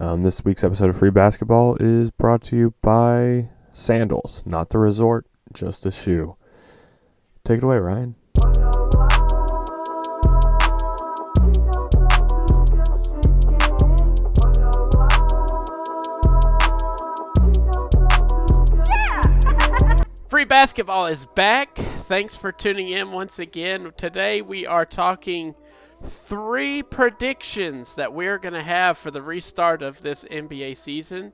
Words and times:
Um, 0.00 0.22
this 0.22 0.42
week's 0.46 0.64
episode 0.64 0.88
of 0.88 0.96
Free 0.96 1.10
Basketball 1.10 1.76
is 1.78 2.10
brought 2.10 2.42
to 2.44 2.56
you 2.56 2.72
by 2.80 3.50
Sandals, 3.74 4.42
not 4.46 4.70
the 4.70 4.78
resort, 4.78 5.26
just 5.52 5.82
the 5.82 5.90
shoe. 5.90 6.36
Take 7.44 7.58
it 7.58 7.64
away, 7.64 7.76
Ryan. 7.76 8.14
Free 20.30 20.46
basketball 20.46 21.08
is 21.08 21.26
back. 21.26 21.76
Thanks 21.76 22.38
for 22.38 22.50
tuning 22.50 22.88
in 22.88 23.12
once 23.12 23.38
again. 23.38 23.92
Today 23.98 24.40
we 24.40 24.64
are 24.64 24.86
talking 24.86 25.54
three 26.04 26.82
predictions 26.82 27.94
that 27.94 28.12
we're 28.12 28.38
going 28.38 28.54
to 28.54 28.62
have 28.62 28.96
for 28.96 29.10
the 29.10 29.22
restart 29.22 29.82
of 29.82 30.00
this 30.00 30.24
NBA 30.24 30.76
season 30.76 31.32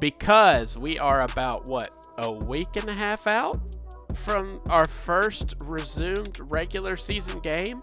because 0.00 0.76
we 0.76 0.98
are 0.98 1.22
about 1.22 1.66
what 1.66 1.92
a 2.18 2.30
week 2.30 2.76
and 2.76 2.88
a 2.88 2.94
half 2.94 3.26
out 3.26 3.58
from 4.14 4.60
our 4.68 4.86
first 4.86 5.54
resumed 5.60 6.38
regular 6.40 6.96
season 6.96 7.38
game. 7.40 7.82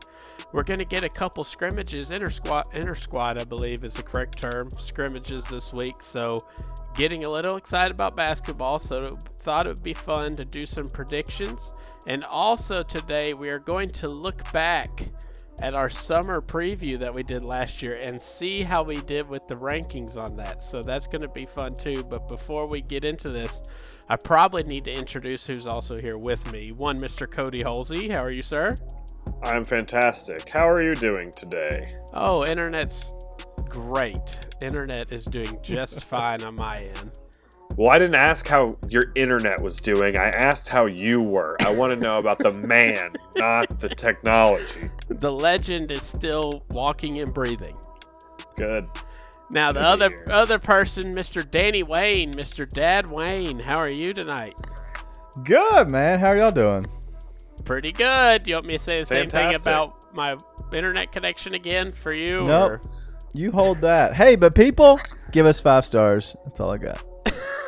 We're 0.52 0.64
going 0.64 0.80
to 0.80 0.86
get 0.86 1.04
a 1.04 1.10
couple 1.10 1.44
scrimmages, 1.44 2.12
inter 2.12 2.30
squad, 2.30 2.66
inter 2.74 2.96
squad, 2.96 3.38
I 3.38 3.44
believe 3.44 3.84
is 3.84 3.96
the 3.96 4.04
correct 4.04 4.38
term, 4.38 4.70
scrimmages 4.72 5.46
this 5.46 5.74
week. 5.74 6.02
So, 6.02 6.40
getting 6.94 7.26
a 7.26 7.30
little 7.30 7.58
excited 7.58 7.92
about 7.92 8.16
basketball. 8.16 8.80
So, 8.80 9.18
thought 9.40 9.66
it 9.66 9.70
would 9.70 9.84
be 9.84 9.94
fun 9.94 10.34
to 10.36 10.46
do 10.46 10.66
some 10.66 10.90
predictions. 10.90 11.74
And 12.08 12.24
also 12.24 12.84
today, 12.84 13.34
we 13.34 13.50
are 13.50 13.60
going 13.60 13.90
to 13.90 14.08
look 14.08 14.50
back 14.54 15.10
at 15.62 15.74
our 15.74 15.90
summer 15.90 16.42
preview 16.42 17.00
that 17.00 17.14
we 17.14 17.24
did 17.24 17.44
last 17.44 17.82
year 17.82 17.96
and 17.96 18.22
see 18.22 18.62
how 18.62 18.84
we 18.84 19.02
did 19.02 19.28
with 19.28 19.48
the 19.48 19.56
rankings 19.56 20.18
on 20.18 20.36
that. 20.38 20.62
So, 20.62 20.82
that's 20.82 21.08
going 21.08 21.22
to 21.22 21.30
be 21.30 21.46
fun 21.46 21.76
too. 21.76 22.04
But 22.04 22.28
before 22.28 22.68
we 22.68 22.82
get 22.82 23.06
into 23.06 23.30
this, 23.30 23.64
I 24.08 24.18
probably 24.18 24.64
need 24.64 24.84
to 24.86 24.94
introduce 24.94 25.48
who's 25.48 25.66
also 25.66 26.00
here 26.00 26.18
with 26.18 26.52
me. 26.52 26.72
One, 26.72 27.02
Mr. 27.02 27.30
Cody 27.30 27.64
Halsey. 27.64 28.10
How 28.10 28.24
are 28.24 28.32
you, 28.32 28.44
sir? 28.44 28.76
I'm 29.44 29.64
fantastic. 29.64 30.48
How 30.50 30.70
are 30.70 30.82
you 30.82 30.96
doing 30.96 31.32
today? 31.32 31.88
Oh, 32.14 32.46
internet's 32.46 33.14
great. 33.68 34.40
Internet 34.62 35.12
is 35.12 35.26
doing 35.26 35.60
just 35.62 36.04
fine 36.06 36.44
on 36.44 36.56
my 36.56 36.78
end. 36.78 37.18
Well, 37.78 37.90
I 37.90 38.00
didn't 38.00 38.16
ask 38.16 38.48
how 38.48 38.78
your 38.90 39.12
internet 39.16 39.62
was 39.62 39.82
doing. 39.82 40.16
I 40.16 40.30
asked 40.30 40.70
how 40.70 40.86
you 40.86 41.22
were. 41.22 41.58
I 41.62 41.74
want 41.76 41.94
to 41.94 42.00
know 42.00 42.20
about 42.20 42.40
the 42.40 42.54
man, 42.54 43.12
not 43.36 43.80
the 43.80 43.90
technology. 43.90 44.90
The 45.10 45.32
legend 45.32 45.92
is 45.92 46.04
still 46.04 46.64
walking 46.72 47.20
and 47.20 47.34
breathing. 47.34 47.76
Good. 48.56 48.88
Now 49.52 49.74
the 49.74 49.80
Good 49.80 49.84
to 49.84 49.88
other 49.90 50.10
hear. 50.10 50.26
other 50.32 50.60
person, 50.60 51.14
Mr. 51.14 51.50
Danny 51.50 51.84
Wayne, 51.84 52.34
Mr. 52.34 52.68
Dad 52.68 53.12
Wayne, 53.12 53.60
how 53.60 53.76
are 53.78 53.90
you 53.90 54.14
tonight? 54.14 54.56
Good, 55.44 55.92
man. 55.92 56.20
How 56.20 56.28
are 56.28 56.38
y'all 56.38 56.52
doing? 56.52 56.86
Pretty 57.66 57.92
good. 57.92 58.44
Do 58.44 58.52
you 58.52 58.56
want 58.56 58.68
me 58.68 58.74
to 58.74 58.80
say 58.80 59.00
the 59.00 59.06
same 59.06 59.28
thing 59.28 59.54
about 59.54 60.14
my 60.16 60.38
internet 60.74 61.12
connection 61.12 61.54
again 61.54 61.90
for 61.90 62.14
you? 62.14 62.44
Nope. 62.46 62.70
or- 62.72 62.82
You 63.34 63.52
hold 63.52 63.80
that. 63.80 64.16
Hey, 64.16 64.36
but 64.38 64.56
people, 64.56 64.98
give 65.32 65.46
us 65.46 65.60
five 65.60 65.86
stars. 65.86 66.36
That's 66.46 66.60
all 66.62 66.72
I 66.72 66.78
got. 66.78 67.04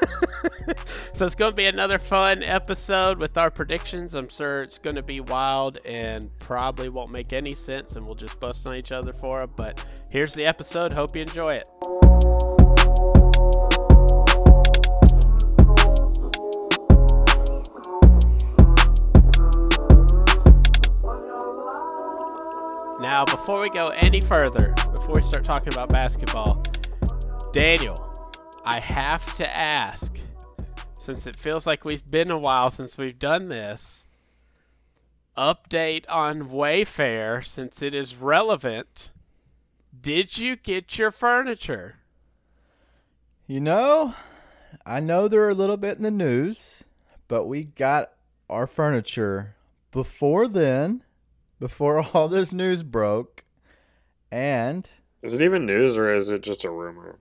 so 1.14 1.26
it's 1.26 1.36
going 1.36 1.52
to 1.52 1.56
be 1.56 1.66
another 1.66 2.00
fun 2.00 2.44
episode 2.44 3.20
with 3.20 3.38
our 3.38 3.50
predictions. 3.50 4.14
I'm 4.14 4.30
sure 4.30 4.64
it's 4.64 4.78
going 4.78 4.96
to 4.96 5.04
be 5.04 5.20
wild 5.20 5.80
and 5.86 6.30
probably 6.40 6.90
won't 6.90 7.12
make 7.12 7.34
any 7.34 7.54
sense, 7.54 7.96
and 7.96 8.06
we'll 8.06 8.16
just 8.16 8.40
bust 8.40 8.68
on 8.68 8.76
each 8.76 8.92
other 8.92 9.14
for 9.14 9.44
it. 9.44 9.50
But 9.56 9.84
here's 10.10 10.34
the 10.34 10.46
episode. 10.46 10.94
Hope 10.94 11.16
you 11.16 11.24
enjoy 11.24 11.62
it. 11.62 11.68
Now, 23.00 23.26
before 23.26 23.62
we 23.62 23.70
go 23.70 23.90
any 23.90 24.22
further, 24.22 24.74
before 24.96 25.14
we 25.16 25.22
start 25.22 25.46
talking 25.46 25.72
about 25.72 25.90
basketball, 25.90 26.64
Daniel, 27.54 28.07
I 28.70 28.82
have 28.82 29.34
to 29.36 29.56
ask, 29.56 30.14
since 31.00 31.26
it 31.26 31.38
feels 31.38 31.66
like 31.66 31.86
we've 31.86 32.06
been 32.06 32.30
a 32.30 32.38
while 32.38 32.70
since 32.70 32.98
we've 32.98 33.18
done 33.18 33.48
this, 33.48 34.06
update 35.38 36.04
on 36.10 36.50
Wayfair 36.50 37.46
since 37.46 37.82
it 37.82 37.96
is 37.96 38.18
relevant. 38.18 39.12
Did 39.98 40.38
you 40.38 40.58
get 40.58 40.98
your 40.98 41.12
furniture? 41.12 42.00
You 43.48 43.62
know, 43.62 44.16
I 44.86 45.00
know 45.00 45.30
they're 45.30 45.48
a 45.48 45.54
little 45.54 45.78
bit 45.78 45.96
in 45.96 46.04
the 46.04 46.12
news, 46.12 46.84
but 47.30 47.46
we 47.46 47.64
got 47.64 48.12
our 48.50 48.68
furniture 48.68 49.56
before 49.94 50.46
then, 50.46 51.06
before 51.58 52.06
all 52.14 52.28
this 52.28 52.52
news 52.52 52.84
broke. 52.84 53.46
And, 54.30 54.90
Is 55.22 55.34
it 55.34 55.42
even 55.42 55.66
news 55.66 55.98
or 55.98 56.14
is 56.14 56.28
it 56.28 56.44
just 56.44 56.66
a 56.66 56.70
rumor? 56.70 57.18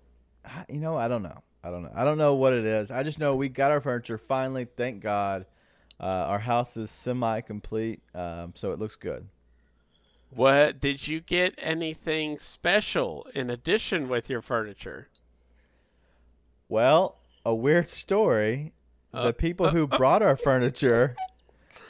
You 0.68 0.80
know, 0.80 0.96
I 0.96 1.08
don't 1.08 1.22
know. 1.22 1.42
I 1.62 1.70
don't 1.70 1.82
know. 1.82 1.92
I 1.94 2.04
don't 2.04 2.18
know 2.18 2.34
what 2.34 2.52
it 2.52 2.64
is. 2.64 2.90
I 2.90 3.02
just 3.02 3.18
know 3.18 3.34
we 3.34 3.48
got 3.48 3.70
our 3.70 3.80
furniture 3.80 4.18
finally. 4.18 4.64
Thank 4.64 5.02
God. 5.02 5.46
Uh, 5.98 6.04
our 6.04 6.38
house 6.38 6.76
is 6.76 6.90
semi 6.90 7.40
complete, 7.40 8.02
um, 8.14 8.52
so 8.54 8.72
it 8.72 8.78
looks 8.78 8.96
good. 8.96 9.28
What 10.30 10.80
did 10.80 11.08
you 11.08 11.20
get 11.20 11.54
anything 11.58 12.38
special 12.38 13.26
in 13.34 13.48
addition 13.48 14.08
with 14.08 14.28
your 14.28 14.42
furniture? 14.42 15.08
Well, 16.68 17.18
a 17.44 17.54
weird 17.54 17.88
story. 17.88 18.72
Uh, 19.14 19.26
the 19.26 19.32
people 19.32 19.70
who 19.70 19.86
brought 19.86 20.20
our 20.20 20.36
furniture 20.36 21.16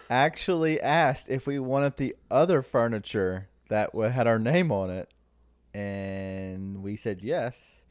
actually 0.08 0.80
asked 0.80 1.28
if 1.28 1.46
we 1.46 1.58
wanted 1.58 1.96
the 1.96 2.14
other 2.30 2.62
furniture 2.62 3.48
that 3.68 3.94
had 3.94 4.26
our 4.26 4.38
name 4.38 4.70
on 4.70 4.90
it, 4.90 5.10
and 5.74 6.82
we 6.82 6.94
said 6.94 7.22
yes. 7.22 7.85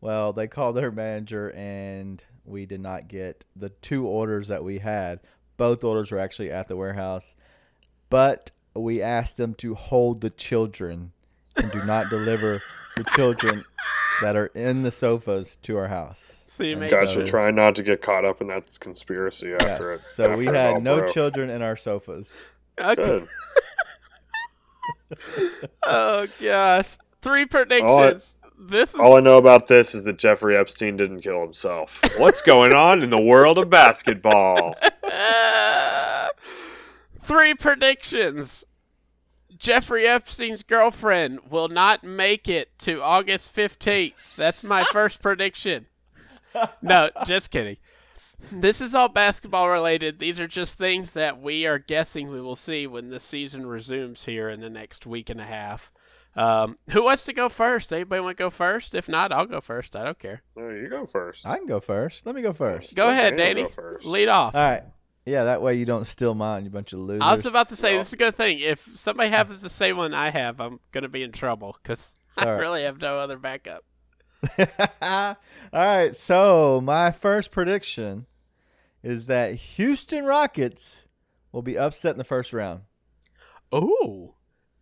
Well, 0.00 0.32
they 0.32 0.48
called 0.48 0.76
their 0.76 0.90
manager, 0.90 1.52
and 1.52 2.22
we 2.44 2.66
did 2.66 2.80
not 2.80 3.08
get 3.08 3.44
the 3.54 3.68
two 3.68 4.06
orders 4.06 4.48
that 4.48 4.64
we 4.64 4.78
had. 4.78 5.20
Both 5.56 5.84
orders 5.84 6.10
were 6.10 6.18
actually 6.18 6.50
at 6.50 6.68
the 6.68 6.76
warehouse, 6.76 7.36
but 8.08 8.50
we 8.74 9.02
asked 9.02 9.36
them 9.36 9.54
to 9.56 9.74
hold 9.74 10.22
the 10.22 10.30
children 10.30 11.12
and 11.56 11.70
do 11.70 11.84
not 11.84 12.08
deliver 12.08 12.62
the 12.96 13.04
children 13.14 13.62
that 14.22 14.36
are 14.36 14.46
in 14.54 14.82
the 14.84 14.90
sofas 14.90 15.56
to 15.56 15.76
our 15.76 15.88
house. 15.88 16.42
So 16.46 16.62
you 16.64 16.72
And 16.72 16.80
made 16.80 16.90
Gotcha. 16.90 17.12
sure. 17.12 17.26
Try 17.26 17.50
not 17.50 17.74
to 17.76 17.82
get 17.82 18.00
caught 18.00 18.24
up 18.24 18.40
in 18.40 18.46
that 18.48 18.78
conspiracy 18.80 19.52
after 19.52 19.66
Yes. 19.66 19.80
it. 19.80 20.00
So 20.14 20.28
we 20.36 20.46
after 20.46 20.54
it 20.54 20.58
had 20.58 20.82
no 20.82 20.98
broke. 21.00 21.12
children 21.12 21.50
in 21.50 21.60
our 21.62 21.76
sofas. 21.76 22.34
Okay. 22.80 23.22
Oh 25.82 26.26
gosh. 26.40 26.96
Three 27.20 27.44
predictions. 27.44 28.36
Oh, 28.39 28.39
this 28.60 28.94
is 28.94 29.00
All 29.00 29.16
I 29.16 29.20
know 29.20 29.38
about 29.38 29.68
this 29.68 29.94
is 29.94 30.04
that 30.04 30.18
Jeffrey 30.18 30.56
Epstein 30.56 30.96
didn't 30.96 31.20
kill 31.20 31.40
himself. 31.40 32.02
What's 32.18 32.42
going 32.42 32.72
on 32.72 33.02
in 33.02 33.10
the 33.10 33.20
world 33.20 33.58
of 33.58 33.70
basketball? 33.70 34.74
Three 37.18 37.54
predictions. 37.54 38.64
Jeffrey 39.56 40.06
Epstein's 40.06 40.62
girlfriend 40.62 41.40
will 41.50 41.68
not 41.68 42.04
make 42.04 42.48
it 42.48 42.78
to 42.80 43.02
August 43.02 43.54
15th. 43.54 44.36
That's 44.36 44.62
my 44.62 44.82
first 44.84 45.22
prediction. 45.22 45.86
No, 46.82 47.10
just 47.26 47.50
kidding. 47.50 47.76
This 48.50 48.80
is 48.80 48.94
all 48.94 49.08
basketball 49.08 49.68
related. 49.68 50.18
These 50.18 50.40
are 50.40 50.48
just 50.48 50.78
things 50.78 51.12
that 51.12 51.40
we 51.40 51.66
are 51.66 51.78
guessing 51.78 52.28
we 52.28 52.40
will 52.40 52.56
see 52.56 52.86
when 52.86 53.10
the 53.10 53.20
season 53.20 53.66
resumes 53.66 54.24
here 54.24 54.48
in 54.48 54.60
the 54.60 54.70
next 54.70 55.06
week 55.06 55.30
and 55.30 55.40
a 55.40 55.44
half. 55.44 55.92
Um, 56.40 56.78
who 56.90 57.02
wants 57.04 57.24
to 57.26 57.32
go 57.32 57.48
first? 57.48 57.92
Anybody 57.92 58.20
want 58.22 58.36
to 58.36 58.42
go 58.42 58.50
first? 58.50 58.94
If 58.94 59.08
not, 59.08 59.32
I'll 59.32 59.46
go 59.46 59.60
first. 59.60 59.94
I 59.94 60.04
don't 60.04 60.18
care. 60.18 60.42
No, 60.56 60.70
you 60.70 60.88
go 60.88 61.04
first. 61.04 61.46
I 61.46 61.56
can 61.58 61.66
go 61.66 61.80
first. 61.80 62.24
Let 62.24 62.34
me 62.34 62.42
go 62.42 62.52
first. 62.52 62.94
Go 62.94 63.06
Let 63.06 63.12
ahead, 63.12 63.36
Danny. 63.36 63.62
go 63.62 63.68
first. 63.68 64.06
Lead 64.06 64.28
off. 64.28 64.54
All 64.54 64.60
right. 64.62 64.82
Yeah, 65.26 65.44
that 65.44 65.60
way 65.60 65.74
you 65.74 65.84
don't 65.84 66.06
steal 66.06 66.34
mine, 66.34 66.64
you 66.64 66.70
bunch 66.70 66.92
of 66.94 67.00
losers. 67.00 67.22
I 67.22 67.32
was 67.32 67.44
about 67.46 67.68
to 67.68 67.76
say 67.76 67.92
No. 67.92 67.98
this 67.98 68.08
is 68.08 68.12
a 68.14 68.16
good 68.16 68.34
thing. 68.36 68.58
If 68.58 68.88
somebody 68.94 69.28
happens 69.28 69.60
to 69.62 69.68
say 69.68 69.92
one 69.92 70.14
I 70.14 70.30
have, 70.30 70.60
I'm 70.60 70.80
gonna 70.92 71.10
be 71.10 71.22
in 71.22 71.30
trouble 71.30 71.76
because 71.82 72.14
I 72.38 72.44
Sorry. 72.44 72.58
really 72.58 72.82
have 72.84 73.00
no 73.02 73.18
other 73.18 73.36
backup. 73.38 73.84
All 75.02 75.36
right. 75.72 76.16
So 76.16 76.80
my 76.80 77.10
first 77.10 77.50
prediction 77.50 78.26
is 79.02 79.26
that 79.26 79.54
Houston 79.54 80.24
Rockets 80.24 81.06
will 81.52 81.62
be 81.62 81.76
upset 81.76 82.12
in 82.12 82.18
the 82.18 82.24
first 82.24 82.52
round. 82.52 82.82
Ooh, 83.74 84.34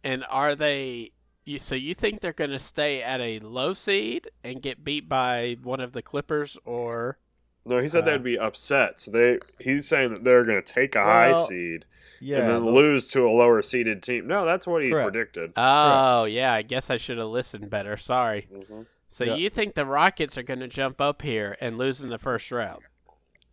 and 0.04 0.24
are 0.30 0.54
they? 0.54 1.12
You, 1.48 1.58
so 1.58 1.74
you 1.74 1.94
think 1.94 2.20
they're 2.20 2.34
gonna 2.34 2.58
stay 2.58 3.02
at 3.02 3.20
a 3.22 3.38
low 3.40 3.72
seed 3.72 4.30
and 4.44 4.60
get 4.60 4.84
beat 4.84 5.08
by 5.08 5.56
one 5.62 5.80
of 5.80 5.92
the 5.92 6.02
Clippers 6.02 6.58
or? 6.66 7.18
No, 7.64 7.78
he 7.80 7.88
said 7.88 8.02
Uh, 8.02 8.12
they'd 8.12 8.22
be 8.22 8.38
upset. 8.38 9.00
So 9.00 9.10
they 9.10 9.38
he's 9.58 9.88
saying 9.88 10.10
that 10.12 10.24
they're 10.24 10.44
going 10.44 10.62
to 10.62 10.72
take 10.72 10.94
a 10.94 11.02
high 11.02 11.34
seed 11.46 11.86
Yeah. 12.20 12.40
and 12.40 12.48
then 12.48 12.64
but- 12.64 12.72
lose 12.72 13.08
to 13.08 13.26
a 13.26 13.30
lower 13.30 13.62
seeded 13.62 14.02
team. 14.02 14.26
No, 14.26 14.44
that's 14.44 14.66
what 14.66 14.82
he 14.82 14.90
Correct. 14.90 15.12
predicted. 15.12 15.52
Oh 15.56 16.24
yeah, 16.24 16.52
I 16.52 16.60
guess 16.62 16.90
I 16.90 16.98
should 16.98 17.16
have 17.18 17.28
listened 17.28 17.70
better. 17.70 17.96
Sorry. 17.96 18.46
Mhm. 18.52 18.86
So 19.08 19.24
Yeah. 19.24 19.34
you 19.36 19.48
think 19.48 19.74
the 19.74 19.86
Rockets 19.86 20.36
are 20.36 20.42
going 20.42 20.60
to 20.60 20.68
jump 20.68 21.00
up 21.00 21.22
here 21.22 21.56
and 21.62 21.78
lose 21.78 22.02
in 22.02 22.10
the 22.10 22.18
first 22.18 22.50
round? 22.52 22.82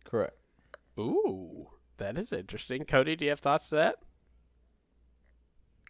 Correct. 0.04 0.36
Ooh, 0.98 1.68
that 1.96 2.18
is 2.18 2.30
interesting. 2.32 2.84
Cody, 2.84 3.16
do 3.16 3.24
you 3.24 3.30
have 3.30 3.40
thoughts 3.40 3.70
to 3.70 3.74
that? 3.76 3.96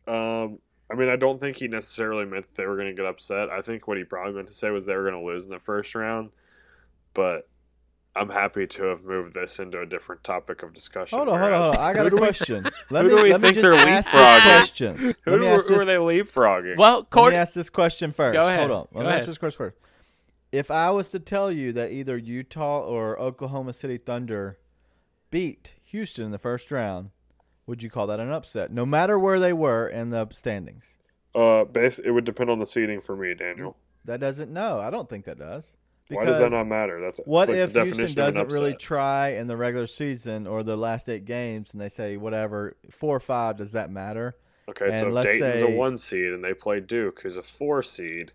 Um, 0.07 0.61
I 0.91 0.95
mean, 0.95 1.09
I 1.09 1.17
don't 1.17 1.41
think 1.41 1.57
he 1.57 1.69
necessarily 1.69 2.25
meant 2.25 2.47
they 2.55 2.67
were 2.67 2.77
going 2.77 2.89
to 2.89 2.95
get 2.95 3.07
upset. 3.07 3.51
I 3.51 3.61
think 3.61 3.89
what 3.89 3.99
he 3.99 4.05
probably 4.05 4.35
meant 4.35 4.47
to 4.49 4.55
say 4.55 4.71
was 4.71 4.87
they 4.87 4.95
were 4.95 5.09
going 5.11 5.21
to 5.21 5.27
lose 5.27 5.45
in 5.45 5.51
the 5.51 5.59
first 5.59 5.95
round. 5.95 6.31
But 7.13 7.49
I'm 8.15 8.31
happy 8.31 8.67
to 8.67 8.85
have 8.85 9.05
moved 9.05 9.35
this 9.35 9.59
into 9.59 9.81
a 9.81 9.87
different 9.87 10.23
topic 10.23 10.63
of 10.63 10.73
discussion. 10.73 11.19
Hold 11.19 11.29
on, 11.29 11.41
hold 11.41 11.53
on, 11.53 11.63
hold 11.65 11.77
on. 11.77 11.83
I 11.83 11.93
got 11.93 12.07
a 12.07 12.11
question. 12.11 12.65
Let 12.91 13.05
who 13.05 13.11
me, 13.11 13.17
do 13.17 13.23
we 13.25 13.33
let 13.33 13.41
think 13.41 13.55
just 13.55 13.63
they're 13.63 13.73
leapfrogging? 13.73 14.43
question. 14.43 14.97
Who, 14.97 15.31
Let 15.31 15.41
me 15.41 15.47
who, 15.47 15.53
ask 15.53 15.71
are 15.71 15.85
they 15.85 15.95
leapfrogging? 15.97 16.77
Well, 16.77 17.07
Let 17.15 17.31
me 17.31 17.37
ask 17.37 17.53
this 17.55 17.69
question 17.69 18.13
first. 18.13 18.35
Go 18.35 18.47
ahead. 18.47 18.71
Hold 18.71 18.71
on. 18.71 18.89
Go 18.93 18.99
Let 18.99 19.03
me 19.03 19.09
ahead. 19.09 19.19
ask 19.21 19.27
this 19.27 19.39
question 19.39 19.59
first. 19.59 19.77
If 20.53 20.71
I 20.71 20.91
was 20.91 21.09
to 21.11 21.19
tell 21.19 21.51
you 21.51 21.73
that 21.73 21.91
either 21.91 22.17
Utah 22.17 22.81
or 22.81 23.19
Oklahoma 23.21 23.73
City 23.73 23.99
Thunder 23.99 24.59
beat 25.31 25.75
Houston 25.85 26.25
in 26.25 26.31
the 26.31 26.39
first 26.39 26.71
round, 26.71 27.11
would 27.67 27.83
you 27.83 27.91
call 27.91 28.07
that 28.09 28.21
an 28.21 28.31
upset? 28.31 28.73
No 28.73 28.87
matter 28.87 29.19
where 29.19 29.39
they 29.41 29.53
were 29.53 29.89
in 29.89 30.11
the 30.11 30.29
standings. 30.33 30.97
Uh, 31.35 31.65
base, 31.65 31.99
it 31.99 32.11
would 32.11 32.25
depend 32.25 32.49
on 32.51 32.59
the 32.59 32.67
seeding 32.67 33.01
for 33.01 33.17
me, 33.17 33.35
Daniel. 33.35 33.77
That 34.05 34.21
doesn't 34.21 34.51
no, 34.53 34.79
I 34.79 34.91
don't 34.91 35.09
think 35.09 35.25
that 35.27 35.39
does. 35.39 35.77
Why 36.09 36.25
does 36.25 36.39
that 36.39 36.53
not 36.53 36.69
matter? 36.69 37.01
That's 37.01 37.21
What 37.25 37.49
like 37.49 37.59
if 37.59 37.73
the 37.73 37.85
Houston 37.85 38.15
doesn't 38.15 38.53
really 38.53 38.75
try 38.75 39.31
in 39.31 39.49
the 39.49 39.57
regular 39.57 39.89
season 39.89 40.47
or 40.47 40.63
the 40.63 40.77
last 40.77 41.09
eight 41.09 41.25
games 41.25 41.73
and 41.73 41.81
they 41.81 41.89
say 41.89 42.17
whatever 42.17 42.77
four 42.93 43.17
or 43.17 43.21
five? 43.21 43.57
Does 43.57 43.73
that 43.73 43.91
matter? 43.91 44.37
Okay, 44.69 44.87
And 44.87 45.15
so 45.15 45.23
Dayton's 45.23 45.61
say- 45.61 45.75
a 45.75 45.77
one 45.77 45.97
seed 45.99 46.33
and 46.33 46.45
they 46.45 46.55
play 46.55 46.79
Duke, 46.81 47.21
who's 47.23 47.37
a 47.37 47.43
four 47.43 47.83
seed, 47.83 48.33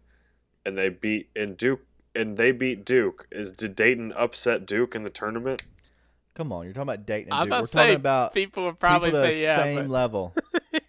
and 0.66 0.78
they 0.78 0.90
beat 0.90 1.30
and 1.36 1.56
Duke 1.56 1.82
and 2.14 2.36
they 2.36 2.52
beat 2.52 2.84
Duke. 2.84 3.28
Is 3.32 3.54
did 3.54 3.76
Dayton 3.78 4.12
upset 4.18 4.66
Duke 4.66 4.94
in 4.94 5.04
the 5.04 5.10
tournament? 5.10 5.64
Come 6.42 6.52
on, 6.54 6.64
you're 6.66 6.74
talking 6.74 6.90
about 6.90 7.06
Dayton. 7.06 7.32
and 7.32 7.34
I'm 7.34 7.46
Duke. 7.46 7.48
about 7.50 7.62
We're 7.62 7.68
to 7.68 7.74
talking 7.74 7.96
about 7.96 8.34
people 8.34 8.64
would 8.66 8.80
probably 8.80 9.10
people 9.12 9.24
say 9.26 9.42
yeah. 9.44 9.58
same 9.58 9.76
but- 9.76 9.90
level. 9.90 10.36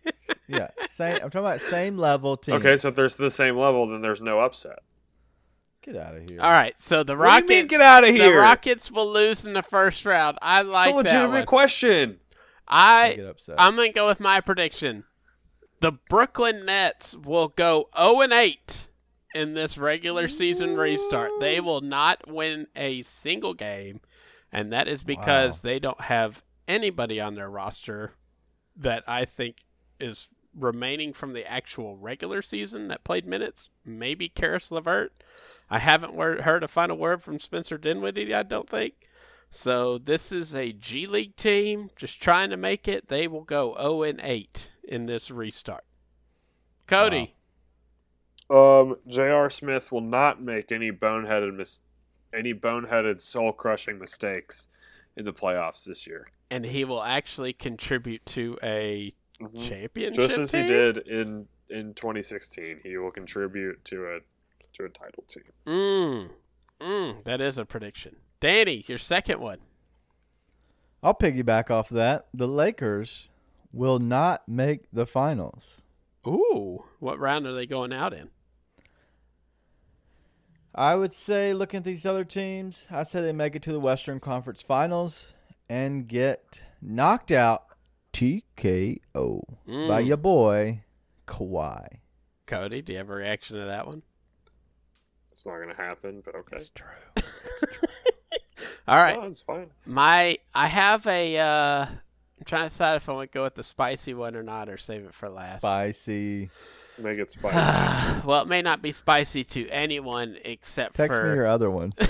yeah, 0.49 0.69
same. 0.89 1.15
I'm 1.17 1.21
talking 1.31 1.41
about 1.41 1.61
same 1.61 1.99
level 1.99 2.39
team. 2.39 2.55
Okay, 2.63 2.79
so 2.79 2.89
if 2.89 2.95
there's 2.95 3.17
the 3.17 3.31
same 3.31 3.57
level, 3.59 3.87
then 3.87 4.01
there's 4.01 4.23
no 4.23 4.41
upset. 4.41 4.79
get 5.83 5.95
out 5.97 6.17
of 6.17 6.29
here. 6.31 6.41
All 6.41 6.51
right, 6.51 6.79
so 6.79 7.03
the 7.03 7.15
What 7.15 7.19
do 7.19 7.23
you 7.23 7.31
Rockets. 7.35 7.49
mean, 7.51 7.67
get 7.67 7.81
outta 7.83 8.07
The 8.07 8.13
here? 8.15 8.33
The 8.33 8.39
Rockets 8.39 8.91
will 8.91 9.13
lose 9.13 9.45
in 9.45 9.53
the 9.53 9.63
first 9.63 10.07
round. 10.07 10.39
I 10.41 10.63
like 10.63 10.87
it's 10.89 10.95
a 10.95 10.97
legitimate 10.97 11.31
one. 11.41 11.47
question. 11.47 12.21
I 12.67 13.09
I 13.11 13.15
get 13.17 13.27
upset. 13.27 13.57
I'm 13.59 13.77
gonna 13.77 13.93
go 13.93 14.07
with 14.07 14.21
my 14.21 14.41
prediction. 14.41 15.05
The 15.81 15.93
Brooklyn 15.93 16.65
Nets 16.65 17.15
will 17.15 17.49
go 17.49 17.89
0 17.99 18.23
and 18.23 18.33
8 18.33 18.89
in 19.35 19.53
this 19.55 19.77
regular 19.77 20.29
season 20.29 20.77
restart. 20.77 21.31
They 21.41 21.61
will 21.61 21.81
not 21.83 22.27
win 22.29 22.69
a 22.77 23.03
single 23.03 23.53
game, 23.53 24.01
and 24.53 24.73
that 24.73 24.87
is 24.89 25.03
because 25.03 25.61
they 25.61 25.79
don't 25.79 26.03
have 26.03 26.45
anybody 26.69 27.21
on 27.21 27.35
their 27.35 27.51
roster 27.51 28.13
that 28.77 29.03
I 29.07 29.25
think 29.25 29.65
is 29.99 30.29
remaining 30.55 31.13
from 31.13 31.33
the 31.33 31.51
actual 31.51 31.97
regular 31.97 32.43
season 32.43 32.89
that 32.89 33.05
played 33.05 33.27
minutes. 33.27 33.71
Maybe 33.85 34.29
Caris 34.29 34.71
LeVert. 34.71 35.13
I 35.71 35.79
haven't 35.79 36.15
word, 36.15 36.43
heard 36.43 36.63
a 36.63 36.69
final 36.69 36.99
word 36.99 37.23
from 37.23 37.39
Spencer 37.39 37.79
Dinwiddie. 37.79 38.35
I 38.35 38.43
don't 38.43 38.69
think. 38.69 38.95
So 39.51 39.99
this 39.99 40.33
is 40.33 40.55
a 40.55 40.73
G 40.73 41.07
League 41.07 41.37
team 41.37 41.91
just 41.97 42.23
trying 42.23 42.51
to 42.51 42.57
make 42.57 42.89
it. 42.89 43.09
They 43.09 43.27
will 43.27 43.45
go 43.45 43.75
0 43.79 44.03
and 44.03 44.21
8 44.23 44.71
in 44.85 45.07
this 45.07 45.31
restart. 45.31 45.85
Cody, 46.87 47.35
Um, 48.51 48.97
J.R. 49.07 49.49
Smith 49.49 49.91
will 49.93 50.03
not 50.03 50.43
make 50.43 50.71
any 50.73 50.91
boneheaded 50.91 51.55
mis- 51.55 51.81
any 52.33 52.55
boneheaded 52.55 53.21
soul 53.21 53.53
crushing 53.53 53.99
mistakes 53.99 54.69
in 55.17 55.25
the 55.25 55.33
playoffs 55.33 55.85
this 55.85 56.07
year. 56.07 56.27
and 56.51 56.67
he 56.67 56.85
will 56.85 57.03
actually 57.03 57.53
contribute 57.55 58.25
to 58.27 58.59
a 58.63 59.15
Mhm. 59.41 59.67
championship. 59.69 60.15
Just 60.29 60.39
as 60.39 60.53
he 60.53 60.67
did 60.67 60.99
in 60.99 61.49
in 61.71 61.95
2016, 61.95 62.81
he 62.83 62.99
will 62.99 63.11
contribute 63.11 63.83
to 63.87 64.07
a 64.07 64.21
to 64.75 64.85
a 64.85 64.89
title 64.91 65.25
team. 65.27 65.45
Mm, 65.67 66.31
mm, 66.81 67.25
that 67.25 67.41
is 67.41 67.57
a 67.59 67.65
prediction. 67.65 68.17
Danny, 68.41 68.85
your 68.87 68.99
second 68.99 69.41
one. 69.41 69.61
I'll 71.03 71.15
piggyback 71.15 71.71
off 71.71 71.89
that. 71.89 72.27
The 72.35 72.47
Lakers 72.49 73.29
will 73.75 73.99
not 73.99 74.47
make 74.49 74.83
the 74.93 75.07
finals. 75.07 75.83
Ooh, 76.27 76.85
what 77.01 77.19
round 77.19 77.47
are 77.47 77.53
they 77.55 77.67
going 77.67 77.93
out 77.93 78.13
in? 78.13 78.31
I 80.75 80.95
would 80.95 81.13
say, 81.13 81.53
looking 81.53 81.79
at 81.79 81.85
these 81.85 82.07
other 82.07 82.25
teams, 82.25 82.87
I 82.91 83.03
say 83.03 83.21
they 83.21 83.33
make 83.33 83.55
it 83.55 83.63
to 83.63 83.73
the 83.73 83.81
Western 83.81 84.21
Conference 84.21 84.63
Finals 84.63 85.33
and 85.69 86.09
get 86.09 86.65
knocked 86.81 87.31
out 87.31 87.65
TKO 88.13 89.43
by 89.67 90.03
Mm. 90.03 90.07
your 90.07 90.17
boy 90.17 90.85
Kawhi. 91.27 91.99
Cody, 92.47 92.83
do 92.83 92.93
you 92.93 92.99
have 92.99 93.11
a 93.11 93.15
reaction 93.15 93.57
to 93.59 93.65
that 93.67 93.87
one? 93.87 94.03
It's 95.31 95.47
not 95.47 95.57
going 95.57 95.69
to 95.71 95.75
happen, 95.77 96.23
but 96.25 96.35
okay. 96.35 96.57
It's 96.57 96.71
true. 96.71 96.89
All 98.89 98.97
right. 99.03 99.17
No, 99.17 99.27
it's 99.27 99.43
fine. 99.43 99.71
My 99.87 100.39
I 100.55 100.67
have 100.67 101.07
a 101.07 101.39
uh 101.39 101.87
I'm 101.87 102.45
trying 102.45 102.63
to 102.63 102.69
decide 102.69 102.97
if 102.97 103.09
I 103.09 103.13
want 103.13 103.31
to 103.31 103.35
go 103.39 103.45
with 103.45 103.55
the 103.55 103.63
spicy 103.63 104.13
one 104.15 104.35
or 104.37 104.43
not 104.43 104.69
or 104.69 104.77
save 104.77 105.05
it 105.05 105.15
for 105.15 105.29
last. 105.31 105.61
Spicy. 105.61 106.51
Make 106.99 107.19
it 107.19 107.31
spicy. 107.31 108.27
well, 108.27 108.43
it 108.43 108.49
may 108.49 108.63
not 108.63 108.83
be 108.83 108.93
spicy 108.93 109.45
to 109.45 109.69
anyone 109.69 110.37
except 110.45 110.97
Text 110.97 111.19
for 111.19 111.29
me 111.29 111.35
your 111.35 111.47
other 111.47 111.71
one. 111.71 111.93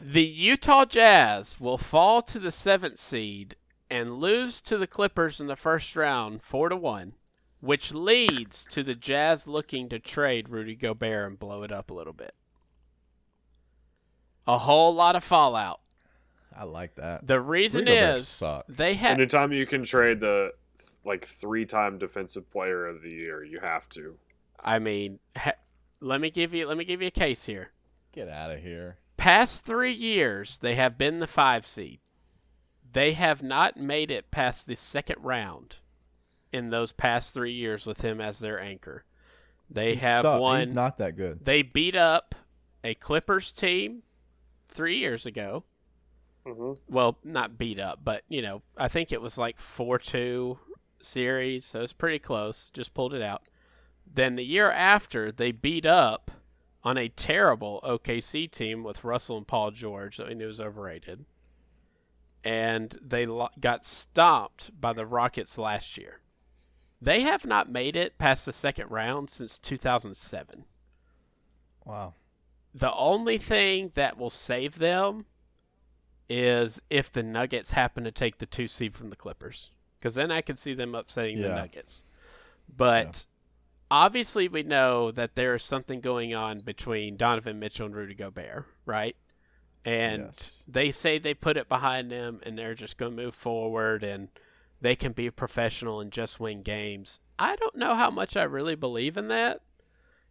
the 0.00 0.22
Utah 0.22 0.84
Jazz 0.84 1.60
will 1.60 1.78
fall 1.78 2.22
to 2.22 2.38
the 2.38 2.50
seventh 2.50 2.98
seed 2.98 3.56
and 3.90 4.14
lose 4.14 4.60
to 4.62 4.78
the 4.78 4.86
Clippers 4.86 5.40
in 5.40 5.46
the 5.48 5.56
first 5.56 5.94
round, 5.94 6.42
four 6.42 6.68
to 6.70 6.76
one, 6.76 7.14
which 7.60 7.92
leads 7.92 8.64
to 8.66 8.82
the 8.82 8.94
Jazz 8.94 9.46
looking 9.46 9.88
to 9.90 9.98
trade 9.98 10.48
Rudy 10.48 10.74
Gobert 10.74 11.28
and 11.28 11.38
blow 11.38 11.62
it 11.62 11.70
up 11.70 11.90
a 11.90 11.94
little 11.94 12.14
bit. 12.14 12.34
A 14.46 14.58
whole 14.58 14.94
lot 14.94 15.14
of 15.14 15.22
fallout. 15.22 15.80
I 16.56 16.64
like 16.64 16.96
that. 16.96 17.26
The 17.26 17.40
reason 17.40 17.80
Rudy 17.80 17.92
is 17.92 18.42
they 18.68 18.94
had 18.94 19.12
Anytime 19.12 19.52
you 19.52 19.66
can 19.66 19.84
trade 19.84 20.20
the 20.20 20.52
like 21.04 21.24
three-time 21.24 21.98
defensive 21.98 22.50
player 22.50 22.86
of 22.86 23.02
the 23.02 23.10
year, 23.10 23.42
you 23.44 23.60
have 23.60 23.88
to. 23.90 24.16
I 24.64 24.78
mean, 24.78 25.18
ha- 25.36 25.54
let 26.00 26.20
me 26.20 26.30
give 26.30 26.54
you 26.54 26.66
let 26.66 26.76
me 26.76 26.84
give 26.84 27.00
you 27.00 27.08
a 27.08 27.12
case 27.12 27.44
here. 27.46 27.72
Get 28.12 28.28
out 28.28 28.50
of 28.50 28.60
here. 28.60 28.98
Past 29.16 29.64
three 29.64 29.92
years, 29.92 30.58
they 30.58 30.74
have 30.74 30.98
been 30.98 31.20
the 31.20 31.26
five 31.26 31.66
seed. 31.66 32.00
They 32.92 33.12
have 33.12 33.42
not 33.42 33.76
made 33.76 34.10
it 34.10 34.30
past 34.30 34.66
the 34.66 34.74
second 34.76 35.16
round 35.22 35.76
in 36.52 36.70
those 36.70 36.92
past 36.92 37.32
three 37.32 37.52
years 37.52 37.86
with 37.86 38.02
him 38.02 38.20
as 38.20 38.38
their 38.38 38.60
anchor. 38.60 39.04
They 39.70 39.94
He 39.94 40.00
have 40.00 40.22
suck- 40.22 40.40
won. 40.40 40.60
He's 40.66 40.74
not 40.74 40.98
that 40.98 41.16
good. 41.16 41.44
they 41.44 41.62
beat 41.62 41.96
up 41.96 42.34
a 42.84 42.94
Clippers 42.94 43.52
team 43.52 44.02
three 44.68 44.98
years 44.98 45.24
ago. 45.24 45.64
Mm-hmm. 46.46 46.92
Well, 46.92 47.18
not 47.24 47.56
beat 47.56 47.78
up, 47.78 48.00
but 48.04 48.24
you 48.28 48.42
know, 48.42 48.62
I 48.76 48.88
think 48.88 49.12
it 49.12 49.22
was 49.22 49.38
like 49.38 49.58
four 49.58 49.98
two 49.98 50.58
series, 51.04 51.64
so 51.64 51.80
it's 51.80 51.92
pretty 51.92 52.18
close. 52.18 52.70
Just 52.70 52.94
pulled 52.94 53.14
it 53.14 53.22
out. 53.22 53.48
Then 54.06 54.36
the 54.36 54.44
year 54.44 54.70
after, 54.70 55.30
they 55.32 55.52
beat 55.52 55.86
up 55.86 56.30
on 56.84 56.98
a 56.98 57.08
terrible 57.08 57.80
OKC 57.84 58.50
team 58.50 58.82
with 58.82 59.04
Russell 59.04 59.36
and 59.38 59.46
Paul 59.46 59.70
George 59.70 60.16
that 60.16 60.28
we 60.28 60.34
knew 60.34 60.46
was 60.46 60.60
overrated, 60.60 61.24
and 62.44 62.96
they 63.00 63.24
lo- 63.26 63.48
got 63.60 63.86
stopped 63.86 64.70
by 64.80 64.92
the 64.92 65.06
Rockets 65.06 65.58
last 65.58 65.96
year. 65.96 66.20
They 67.00 67.20
have 67.22 67.46
not 67.46 67.70
made 67.70 67.96
it 67.96 68.18
past 68.18 68.46
the 68.46 68.52
second 68.52 68.90
round 68.90 69.30
since 69.30 69.58
2007 69.58 70.64
Wow. 71.84 72.14
the 72.74 72.92
only 72.94 73.38
thing 73.38 73.90
that 73.94 74.16
will 74.16 74.30
save 74.30 74.78
them 74.78 75.26
is 76.28 76.80
if 76.90 77.10
the 77.10 77.22
Nuggets 77.22 77.72
happen 77.72 78.04
to 78.04 78.12
take 78.12 78.38
the 78.38 78.46
two 78.46 78.68
seed 78.68 78.94
from 78.94 79.10
the 79.10 79.16
Clippers, 79.16 79.70
because 80.02 80.16
then 80.16 80.32
I 80.32 80.40
can 80.40 80.56
see 80.56 80.74
them 80.74 80.94
upsetting 80.96 81.40
the 81.40 81.48
Nuggets. 81.54 82.02
But 82.76 83.26
obviously, 83.90 84.48
we 84.48 84.64
know 84.64 85.12
that 85.12 85.36
there 85.36 85.54
is 85.54 85.62
something 85.62 86.00
going 86.00 86.34
on 86.34 86.58
between 86.64 87.16
Donovan 87.16 87.60
Mitchell 87.60 87.86
and 87.86 87.94
Rudy 87.94 88.14
Gobert, 88.14 88.66
right? 88.84 89.16
And 89.84 90.24
Yes. 90.24 90.52
they 90.66 90.90
say 90.90 91.18
they 91.18 91.34
put 91.34 91.56
it 91.56 91.68
behind 91.68 92.10
them, 92.10 92.40
and 92.44 92.58
they're 92.58 92.74
just 92.74 92.96
going 92.96 93.16
to 93.16 93.22
move 93.22 93.34
forward, 93.34 94.02
and 94.02 94.28
they 94.80 94.96
can 94.96 95.12
be 95.12 95.30
professional 95.30 96.00
and 96.00 96.10
just 96.10 96.40
win 96.40 96.62
games. 96.62 97.20
I 97.38 97.54
don't 97.56 97.76
know 97.76 97.94
how 97.94 98.10
much 98.10 98.36
I 98.36 98.42
really 98.44 98.74
believe 98.74 99.16
in 99.16 99.28
that. 99.28 99.60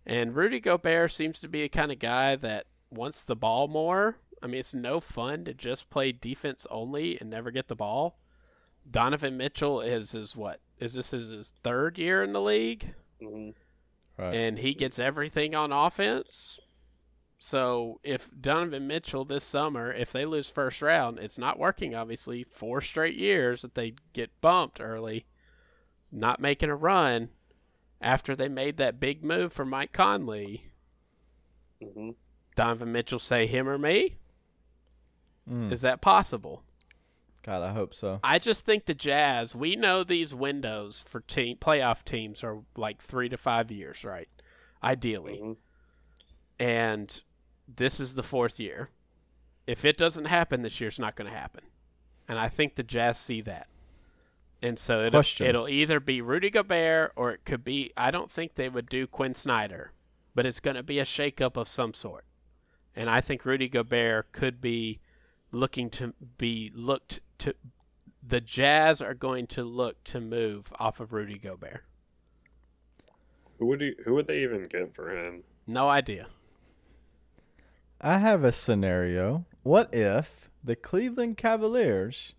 And 0.05 0.35
Rudy 0.35 0.59
Gobert 0.59 1.11
seems 1.11 1.39
to 1.39 1.47
be 1.47 1.61
the 1.61 1.69
kind 1.69 1.91
of 1.91 1.99
guy 1.99 2.35
that 2.35 2.65
wants 2.89 3.23
the 3.23 3.35
ball 3.35 3.67
more. 3.67 4.17
I 4.41 4.47
mean, 4.47 4.59
it's 4.59 4.73
no 4.73 4.99
fun 4.99 5.45
to 5.45 5.53
just 5.53 5.89
play 5.89 6.11
defense 6.11 6.65
only 6.71 7.19
and 7.21 7.29
never 7.29 7.51
get 7.51 7.67
the 7.67 7.75
ball. 7.75 8.17
Donovan 8.89 9.38
Mitchell 9.38 9.81
is 9.81 10.11
his 10.11 10.35
what? 10.35 10.59
Is 10.79 10.93
this 10.93 11.11
his, 11.11 11.29
his 11.29 11.53
third 11.63 11.97
year 11.97 12.23
in 12.23 12.33
the 12.33 12.41
league? 12.41 12.93
Mm-hmm. 13.21 13.51
Right. 14.17 14.33
and 14.35 14.59
he 14.59 14.73
gets 14.73 15.00
everything 15.00 15.55
on 15.55 15.71
offense. 15.71 16.59
So 17.39 18.00
if 18.03 18.29
Donovan 18.39 18.85
Mitchell 18.85 19.25
this 19.25 19.43
summer, 19.43 19.91
if 19.91 20.11
they 20.11 20.25
lose 20.25 20.50
first 20.50 20.81
round, 20.81 21.17
it's 21.17 21.39
not 21.39 21.57
working. 21.57 21.95
Obviously, 21.95 22.43
four 22.43 22.81
straight 22.81 23.15
years 23.15 23.61
that 23.63 23.73
they 23.73 23.93
get 24.13 24.29
bumped 24.41 24.79
early, 24.79 25.25
not 26.11 26.39
making 26.39 26.69
a 26.69 26.75
run 26.75 27.29
after 28.00 28.35
they 28.35 28.50
made 28.50 28.77
that 28.77 29.00
big 29.00 29.23
move 29.23 29.53
for 29.53 29.65
Mike 29.65 29.91
Conley. 29.91 30.65
hmm 31.81 32.11
Donovan 32.55 32.91
Mitchell 32.91 33.17
say 33.19 33.47
him 33.47 33.67
or 33.67 33.77
me? 33.77 34.17
Mm. 35.50 35.71
Is 35.71 35.81
that 35.81 36.01
possible? 36.01 36.63
God, 37.43 37.63
I 37.63 37.74
hope 37.74 37.93
so. 37.93 38.19
I 38.24 38.38
just 38.39 38.65
think 38.65 38.86
the 38.86 38.93
Jazz. 38.93 39.55
We 39.55 39.75
know 39.75 40.03
these 40.03 40.36
windows 40.36 41.03
for 41.07 41.21
team 41.21 41.57
playoff 41.57 42.03
teams 42.03 42.43
are 42.43 42.60
like 42.77 43.01
three 43.01 43.29
to 43.29 43.38
five 43.38 43.71
years, 43.71 44.03
right? 44.03 44.29
Ideally, 44.83 45.38
hmm 45.38 45.51
and 46.60 47.24
this 47.67 48.00
is 48.00 48.13
the 48.13 48.21
fourth 48.21 48.60
year. 48.60 48.89
If 49.65 49.83
it 49.83 49.98
doesn't 49.98 50.25
happen 50.25 50.62
this 50.62 50.79
year, 50.79 50.89
it's 50.89 51.00
not 51.00 51.15
going 51.15 51.31
to 51.31 51.36
happen, 51.36 51.63
and 52.27 52.38
I 52.38 52.50
think 52.50 52.75
the 52.75 52.83
Jazz 52.83 53.17
see 53.17 53.41
that. 53.41 53.67
And 54.62 54.77
so 54.77 55.00
it'll, 55.00 55.17
Question. 55.17 55.48
it'll 55.48 55.67
either 55.67 56.00
be 56.00 56.21
Rudy 56.21 56.51
Gobert 56.51 57.13
or 57.15 57.31
it 57.31 57.45
could 57.45 57.63
be. 57.63 57.91
I 57.98 58.12
don't 58.12 58.29
think 58.29 58.53
they 58.53 58.69
would 58.69 58.89
do 58.89 59.07
Quin 59.07 59.33
Snyder, 59.33 59.91
but 60.36 60.45
it's 60.45 60.60
going 60.60 60.75
to 60.75 60.83
be 60.83 61.00
a 61.00 61.03
shakeup 61.03 61.57
of 61.57 61.67
some 61.67 61.95
sort. 61.95 62.25
And 62.95 63.10
I 63.10 63.21
think 63.21 63.43
Rudy 63.43 63.67
Gobert 63.67 64.31
could 64.31 64.62
be 64.62 65.00
looking 65.51 65.89
to 65.91 66.13
be 66.38 66.72
looked 66.74 67.20
to. 67.39 67.55
The 68.25 68.41
Jazz 68.41 69.01
are 69.01 69.13
going 69.13 69.48
to 69.48 69.63
look 69.63 70.03
to 70.05 70.22
move 70.22 70.72
off 70.79 71.00
of 71.00 71.12
Rudy 71.12 71.38
Gobert. 71.38 71.84
Who 73.58 73.65
would 73.67 73.81
he, 73.81 73.96
Who 74.05 74.13
would 74.15 74.27
they 74.27 74.41
even 74.43 74.67
get 74.67 74.93
for 74.93 75.15
him? 75.15 75.43
No 75.67 75.89
idea. 75.89 76.27
I 78.00 78.17
have 78.17 78.43
a 78.43 78.51
scenario. 78.51 79.46
What 79.63 79.93
if 79.93 80.50
the 80.63 80.75
Cleveland 80.75 81.38
Cavaliers 81.38 82.34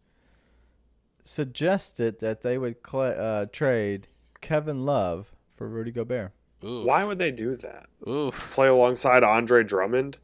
suggested 1.22 2.18
that 2.18 2.42
they 2.42 2.58
would 2.58 2.82
cla 2.82 3.10
uh, 3.10 3.46
trade 3.46 4.08
Kevin 4.40 4.84
Love 4.84 5.32
for 5.52 5.68
Rudy 5.68 5.92
Gobert? 5.92 6.32
Oof. 6.64 6.86
Why 6.86 7.04
would 7.04 7.18
they 7.18 7.30
do 7.30 7.56
that? 7.56 7.86
Oof. 8.08 8.52
Play 8.54 8.68
alongside 8.68 9.22
Andre 9.22 9.62
Drummond? 9.62 10.18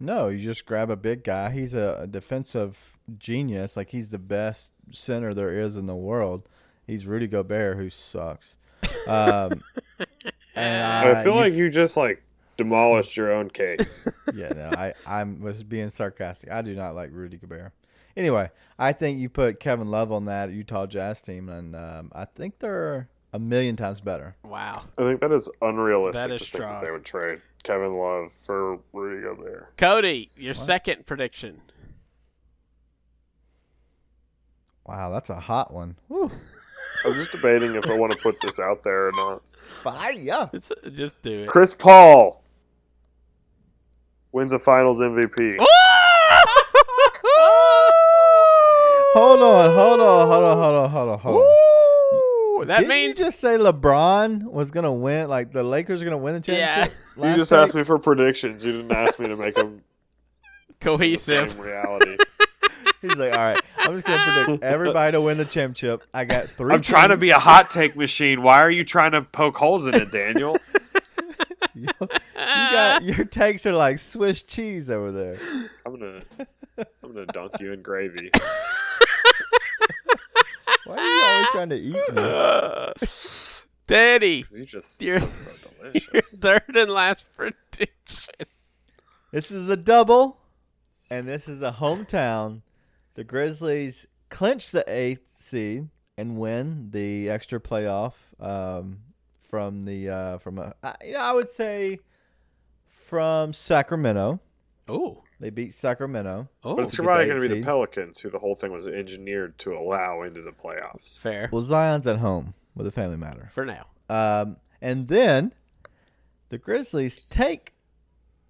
No, 0.00 0.28
you 0.28 0.42
just 0.44 0.66
grab 0.66 0.90
a 0.90 0.96
big 0.96 1.24
guy. 1.24 1.50
He's 1.50 1.74
a, 1.74 1.98
a 2.02 2.06
defensive 2.06 2.98
genius. 3.18 3.76
Like 3.76 3.90
he's 3.90 4.08
the 4.08 4.18
best 4.18 4.70
center 4.90 5.32
there 5.34 5.52
is 5.52 5.76
in 5.76 5.86
the 5.86 5.94
world. 5.96 6.48
He's 6.86 7.06
Rudy 7.06 7.26
Gobert, 7.26 7.76
who 7.76 7.88
sucks. 7.90 8.56
Um, 9.06 9.62
and 10.54 11.08
I 11.08 11.22
feel 11.22 11.34
you- 11.34 11.40
like 11.40 11.54
you 11.54 11.70
just 11.70 11.96
like 11.96 12.22
demolished 12.56 13.16
your 13.16 13.32
own 13.32 13.50
case. 13.50 14.06
yeah, 14.34 14.48
no, 14.48 14.70
I 14.76 14.94
I 15.06 15.22
was 15.24 15.62
being 15.64 15.90
sarcastic. 15.90 16.50
I 16.50 16.62
do 16.62 16.74
not 16.74 16.94
like 16.94 17.10
Rudy 17.12 17.36
Gobert. 17.38 17.72
Anyway, 18.16 18.48
I 18.78 18.92
think 18.92 19.18
you 19.18 19.28
put 19.28 19.58
Kevin 19.58 19.88
Love 19.88 20.12
on 20.12 20.26
that 20.26 20.52
Utah 20.52 20.86
Jazz 20.86 21.20
team, 21.20 21.48
and 21.48 21.74
um, 21.74 22.12
I 22.14 22.26
think 22.26 22.58
they're 22.60 23.08
a 23.34 23.38
million 23.40 23.74
times 23.74 24.00
better. 24.00 24.36
Wow. 24.44 24.84
I 24.96 25.02
think 25.02 25.20
that 25.20 25.32
is 25.32 25.50
unrealistic 25.60 26.22
That 26.22 26.30
is 26.30 26.42
to 26.42 26.58
think 26.58 26.62
that 26.62 26.80
they 26.82 26.90
would 26.92 27.04
trade 27.04 27.40
Kevin 27.64 27.92
Love 27.92 28.30
for 28.30 28.78
Rudy 28.92 29.22
Gobert. 29.22 29.76
Cody, 29.76 30.30
your 30.36 30.54
second 30.54 31.04
prediction. 31.04 31.60
Wow, 34.86 35.10
that's 35.10 35.30
a 35.30 35.40
hot 35.40 35.72
one. 35.72 35.96
Woo. 36.08 36.30
I'm 37.04 37.14
just 37.14 37.32
debating 37.32 37.74
if 37.74 37.86
I 37.86 37.98
want 37.98 38.12
to 38.12 38.18
put 38.18 38.40
this 38.40 38.60
out 38.60 38.84
there 38.84 39.08
or 39.08 39.12
not. 39.12 39.42
Fire. 39.82 40.50
It's, 40.52 40.70
just 40.92 41.20
do 41.22 41.40
it. 41.40 41.48
Chris 41.48 41.74
Paul 41.74 42.44
wins 44.30 44.52
a 44.52 44.60
Finals 44.60 45.00
MVP. 45.00 45.58
Hold 49.14 49.40
on, 49.42 49.72
hold 49.72 50.00
on, 50.00 50.26
hold 50.26 50.44
on, 50.44 50.58
hold 50.58 50.74
on, 50.74 50.90
hold 50.90 51.08
on, 51.10 51.18
hold 51.20 51.36
on. 51.36 51.63
Ooh, 52.64 52.66
that 52.68 52.76
Didn't 52.80 52.88
means 52.88 53.18
you 53.18 53.24
just 53.26 53.40
say 53.40 53.56
LeBron 53.56 54.42
was 54.44 54.70
gonna 54.70 54.92
win? 54.92 55.28
Like 55.28 55.52
the 55.52 55.62
Lakers 55.62 56.00
are 56.02 56.04
gonna 56.04 56.18
win 56.18 56.40
the 56.42 56.52
Yeah. 56.52 56.74
championship? 56.86 56.98
You 57.16 57.36
just 57.36 57.52
week? 57.52 57.58
asked 57.60 57.74
me 57.74 57.84
for 57.84 57.98
predictions. 57.98 58.64
You 58.64 58.72
didn't 58.72 58.90
ask 58.92 59.18
me 59.20 59.28
to 59.28 59.36
make 59.36 59.54
them 59.56 59.82
cohesive. 60.80 61.50
same 61.50 61.60
reality. 61.60 62.16
He's 63.02 63.16
like, 63.16 63.32
all 63.32 63.38
right, 63.38 63.62
I'm 63.78 63.92
just 63.92 64.04
gonna 64.06 64.44
predict 64.46 64.64
everybody 64.64 65.12
to 65.12 65.20
win 65.20 65.36
the 65.38 65.44
championship. 65.44 66.02
I 66.14 66.24
got 66.24 66.46
three. 66.46 66.72
I'm 66.72 66.80
trying 66.80 67.10
to 67.10 67.16
be 67.18 67.30
a 67.30 67.38
hot 67.38 67.70
take 67.70 67.96
machine. 67.96 68.42
Why 68.42 68.60
are 68.60 68.70
you 68.70 68.82
trying 68.82 69.12
to 69.12 69.20
poke 69.22 69.56
holes 69.58 69.86
in 69.86 69.94
it, 69.94 70.10
Daniel? 70.10 70.56
you 71.74 71.88
got 72.44 73.02
your 73.02 73.24
takes 73.24 73.66
are 73.66 73.72
like 73.72 73.98
Swiss 73.98 74.42
cheese 74.42 74.88
over 74.90 75.12
there. 75.12 75.36
I'm 75.84 75.98
gonna, 75.98 76.22
I'm 76.78 77.12
gonna 77.12 77.26
dunk 77.26 77.60
you 77.60 77.72
in 77.72 77.82
gravy. 77.82 78.30
Why 80.84 80.96
are 80.96 81.04
you 81.04 81.24
always 81.24 81.48
trying 81.48 81.68
to 81.70 81.76
eat 81.76 81.94
me? 82.14 83.64
Daddy, 83.86 84.42
'Cause 84.42 84.58
you 84.58 84.64
just 84.64 85.00
You're- 85.02 85.18
smell 85.20 85.32
so 85.32 85.70
your 85.84 85.92
delicious. 85.92 86.38
third 86.40 86.76
and 86.76 86.90
last 86.90 87.26
prediction. 87.36 88.34
This 89.30 89.50
is 89.50 89.66
the 89.66 89.76
double, 89.76 90.38
and 91.10 91.28
this 91.28 91.48
is 91.48 91.60
a 91.60 91.72
hometown. 91.72 92.62
The 93.14 93.24
Grizzlies 93.24 94.06
clinch 94.30 94.70
the 94.70 94.84
eighth 94.88 95.34
seed 95.34 95.88
and 96.16 96.38
win 96.38 96.90
the 96.92 97.28
extra 97.28 97.60
playoff 97.60 98.14
um, 98.40 98.98
from 99.42 99.84
the 99.84 100.08
uh, 100.08 100.38
from 100.38 100.58
a, 100.58 100.74
I, 100.82 100.94
you 101.04 101.12
know, 101.12 101.20
I 101.20 101.32
would 101.32 101.48
say 101.48 101.98
from 102.88 103.52
Sacramento. 103.52 104.40
Oh, 104.88 105.22
They 105.44 105.50
beat 105.50 105.74
Sacramento. 105.74 106.48
oh, 106.64 106.74
But 106.76 106.84
it's 106.86 106.96
to 106.96 107.02
probably 107.02 107.26
going 107.26 107.42
to 107.42 107.46
be 107.50 107.60
the 107.60 107.62
Pelicans, 107.66 108.18
who 108.20 108.30
the 108.30 108.38
whole 108.38 108.54
thing 108.56 108.72
was 108.72 108.88
engineered 108.88 109.58
to 109.58 109.74
allow 109.76 110.22
into 110.22 110.40
the 110.40 110.52
playoffs. 110.52 111.18
fair 111.18 111.50
Well, 111.52 111.60
Zion's 111.60 112.06
at 112.06 112.16
home 112.20 112.54
with 112.74 112.86
a 112.86 112.90
family 112.90 113.18
matter. 113.18 113.50
for 113.52 113.66
now. 113.66 113.88
Um, 114.08 114.56
and 114.80 115.08
then 115.08 115.52
the 116.48 116.56
Grizzlies 116.56 117.20
take 117.28 117.74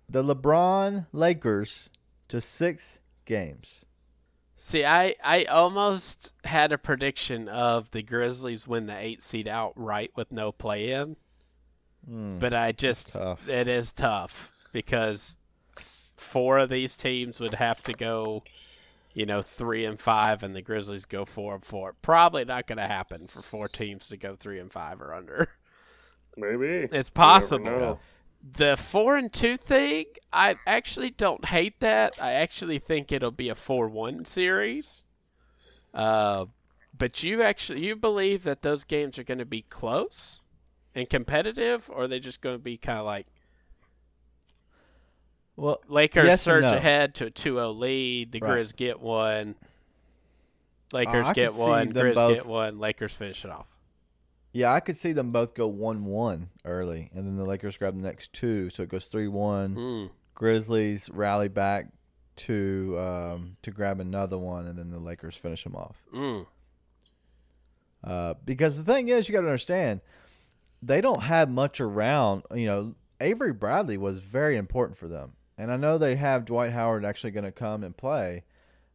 the 0.09 0.23
LeBron 0.23 1.07
Lakers 1.11 1.91
to 2.29 2.41
six 2.41 3.01
games. 3.25 3.85
See, 4.55 4.85
I, 4.85 5.17
I 5.25 5.47
almost 5.47 6.33
had 6.45 6.71
a 6.71 6.79
prediction 6.79 7.49
of 7.49 7.91
the 7.91 8.05
Grizzlies 8.05 8.69
win 8.69 8.87
the 8.87 8.97
eight 8.97 9.21
seed 9.21 9.49
outright 9.49 10.13
with 10.15 10.31
no 10.31 10.53
play 10.53 10.93
in, 10.93 11.17
Hmm. 12.09 12.39
but 12.39 12.55
I 12.55 12.71
just 12.71 13.15
tough. 13.15 13.49
it 13.49 13.67
is 13.67 13.93
tough 13.93 14.53
because 14.73 15.39
four 16.17 16.59
of 16.59 16.69
these 16.69 16.97
teams 16.97 17.41
would 17.41 17.55
have 17.55 17.83
to 17.85 17.93
go, 17.93 18.43
you 19.13 19.27
know, 19.27 19.43
three 19.43 19.85
and 19.85 19.99
five, 19.99 20.43
and 20.43 20.55
the 20.55 20.63
Grizzlies 20.63 21.05
go 21.05 21.25
four 21.25 21.55
and 21.55 21.65
four. 21.65 21.95
Probably 22.03 22.45
not 22.45 22.67
going 22.67 22.79
to 22.79 22.87
happen 22.87 23.27
for 23.29 23.43
four 23.43 23.69
teams 23.69 24.09
to 24.09 24.17
go 24.17 24.37
three 24.37 24.59
and 24.59 24.73
five 24.73 25.01
or 25.01 25.15
under. 25.15 25.51
Maybe 26.37 26.67
It's 26.67 27.11
possible. 27.11 28.01
The 28.57 28.77
four 28.77 29.17
and 29.17 29.33
two 29.33 29.57
thing, 29.57 30.07
I 30.33 30.57
actually 30.67 31.11
don't 31.11 31.47
hate 31.47 31.81
that. 31.81 32.21
I 32.21 32.33
actually 32.33 32.79
think 32.79 33.11
it'll 33.11 33.31
be 33.31 33.49
a 33.49 33.55
four 33.55 33.89
one 33.89 34.25
series. 34.25 35.03
Uh, 35.95 36.47
but 36.97 37.23
you 37.23 37.43
actually 37.43 37.87
you 37.87 37.97
believe 37.97 38.43
that 38.43 38.63
those 38.63 38.85
games 38.85 39.19
are 39.19 39.25
going 39.25 39.39
to 39.39 39.45
be 39.47 39.63
close 39.63 40.41
and 40.95 41.09
competitive, 41.09 41.89
or 41.91 42.03
are 42.03 42.09
they 42.09 42.21
just 42.21 42.41
going 42.41 42.57
to 42.57 42.63
be 42.63 42.77
kind 42.77 42.99
of 42.99 43.07
like 43.07 43.27
Well, 45.57 45.81
Lakers 45.89 46.27
Yes 46.27 46.43
surge 46.43 46.63
no. 46.63 46.75
ahead 46.75 47.15
to 47.17 47.27
a 47.27 47.31
2-0 47.31 47.79
lead, 47.79 48.33
the 48.33 48.41
Right. 48.41 48.59
Grizz 48.59 48.75
get 48.77 49.01
one, 49.01 49.55
Lakers 50.93 51.27
I 51.27 51.33
get 51.33 51.55
one, 51.55 51.93
Grizz 51.93 52.15
both- 52.15 52.35
get 52.35 52.47
one, 52.47 52.79
Lakers 52.79 53.15
finish 53.15 53.45
it 53.45 53.51
off. 53.51 53.77
yeah, 54.53 54.73
I 54.73 54.81
could 54.81 54.97
see 54.97 55.13
them 55.13 55.31
both 55.33 55.55
go 55.55 55.67
one-one 55.69 56.51
early, 56.65 57.11
and 57.15 57.23
then 57.27 57.37
the 57.37 57.45
Lakers 57.45 57.77
grab 57.77 57.95
the 57.95 58.03
next 58.03 58.33
two, 58.33 58.69
so 58.71 58.83
it 58.83 58.89
goes 58.89 59.07
three-one. 59.07 59.75
Mm. 59.77 60.11
Grizzlies 60.35 61.09
rally 61.11 61.49
back 61.49 61.87
to 62.37 62.97
um, 62.99 63.57
to 63.63 63.71
grab 63.71 64.01
another 64.01 64.37
one, 64.39 64.67
and 64.67 64.77
then 64.77 64.91
the 64.91 64.99
Lakers 64.99 65.37
finish 65.37 65.63
them 65.63 65.77
off. 65.77 66.03
Mm. 66.13 66.47
Uh, 68.03 68.35
because 68.45 68.77
the 68.77 68.83
thing 68.83 69.09
is, 69.09 69.29
you 69.29 69.33
got 69.35 69.41
to 69.43 69.47
understand, 69.47 70.01
they 70.83 71.01
don't 71.01 71.23
have 71.23 71.49
much 71.49 71.81
around. 71.81 72.43
You 72.55 72.67
know, 72.67 72.95
Avery 73.21 73.53
Bradley 73.53 73.97
was 73.97 74.19
very 74.19 74.57
important 74.57 74.99
for 74.99 75.07
them, 75.09 75.35
and 75.57 75.71
I 75.71 75.77
know 75.77 75.99
they 75.99 76.17
have 76.17 76.45
Dwight 76.45 76.73
Howard 76.73 77.05
actually 77.05 77.31
going 77.31 77.45
to 77.45 77.53
come 77.53 77.85
and 77.85 77.97
play, 77.97 78.45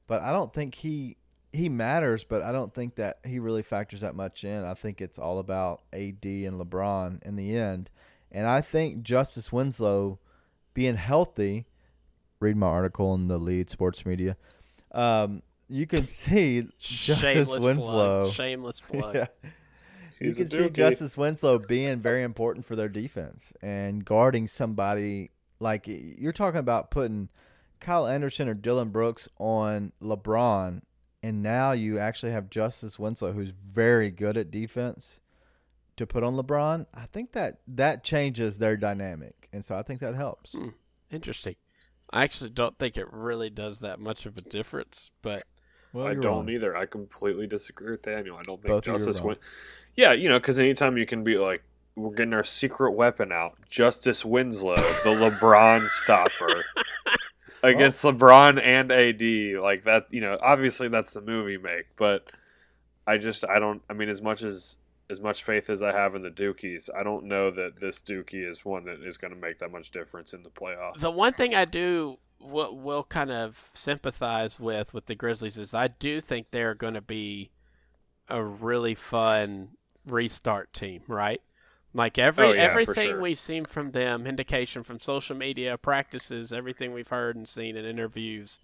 but 0.08 0.22
I 0.22 0.32
don't 0.32 0.54
think 0.54 0.76
he 0.76 1.18
he 1.52 1.70
matters. 1.70 2.24
But 2.24 2.42
I 2.42 2.52
don't 2.52 2.74
think 2.74 2.96
that 2.96 3.20
he 3.26 3.40
really 3.40 3.64
factors 3.64 4.02
that 4.02 4.16
much 4.16 4.44
in. 4.44 4.64
I 4.64 4.74
think 4.74 5.02
it's 5.02 5.18
all 5.18 5.40
about 5.40 5.82
AD 5.94 6.24
and 6.26 6.60
LeBron 6.60 7.24
in 7.24 7.36
the 7.36 7.56
end, 7.58 7.90
and 8.32 8.46
I 8.46 8.62
think 8.62 9.04
Justice 9.04 9.52
Winslow 9.52 10.20
being 10.74 10.96
healthy. 10.96 11.66
Read 12.40 12.56
my 12.56 12.68
article 12.68 13.14
in 13.16 13.28
the 13.28 13.38
lead 13.38 13.70
sports 13.70 14.06
media. 14.06 14.38
Um, 14.92 15.42
you 15.70 15.86
can 15.86 16.08
see 16.08 16.68
Justice 16.78 17.20
Shameless 17.20 17.64
Winslow. 17.64 18.22
plug. 18.24 18.34
Shameless 18.34 18.82
plug. 18.82 19.16
Yeah. 19.16 19.28
you 20.20 20.34
can 20.34 20.50
see. 20.50 20.70
Justice 20.70 21.18
Winslow 21.18 21.60
being 21.60 22.00
very 22.00 22.24
important 22.24 22.66
for 22.66 22.76
their 22.76 22.90
defense 22.90 23.54
and 23.62 24.04
guarding 24.04 24.48
somebody 24.48 25.32
like 25.60 25.86
you're 25.88 26.34
talking 26.34 26.60
about 26.60 26.92
putting 26.92 27.30
Kyle 27.80 28.08
Anderson 28.08 28.48
or 28.50 28.54
Dillon 28.54 28.90
Brooks 28.90 29.28
on 29.38 29.92
LeBron, 30.02 30.82
and 31.24 31.44
now 31.44 31.72
you 31.72 31.98
actually 32.00 32.32
have 32.32 32.50
Justice 32.50 32.98
Winslow, 33.00 33.32
who's 33.34 33.52
very 33.52 34.10
good 34.12 34.38
at 34.38 34.52
defense, 34.52 35.20
to 35.98 36.06
put 36.08 36.24
on 36.24 36.36
LeBron. 36.36 36.86
I 36.94 37.06
think 37.12 37.32
that 37.34 37.60
that 37.68 38.04
changes 38.04 38.58
their 38.58 38.78
dynamic, 38.78 39.48
and 39.54 39.64
so 39.64 39.78
I 39.78 39.84
think 39.84 40.00
that 40.02 40.16
helps. 40.16 40.54
Hmm. 40.54 40.70
Interesting. 41.12 41.56
I 42.12 42.24
actually 42.24 42.50
don't 42.52 42.78
think 42.78 42.98
it 42.98 43.08
really 43.12 43.50
does 43.50 43.80
that 43.80 44.00
much 44.00 44.26
of 44.26 44.38
a 44.38 44.42
difference, 44.42 45.12
but 45.22 45.44
Well, 45.94 46.08
I 46.08 46.14
don't 46.16 46.26
wrong. 46.26 46.50
either. 46.50 46.76
I 46.76 46.86
completely 46.86 47.48
disagree 47.48 47.92
with 47.92 48.02
Daniel. 48.02 48.36
I 48.38 48.44
don't 48.44 48.62
think 48.62 48.70
Both 48.70 48.84
of 48.84 48.88
you 48.88 48.94
are 48.94 48.98
Justice 48.98 49.20
wrong. 49.20 49.28
win. 49.30 49.38
Yeah, 49.96 50.14
you 50.14 50.28
know, 50.30 50.40
because 50.40 50.58
anytime 50.60 50.98
you 50.98 51.06
can 51.06 51.24
be 51.24 51.38
like, 51.38 51.64
we're 52.02 52.14
getting 52.14 52.34
our 52.34 52.44
secret 52.44 52.92
weapon 52.92 53.32
out, 53.32 53.54
Justice 53.68 54.24
Winslow, 54.24 54.76
the 54.76 55.16
LeBron 55.16 55.88
stopper, 55.90 56.64
against 57.64 58.04
LeBron 58.04 58.62
and 58.64 58.92
AD, 58.92 59.62
like 59.62 59.84
that. 59.84 60.08
You 60.10 60.22
know, 60.22 60.38
obviously 60.42 60.88
that's 60.88 61.14
the 61.14 61.22
movie 61.22 61.58
make, 61.58 61.86
but 61.98 62.32
I 63.06 63.18
just 63.18 63.44
I 63.48 63.60
don't. 63.60 63.82
I 63.90 63.94
mean, 63.94 64.10
as 64.10 64.22
much 64.22 64.44
as 64.44 64.78
as 65.10 65.20
much 65.20 65.44
faith 65.44 65.70
as 65.70 65.82
I 65.82 65.92
have 65.92 66.16
in 66.16 66.22
the 66.22 66.30
Dukies, 66.30 66.90
I 66.96 67.04
don't 67.04 67.26
know 67.26 67.50
that 67.52 67.80
this 67.80 68.02
Dookie 68.02 68.48
is 68.48 68.64
one 68.64 68.86
that 68.86 69.02
is 69.04 69.18
going 69.18 69.34
to 69.34 69.40
make 69.40 69.60
that 69.60 69.72
much 69.72 69.92
difference 69.92 70.34
in 70.34 70.44
the 70.44 70.50
playoffs. 70.50 71.00
the 71.00 71.10
one 71.12 71.34
thing 71.34 71.56
I 71.56 71.66
do 71.66 72.20
will, 72.40 72.76
will 72.76 73.04
kind 73.04 73.32
of 73.32 73.72
sympathize 73.74 74.60
with 74.60 74.94
with 74.94 75.08
the 75.08 75.16
Grizzlies 75.16 75.58
is 75.58 75.74
I 75.74 75.88
do 75.88 76.22
think 76.22 76.52
they're 76.52 76.76
going 76.76 76.94
to 76.94 77.02
be 77.02 77.50
a 78.28 78.44
really 78.44 78.96
fun 78.96 79.70
restart 80.06 80.74
team, 80.74 81.02
right? 81.08 81.42
Like 81.94 82.18
oh, 82.20 82.24
every 82.24 82.46
Oh, 82.48 82.52
yeah, 82.54 82.62
everything 82.62 83.10
sure. 83.10 83.22
we've 83.22 83.40
seen 83.40 83.66
from 83.66 83.92
them, 83.92 84.28
indication 84.28 84.84
from 84.84 85.00
social 85.00 85.36
media, 85.36 85.78
practices, 85.78 86.54
everything 86.54 86.94
we've 86.94 87.08
heard 87.08 87.36
and 87.36 87.48
seen 87.48 87.76
in 87.76 87.86
interviews, 87.86 88.60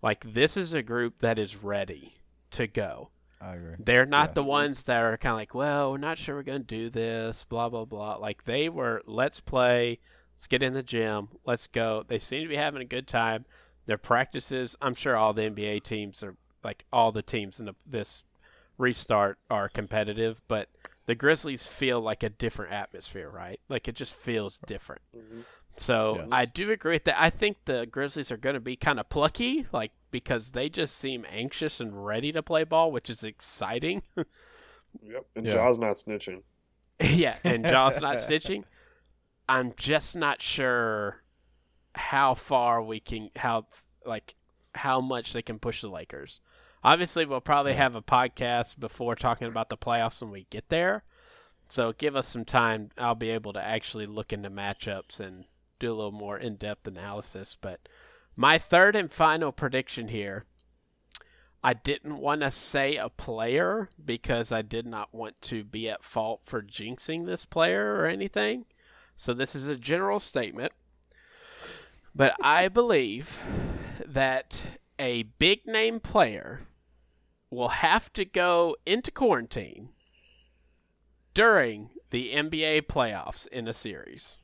like 0.00 0.32
this 0.32 0.56
is 0.56 0.72
a 0.72 0.82
group 0.82 1.18
that 1.18 1.38
is 1.38 1.56
ready 1.56 2.14
to 2.52 2.66
go. 2.66 3.10
I 3.40 3.54
agree. 3.56 3.74
They're 3.78 4.06
not 4.06 4.30
Yeah. 4.30 4.34
the 4.34 4.44
ones 4.44 4.84
that 4.84 5.02
are 5.02 5.16
kind 5.18 5.32
of 5.32 5.38
like, 5.38 5.54
well, 5.54 5.90
we're 5.92 5.98
not 5.98 6.16
sure 6.18 6.36
we're 6.36 6.42
going 6.44 6.62
to 6.64 6.66
do 6.66 6.88
this, 6.90 7.44
blah, 7.44 7.68
blah, 7.68 7.84
blah. 7.84 8.16
Like 8.16 8.44
they 8.44 8.68
were, 8.68 9.02
let's 9.04 9.40
play, 9.40 9.98
let's 10.34 10.46
get 10.46 10.62
in 10.62 10.72
the 10.72 10.82
gym, 10.82 11.28
let's 11.44 11.66
go. 11.66 12.04
They 12.06 12.18
seem 12.18 12.42
to 12.42 12.48
be 12.48 12.56
having 12.56 12.80
a 12.82 12.86
good 12.86 13.06
time. 13.06 13.44
Their 13.86 13.98
practices, 13.98 14.76
I'm 14.80 14.94
sure 14.94 15.16
all 15.16 15.32
the 15.32 15.42
NBA 15.50 15.82
teams 15.82 16.22
are, 16.22 16.36
like 16.64 16.84
all 16.92 17.10
the 17.12 17.22
teams 17.22 17.58
in 17.58 17.66
the, 17.66 17.74
this 17.84 18.22
restart 18.78 19.38
are 19.50 19.68
competitive, 19.68 20.40
but 20.48 20.68
the 21.06 21.14
Grizzlies 21.14 21.66
feel 21.66 22.00
like 22.00 22.22
a 22.22 22.28
different 22.30 22.72
atmosphere, 22.72 23.28
right? 23.28 23.60
Like 23.68 23.88
it 23.88 23.94
just 23.96 24.14
feels 24.14 24.58
different. 24.60 25.02
Mm-hmm. 25.16 25.40
So 25.76 26.16
Yeah. 26.18 26.26
I 26.30 26.44
do 26.44 26.70
agree 26.70 26.94
with 26.96 27.04
that. 27.04 27.20
I 27.20 27.30
think 27.30 27.64
the 27.64 27.86
Grizzlies 27.86 28.30
are 28.30 28.36
going 28.36 28.54
to 28.54 28.60
be 28.60 28.76
kind 28.76 29.00
of 29.00 29.08
plucky, 29.08 29.66
like 29.72 29.92
because 30.10 30.50
they 30.52 30.68
just 30.68 30.96
seem 30.96 31.24
anxious 31.30 31.80
and 31.80 32.04
ready 32.04 32.30
to 32.32 32.42
play 32.42 32.64
ball, 32.64 32.92
which 32.92 33.08
is 33.10 33.24
exciting. 33.24 34.02
Yep, 35.02 35.24
and 35.34 35.46
Yeah. 35.46 35.52
Ja's 35.52 35.78
not 35.78 35.96
snitching. 35.96 36.42
yeah, 37.00 37.36
and 37.44 37.64
Ja's 37.72 37.98
not 37.98 38.20
stitching. 38.20 38.66
I'm 39.48 39.72
just 39.74 40.14
not 40.14 40.42
sure 40.42 41.22
how 41.94 42.34
far 42.34 42.82
we 42.82 43.00
can, 43.00 43.30
how 43.36 43.68
like 44.04 44.34
how 44.74 45.00
much 45.00 45.32
they 45.32 45.40
can 45.40 45.58
push 45.58 45.80
the 45.80 45.88
Lakers. 45.88 46.42
Obviously, 46.84 47.24
we'll 47.24 47.40
probably 47.40 47.74
have 47.74 47.94
a 47.94 48.02
podcast 48.02 48.80
before 48.80 49.14
talking 49.14 49.46
about 49.46 49.68
the 49.68 49.76
playoffs 49.76 50.20
when 50.20 50.30
we 50.30 50.46
get 50.50 50.68
there. 50.68 51.04
So 51.68 51.92
give 51.92 52.16
us 52.16 52.26
some 52.26 52.44
time. 52.44 52.90
I'll 52.98 53.14
be 53.14 53.30
able 53.30 53.52
to 53.52 53.64
actually 53.64 54.06
look 54.06 54.32
into 54.32 54.50
matchups 54.50 55.20
and 55.20 55.44
do 55.78 55.92
a 55.92 55.94
little 55.94 56.12
more 56.12 56.38
in-depth 56.38 56.86
analysis. 56.86 57.56
But 57.60 57.88
my 58.36 58.58
third 58.58 58.96
and 58.96 59.10
final 59.10 59.52
prediction 59.52 60.08
here. 60.08 60.44
I 61.64 61.74
didn't 61.74 62.18
want 62.18 62.40
to 62.40 62.50
say 62.50 62.96
a 62.96 63.08
player 63.08 63.88
because 64.04 64.50
I 64.50 64.62
did 64.62 64.84
not 64.84 65.14
want 65.14 65.40
to 65.42 65.62
be 65.62 65.88
at 65.88 66.02
fault 66.02 66.40
for 66.42 66.60
jinxing 66.60 67.24
this 67.24 67.44
player 67.44 67.94
or 67.94 68.06
anything. 68.06 68.64
So 69.16 69.32
this 69.32 69.54
is 69.54 69.68
a 69.68 69.76
general 69.76 70.18
statement. 70.18 70.72
But 72.14 72.34
I 72.42 72.66
believe 72.66 73.38
that 74.04 74.62
a 74.98 75.22
big 75.22 75.64
name 75.64 76.00
player 76.00 76.62
will 77.52 77.68
have 77.68 78.10
to 78.14 78.24
go 78.24 78.74
into 78.86 79.10
quarantine 79.10 79.90
during 81.34 81.90
the 82.10 82.32
NBA 82.32 82.82
playoffs 82.82 83.46
in 83.48 83.68
a 83.68 83.74
series. 83.74 84.38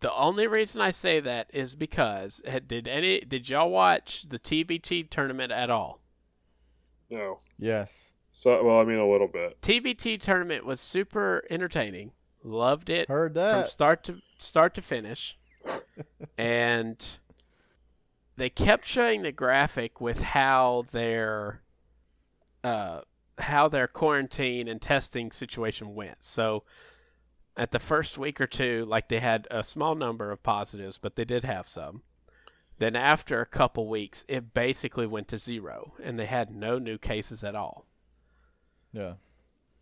The 0.00 0.12
only 0.14 0.46
reason 0.46 0.80
I 0.80 0.90
say 0.90 1.20
that 1.20 1.50
is 1.52 1.74
because 1.74 2.42
did 2.66 2.88
any 2.88 3.20
did 3.20 3.48
y'all 3.48 3.70
watch 3.70 4.28
the 4.28 4.38
TBT 4.38 5.10
tournament 5.10 5.52
at 5.52 5.68
all? 5.70 6.00
No. 7.10 7.40
Yes. 7.58 8.12
So, 8.30 8.62
well, 8.62 8.78
I 8.78 8.84
mean, 8.84 8.98
a 8.98 9.08
little 9.08 9.26
bit. 9.26 9.60
TBT 9.60 10.20
tournament 10.20 10.64
was 10.64 10.80
super 10.80 11.44
entertaining. 11.50 12.12
Loved 12.44 12.88
it 12.88 13.08
Heard 13.08 13.34
that 13.34 13.62
from 13.62 13.68
start 13.68 14.04
to 14.04 14.20
start 14.38 14.74
to 14.74 14.82
finish. 14.82 15.36
and 16.38 17.18
they 18.38 18.50
kept 18.50 18.86
showing 18.86 19.22
the 19.22 19.32
graphic 19.32 20.00
with 20.00 20.20
how 20.20 20.84
their 20.92 21.62
uh 22.62 23.00
how 23.38 23.68
their 23.68 23.86
quarantine 23.86 24.68
and 24.68 24.80
testing 24.80 25.30
situation 25.30 25.94
went. 25.94 26.22
So 26.22 26.64
at 27.56 27.72
the 27.72 27.78
first 27.78 28.18
week 28.18 28.40
or 28.40 28.46
two, 28.46 28.84
like 28.88 29.08
they 29.08 29.20
had 29.20 29.46
a 29.50 29.62
small 29.62 29.94
number 29.94 30.30
of 30.30 30.42
positives, 30.42 30.98
but 30.98 31.16
they 31.16 31.24
did 31.24 31.44
have 31.44 31.68
some. 31.68 32.02
Then 32.78 32.94
after 32.94 33.40
a 33.40 33.46
couple 33.46 33.88
weeks, 33.88 34.24
it 34.28 34.54
basically 34.54 35.06
went 35.06 35.26
to 35.28 35.38
zero, 35.38 35.94
and 36.02 36.18
they 36.18 36.26
had 36.26 36.54
no 36.54 36.78
new 36.78 36.96
cases 36.96 37.42
at 37.42 37.56
all. 37.56 37.86
Yeah. 38.92 39.14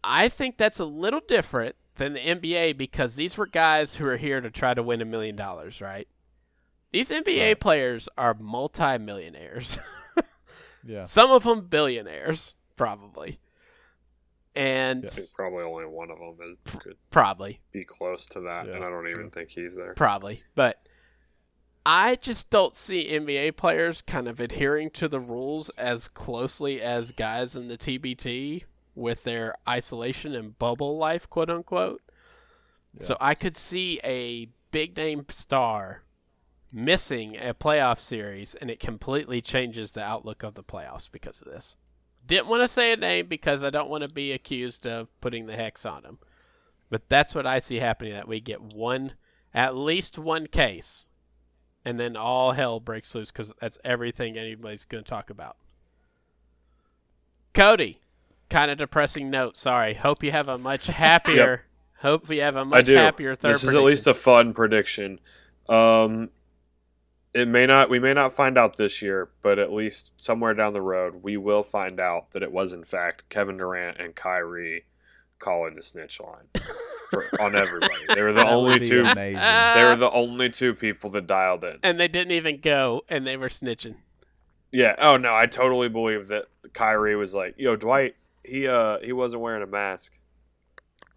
I 0.03 0.29
think 0.31 0.57
that's 0.57 0.79
a 0.79 0.87
little 0.87 1.21
different 1.21 1.77
than 1.97 2.15
the 2.15 2.21
NBA 2.21 2.79
because 2.79 3.17
these 3.17 3.37
were 3.37 3.47
guys 3.47 3.97
who 3.97 4.09
are 4.09 4.17
here 4.17 4.41
to 4.41 4.51
try 4.51 4.73
to 4.73 4.83
win 4.83 5.03
a 5.03 5.07
million 5.07 5.37
dollars, 5.37 5.83
right? 5.83 6.09
These 6.97 7.11
NBA 7.11 7.49
Right. 7.49 7.61
players 7.61 8.09
are 8.17 8.35
multimillionaires. 8.35 9.79
Yeah. 10.89 11.03
Some 11.03 11.33
of 11.33 11.43
them 11.43 11.63
billionaires, 11.67 12.55
probably. 12.77 13.41
And 14.55 15.05
I 15.05 15.09
think 15.09 15.29
probably 15.35 15.65
only 15.65 15.85
one 15.85 16.13
of 16.13 16.19
them 16.21 16.37
is, 16.49 16.81
could 16.81 16.97
probably, 17.11 17.61
be 17.73 17.85
close 17.85 18.25
to 18.27 18.41
that, 18.43 18.67
Yeah, 18.69 18.77
and 18.77 18.85
I 18.85 18.89
don't 18.91 19.09
even 19.09 19.31
think 19.31 19.51
he's 19.51 19.75
there. 19.75 19.95
probably. 19.95 20.45
But 20.55 20.81
I 21.85 22.15
just 22.15 22.51
don't 22.51 22.73
see 22.73 23.09
NBA 23.11 23.57
players 23.57 24.01
kind 24.01 24.29
of 24.29 24.39
adhering 24.39 24.91
to 24.91 25.09
the 25.09 25.19
rules 25.19 25.71
as 25.71 26.07
closely 26.07 26.81
as 26.81 27.11
guys 27.11 27.57
in 27.57 27.67
the 27.67 27.77
TBT 27.77 28.63
with 28.95 29.25
their 29.25 29.57
isolation 29.69 30.37
and 30.37 30.57
bubble 30.57 30.97
life, 30.97 31.29
quote 31.29 31.51
unquote. 31.51 32.01
So 33.01 33.17
I 33.21 33.35
could 33.35 33.57
see 33.57 33.99
a 34.05 34.51
big 34.71 34.97
name 34.97 35.27
star 35.31 36.03
missing 36.73 37.37
a 37.37 37.55
playoff 37.55 37.99
series, 37.99 38.55
and 38.55 38.71
it 38.71 38.81
completely 38.81 39.41
changes 39.41 39.93
the 39.93 40.03
outlook 40.03 40.43
of 40.43 40.55
the 40.55 40.65
playoffs 40.65 41.11
because 41.11 41.41
of 41.43 41.53
this. 41.53 41.77
Didn't 42.27 42.49
want 42.49 42.63
to 42.63 42.69
say 42.69 42.93
a 42.93 42.97
name 42.97 43.27
because 43.27 43.63
I 43.63 43.71
don't 43.71 43.89
want 43.89 44.03
to 44.03 44.09
be 44.09 44.33
accused 44.33 44.87
of 44.87 45.09
putting 45.21 45.47
the 45.47 45.57
hex 45.57 45.87
on 45.87 46.05
him. 46.05 46.19
But 46.91 47.09
that's 47.09 47.35
what 47.35 47.47
I 47.47 47.59
see 47.59 47.77
happening 47.77 48.13
that 48.13 48.29
we 48.29 48.41
get 48.41 48.61
one, 48.61 49.13
at 49.55 49.77
least 49.77 50.19
one 50.19 50.47
case, 50.47 51.07
and 51.85 51.99
then 51.99 52.17
all 52.17 52.53
hell 52.53 52.81
breaks 52.81 53.15
loose 53.15 53.31
because 53.31 53.53
that's 53.61 53.79
everything 53.85 54.37
anybody's 54.37 54.85
going 54.85 55.05
to 55.05 55.09
talk 55.09 55.31
about. 55.31 55.57
Cody, 57.55 58.01
kind 58.51 58.71
of 58.71 58.79
depressing 58.79 59.31
note. 59.31 59.57
Sorry. 59.57 59.95
Hope 59.95 60.23
you 60.23 60.33
have 60.33 60.49
a 60.49 60.59
much 60.59 60.87
happier. 60.89 61.63
Hope 62.01 62.29
we 62.29 62.39
have 62.39 62.57
a 62.57 62.65
much 62.65 62.87
do. 62.87 62.95
happier 62.95 63.35
third. 63.35 63.55
This 63.55 63.65
is 63.65 63.75
at 63.75 63.83
least 63.83 64.07
a 64.07 64.15
fun 64.15 64.53
prediction. 64.53 65.19
Um, 65.69 66.31
it 67.37 67.49
may 67.49 67.67
not. 67.67 67.91
We 67.91 67.99
may 67.99 68.15
not 68.15 68.33
find 68.33 68.57
out 68.57 68.77
this 68.77 69.03
year, 69.03 69.29
but 69.43 69.59
at 69.59 69.73
least 69.73 70.13
somewhere 70.17 70.55
down 70.55 70.73
the 70.73 70.81
road, 70.83 71.23
we 71.23 71.37
will 71.37 71.63
find 71.63 72.01
out 72.01 72.31
that 72.33 72.43
it 72.43 72.51
was 72.51 72.73
in 72.73 72.85
fact 72.85 73.29
Kevin 73.29 73.59
Durant 73.59 73.99
and 73.99 74.15
Kyrie 74.15 74.87
calling 75.39 75.75
the 75.75 75.83
snitch 75.83 76.19
line 76.21 76.47
for, 77.11 77.29
on 77.41 77.55
everybody. 77.55 77.93
They 78.15 78.23
were 78.23 78.33
the 78.33 78.45
That 78.45 78.53
only 78.53 78.81
two. 78.81 79.05
Amazing. 79.05 79.41
They 79.41 79.85
were 79.85 79.97
the 79.97 80.11
only 80.11 80.49
two 80.49 80.75
people 80.75 81.11
that 81.11 81.27
dialed 81.27 81.63
in. 81.65 81.79
and 81.83 82.01
they 82.01 82.09
didn't 82.09 82.33
even 82.33 82.59
go, 82.61 83.03
and 83.09 83.27
they 83.27 83.37
were 83.37 83.49
snitching. 83.49 83.97
Yeah. 84.73 84.95
Oh 84.99 85.17
no, 85.17 85.35
I 85.35 85.47
totally 85.47 85.89
believe 85.89 86.29
that 86.29 86.47
Kyrie 86.73 87.17
was 87.17 87.35
like, 87.35 87.55
"Yo, 87.59 87.77
Dwight, 87.77 88.17
he 88.45 88.67
uh 88.67 88.99
he 89.01 89.13
wasn't 89.13 89.43
wearing 89.43 89.63
a 89.63 89.67
mask." 89.67 90.19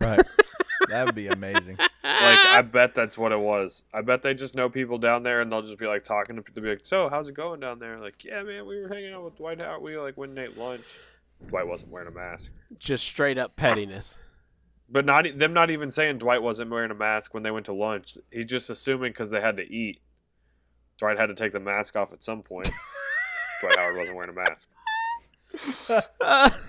right. 0.01 0.25
That 0.89 1.05
would 1.05 1.15
be 1.15 1.27
amazing. 1.27 1.77
Like 2.01 2.45
I 2.47 2.61
bet 2.63 2.95
that's 2.95 3.17
what 3.17 3.31
it 3.31 3.39
was. 3.39 3.83
I 3.93 4.01
bet 4.01 4.23
they 4.23 4.33
just 4.33 4.55
know 4.55 4.69
people 4.69 4.97
down 4.97 5.23
there, 5.23 5.41
and 5.41 5.51
they'll 5.51 5.61
just 5.61 5.77
be 5.77 5.85
like 5.85 6.03
talking 6.03 6.35
to 6.35 6.41
people. 6.41 6.63
Be 6.63 6.69
like, 6.69 6.81
"So, 6.83 7.07
how's 7.07 7.29
it 7.29 7.35
going 7.35 7.59
down 7.59 7.79
there?" 7.79 7.99
Like, 7.99 8.25
"Yeah, 8.25 8.41
man, 8.43 8.65
we 8.65 8.81
were 8.81 8.89
hanging 8.89 9.13
out 9.13 9.23
with 9.23 9.37
Dwight 9.37 9.61
Howard. 9.61 9.81
We 9.81 9.97
like 9.97 10.17
went 10.17 10.31
and 10.31 10.39
ate 10.39 10.57
lunch." 10.57 10.81
Dwight 11.47 11.67
wasn't 11.67 11.91
wearing 11.91 12.07
a 12.07 12.11
mask. 12.11 12.51
Just 12.77 13.05
straight 13.05 13.37
up 13.37 13.55
pettiness. 13.55 14.17
But 14.89 15.05
not 15.05 15.27
e- 15.27 15.31
them 15.31 15.53
not 15.53 15.69
even 15.69 15.91
saying 15.91 16.17
Dwight 16.17 16.41
wasn't 16.41 16.71
wearing 16.71 16.91
a 16.91 16.95
mask 16.95 17.33
when 17.33 17.43
they 17.43 17.51
went 17.51 17.67
to 17.67 17.73
lunch. 17.73 18.17
He's 18.31 18.45
just 18.45 18.69
assuming 18.69 19.11
because 19.11 19.29
they 19.29 19.41
had 19.41 19.57
to 19.57 19.71
eat. 19.71 20.01
Dwight 20.97 21.17
had 21.17 21.27
to 21.27 21.35
take 21.35 21.53
the 21.53 21.59
mask 21.59 21.95
off 21.95 22.11
at 22.11 22.23
some 22.23 22.41
point. 22.41 22.69
Dwight 23.61 23.77
Howard 23.77 23.97
wasn't 23.97 24.17
wearing 24.17 24.31
a 24.31 24.33
mask. 24.33 24.67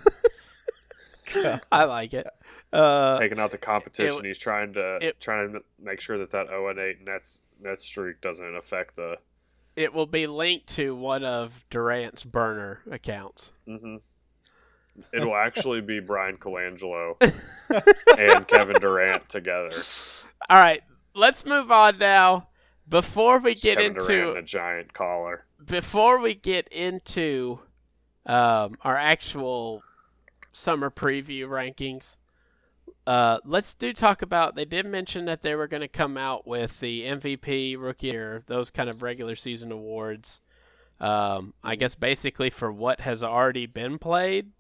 I 1.73 1.85
like 1.85 2.15
it. 2.15 2.27
Uh, 2.73 3.19
Taking 3.19 3.39
out 3.41 3.51
the 3.51 3.59
competition, 3.59 4.19
it- 4.21 4.25
he's 4.29 4.39
trying 4.39 4.73
to 4.75 4.99
it- 5.03 5.21
trying 5.21 5.53
to 5.53 5.61
make 5.83 6.01
sure 6.01 6.19
that 6.19 6.31
that 6.31 6.49
0 6.49 6.69
and 6.69 6.79
8 6.79 7.01
Nets 7.05 7.41
net 7.61 7.79
streak 7.81 8.21
doesn't 8.21 8.57
affect 8.57 8.97
the. 8.97 9.19
it 9.77 9.93
will 9.93 10.07
be 10.07 10.27
linked 10.27 10.67
to 10.69 10.95
one 10.95 11.25
of 11.25 11.65
Durant's 11.71 12.25
burner 12.25 12.81
accounts. 12.91 13.53
hmm 13.67 13.97
It'll 15.13 15.35
actually 15.49 15.81
be 15.81 16.01
Bryan 16.01 16.37
Colangelo 16.37 17.17
and 18.19 18.47
Kevin 18.47 18.81
Durant 18.81 19.29
together. 19.29 19.71
All 20.49 20.57
right, 20.59 20.83
let's 21.15 21.45
move 21.47 21.71
on 21.73 21.99
now. 21.99 22.49
Before 22.89 23.39
we 23.39 23.55
get 23.55 23.79
Kevin 23.79 23.93
into 23.93 24.07
Durant 24.07 24.39
a 24.39 24.43
giant 24.43 24.93
collar. 24.93 25.45
before 25.65 26.21
we 26.21 26.35
get 26.35 26.67
into 26.69 27.61
um, 28.27 28.77
our 28.83 28.97
actual 28.97 29.83
summer 30.53 30.91
preview 30.91 31.47
rankings, 31.47 32.17
uh, 33.11 33.39
let's 33.45 33.75
do 33.75 33.93
talk 33.93 34.23
about. 34.23 34.55
They 34.55 34.65
did 34.65 34.87
mention 34.87 35.25
that 35.25 35.43
they 35.43 35.57
were 35.57 35.67
going 35.67 35.81
to 35.81 35.89
come 35.89 36.17
out 36.17 36.47
with 36.47 36.79
the 36.79 37.03
MVP, 37.03 37.77
Rookie 37.77 38.07
Year, 38.09 38.43
those 38.47 38.71
kind 38.71 38.89
of 38.89 39.03
regular 39.03 39.35
season 39.35 39.73
awards. 39.73 40.41
Um, 41.01 41.55
I 41.65 41.75
guess 41.75 41.97
basically 41.97 42.51
for 42.51 42.71
what 42.71 43.01
has 43.01 43.25
already 43.25 43.67
been 43.67 43.99
played 43.99 44.53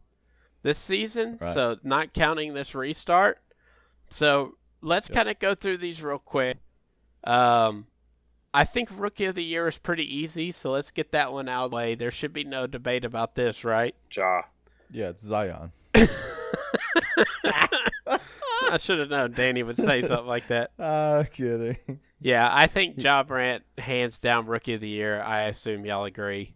this 0.63 0.79
season, 0.79 1.39
Right. 1.41 1.55
so 1.55 1.77
not 1.85 2.13
counting 2.13 2.55
this 2.55 2.75
restart. 2.75 3.39
So 4.09 4.57
let's 4.81 5.09
kind 5.09 5.29
of 5.29 5.39
go 5.39 5.55
through 5.55 5.77
these 5.77 6.03
real 6.03 6.19
quick. 6.19 6.59
Um, 7.23 7.87
I 8.53 8.65
think 8.65 8.89
Rookie 8.93 9.27
of 9.27 9.37
the 9.37 9.45
Year 9.45 9.69
is 9.69 9.79
pretty 9.79 10.03
easy, 10.13 10.51
so 10.51 10.73
let's 10.73 10.91
get 10.91 11.13
that 11.13 11.33
one 11.33 11.49
out 11.49 11.67
of 11.67 11.71
the 11.71 11.77
way. 11.77 11.95
There 11.95 12.11
should 12.11 12.33
be 12.33 12.43
no 12.43 12.67
debate 12.67 13.05
about 13.05 13.37
this, 13.37 13.65
right? 13.65 13.95
Ja. 14.11 14.43
Yeah, 14.91 15.11
it's 15.11 15.25
Zion. 15.25 15.71
I 18.71 18.77
should 18.79 18.99
have 18.99 19.11
known 19.11 19.33
Danny 19.33 19.63
would 19.63 19.77
say 19.77 20.03
something 20.03 20.27
like 20.27 20.49
that. 20.49 20.71
Ah, 20.79 21.25
kidding. 21.31 21.77
Yeah, 22.21 22.49
I 22.53 22.67
think 22.67 23.03
Ja 23.03 23.25
Morant, 23.29 23.65
hands 23.79 24.19
down, 24.19 24.47
Rookie 24.47 24.75
of 24.75 24.81
the 24.81 24.89
Year. 24.89 25.23
I 25.23 25.43
assume 25.45 25.85
y'all 25.87 26.05
agree. 26.05 26.55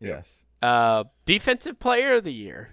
Yes. 0.00 0.32
Uh, 0.62 1.04
Defensive 1.26 1.78
Player 1.78 2.14
of 2.14 2.24
the 2.24 2.32
Year. 2.32 2.70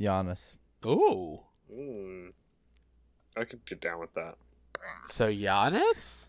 Giannis. 0.00 0.56
Ooh. 0.84 1.40
Mm. 1.72 2.32
I 3.36 3.44
could 3.44 3.64
get 3.64 3.80
down 3.80 4.00
with 4.00 4.12
that. 4.14 4.36
So 5.06 5.28
Giannis? 5.28 6.28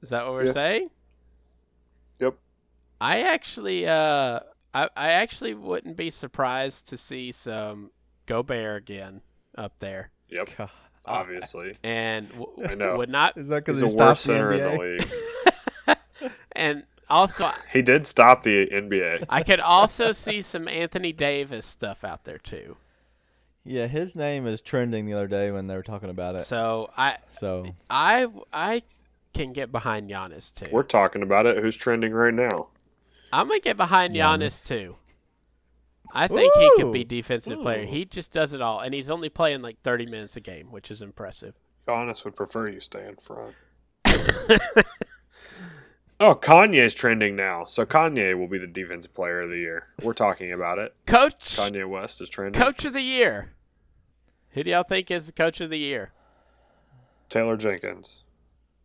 Is 0.00 0.10
that 0.10 0.24
what 0.24 0.32
we're 0.34 0.46
Yeah. 0.46 0.52
saying? 0.52 0.90
Yep. 2.20 2.34
I 3.00 3.20
actually, 3.20 3.86
uh, 3.86 4.40
I, 4.74 4.88
I 4.96 5.08
actually 5.10 5.54
wouldn't 5.54 5.96
be 5.96 6.10
surprised 6.10 6.88
to 6.88 6.96
see 6.96 7.32
some 7.32 7.90
Gobert 8.26 8.82
again 8.82 9.22
up 9.56 9.78
there, 9.80 10.10
Yep. 10.28 10.50
God. 10.56 10.70
Obviously. 11.04 11.72
and 11.82 12.28
w- 12.30 12.64
I 12.64 12.74
know. 12.74 12.96
would 12.96 13.08
not, 13.10 13.36
Is 13.36 13.48
that 13.48 13.64
because 13.64 13.80
He's 13.80 13.90
he 13.90 13.96
the 13.96 14.04
worst 14.04 14.24
the 14.26 14.32
center 14.34 14.52
in 14.52 14.62
the 14.62 14.68
NBA? 14.70 15.86
league. 15.88 15.98
and 16.52 16.84
also 17.10 17.50
He 17.72 17.82
did 17.82 18.06
stop 18.06 18.42
the 18.42 18.66
NBA. 18.68 19.24
I 19.28 19.42
could 19.42 19.60
also 19.60 20.12
see 20.12 20.42
some 20.42 20.68
Anthony 20.68 21.12
Davis 21.12 21.66
stuff 21.66 22.04
out 22.04 22.24
there 22.24 22.38
too. 22.38 22.76
Yeah, 23.64 23.86
his 23.86 24.14
name 24.16 24.46
is 24.46 24.60
trending 24.60 25.06
the 25.06 25.14
other 25.14 25.28
day 25.28 25.50
when 25.50 25.66
they 25.66 25.74
were 25.76 25.82
talking 25.82 26.10
about 26.10 26.34
it. 26.36 26.42
So 26.42 26.90
I, 26.96 27.16
So 27.38 27.66
I, 27.90 28.26
I 28.52 28.82
can 29.34 29.52
get 29.52 29.70
behind 29.72 30.10
Giannis 30.10 30.52
too. 30.54 30.70
We're 30.72 30.82
talking 30.84 31.22
about 31.22 31.46
it. 31.46 31.58
Who's 31.62 31.76
trending 31.76 32.12
right 32.12 32.34
now? 32.34 32.68
I'm 33.32 33.48
gonna 33.48 33.60
get 33.60 33.76
behind 33.76 34.14
Giannis, 34.14 34.62
Giannis. 34.62 34.66
too. 34.66 34.96
I 36.14 36.28
think 36.28 36.52
he 36.54 36.70
could 36.76 36.92
be 36.92 37.00
Ooh. 37.00 37.04
defensive 37.04 37.60
player. 37.60 37.84
He 37.84 38.04
just 38.04 38.32
does 38.32 38.52
it 38.52 38.60
all, 38.60 38.80
and 38.80 38.94
he's 38.94 39.10
only 39.10 39.28
playing 39.28 39.62
like 39.62 39.80
30 39.82 40.06
minutes 40.06 40.36
a 40.36 40.40
game, 40.40 40.70
which 40.70 40.90
is 40.90 41.00
impressive. 41.02 41.58
Giannis 41.86 42.24
would 42.24 42.36
prefer 42.36 42.68
you 42.68 42.80
stay 42.80 43.06
in 43.06 43.16
front. 43.16 43.54
oh, 46.20 46.34
Kanye's 46.34 46.94
trending 46.94 47.34
now. 47.34 47.64
So 47.64 47.84
Kanye 47.84 48.38
will 48.38 48.46
be 48.48 48.58
the 48.58 48.66
defensive 48.66 49.14
player 49.14 49.40
of 49.40 49.50
the 49.50 49.58
year. 49.58 49.88
We're 50.02 50.12
talking 50.12 50.52
about 50.52 50.78
it. 50.78 50.94
Coach, 51.06 51.56
Kanye 51.56 51.88
West 51.88 52.20
is 52.20 52.28
trending. 52.28 52.60
coach 52.60 52.84
of 52.84 52.92
the 52.92 53.02
year. 53.02 53.54
Who 54.50 54.62
do 54.62 54.70
y'all 54.70 54.82
think 54.82 55.10
is 55.10 55.26
the 55.26 55.32
coach 55.32 55.60
of 55.60 55.70
the 55.70 55.78
year? 55.78 56.12
Taylor 57.28 57.56
Jenkins. 57.56 58.24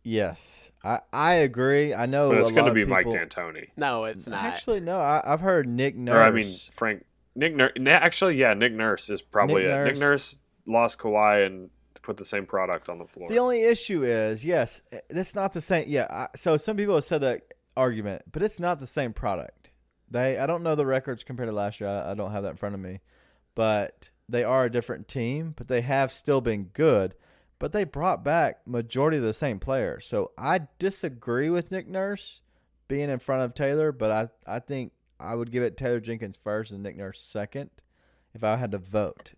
yes, 0.02 0.72
I 0.82 1.00
I 1.12 1.34
agree. 1.34 1.92
I 1.94 2.06
know, 2.06 2.30
But 2.30 2.38
it's 2.38 2.50
going 2.50 2.64
to 2.64 2.70
of 2.70 2.74
be 2.74 2.86
Mike 2.86 3.10
D'Antoni. 3.10 3.68
No, 3.76 4.04
it's 4.04 4.26
not. 4.26 4.42
Actually, 4.42 4.80
no. 4.80 4.98
I, 4.98 5.20
I've 5.24 5.40
heard 5.40 5.68
Nick 5.68 5.96
Nurse. 5.96 6.16
Or, 6.16 6.22
I 6.22 6.30
mean, 6.30 6.56
Frank. 6.72 7.04
Nick 7.38 7.54
Nurse. 7.54 7.72
Actually, 7.86 8.36
yeah, 8.36 8.52
Nick 8.54 8.72
Nurse 8.72 9.08
is 9.08 9.22
probably 9.22 9.62
Nick 9.62 9.70
it. 9.70 9.84
Nick 9.84 9.98
Nurse. 9.98 10.00
Nurse 10.00 10.38
lost 10.66 10.98
Kawhi 10.98 11.46
and 11.46 11.70
put 12.02 12.16
the 12.16 12.24
same 12.24 12.46
product 12.46 12.88
on 12.88 12.98
the 12.98 13.06
floor. 13.06 13.28
The 13.28 13.38
only 13.38 13.62
issue 13.62 14.02
is, 14.02 14.44
yes, 14.44 14.82
that's 15.08 15.34
not 15.34 15.52
the 15.52 15.60
same. 15.60 15.84
Yeah, 15.86 16.06
I, 16.10 16.26
so 16.36 16.56
some 16.56 16.76
people 16.76 16.96
have 16.96 17.04
said 17.04 17.20
that 17.20 17.42
argument, 17.76 18.22
but 18.32 18.42
it's 18.42 18.58
not 18.58 18.80
the 18.80 18.86
same 18.86 19.12
product. 19.12 19.70
They, 20.10 20.36
I 20.38 20.46
don't 20.46 20.62
know 20.62 20.74
the 20.74 20.86
records 20.86 21.22
compared 21.22 21.48
to 21.48 21.54
last 21.54 21.80
year. 21.80 21.88
I, 21.88 22.10
I 22.10 22.14
don't 22.14 22.32
have 22.32 22.42
that 22.42 22.50
in 22.50 22.56
front 22.56 22.74
of 22.74 22.80
me, 22.80 23.00
but 23.54 24.10
they 24.28 24.42
are 24.42 24.64
a 24.64 24.70
different 24.70 25.06
team. 25.06 25.54
But 25.56 25.68
they 25.68 25.82
have 25.82 26.12
still 26.12 26.40
been 26.40 26.64
good. 26.64 27.14
But 27.60 27.72
they 27.72 27.84
brought 27.84 28.24
back 28.24 28.66
majority 28.66 29.18
of 29.18 29.22
the 29.22 29.32
same 29.32 29.60
players. 29.60 30.06
So 30.06 30.32
I 30.36 30.62
disagree 30.78 31.50
with 31.50 31.70
Nick 31.70 31.88
Nurse 31.88 32.40
being 32.88 33.10
in 33.10 33.18
front 33.18 33.42
of 33.42 33.54
Taylor, 33.54 33.92
but 33.92 34.10
I, 34.10 34.56
I 34.56 34.60
think 34.60 34.92
I 35.20 35.34
would 35.34 35.50
give 35.50 35.62
it 35.62 35.76
Taylor 35.76 36.00
Jenkins 36.00 36.38
first 36.42 36.72
and 36.72 36.82
Nick 36.82 36.96
Nurse 36.96 37.20
second 37.20 37.70
if 38.34 38.44
I 38.44 38.56
had 38.56 38.72
to 38.72 38.78
vote. 38.78 39.32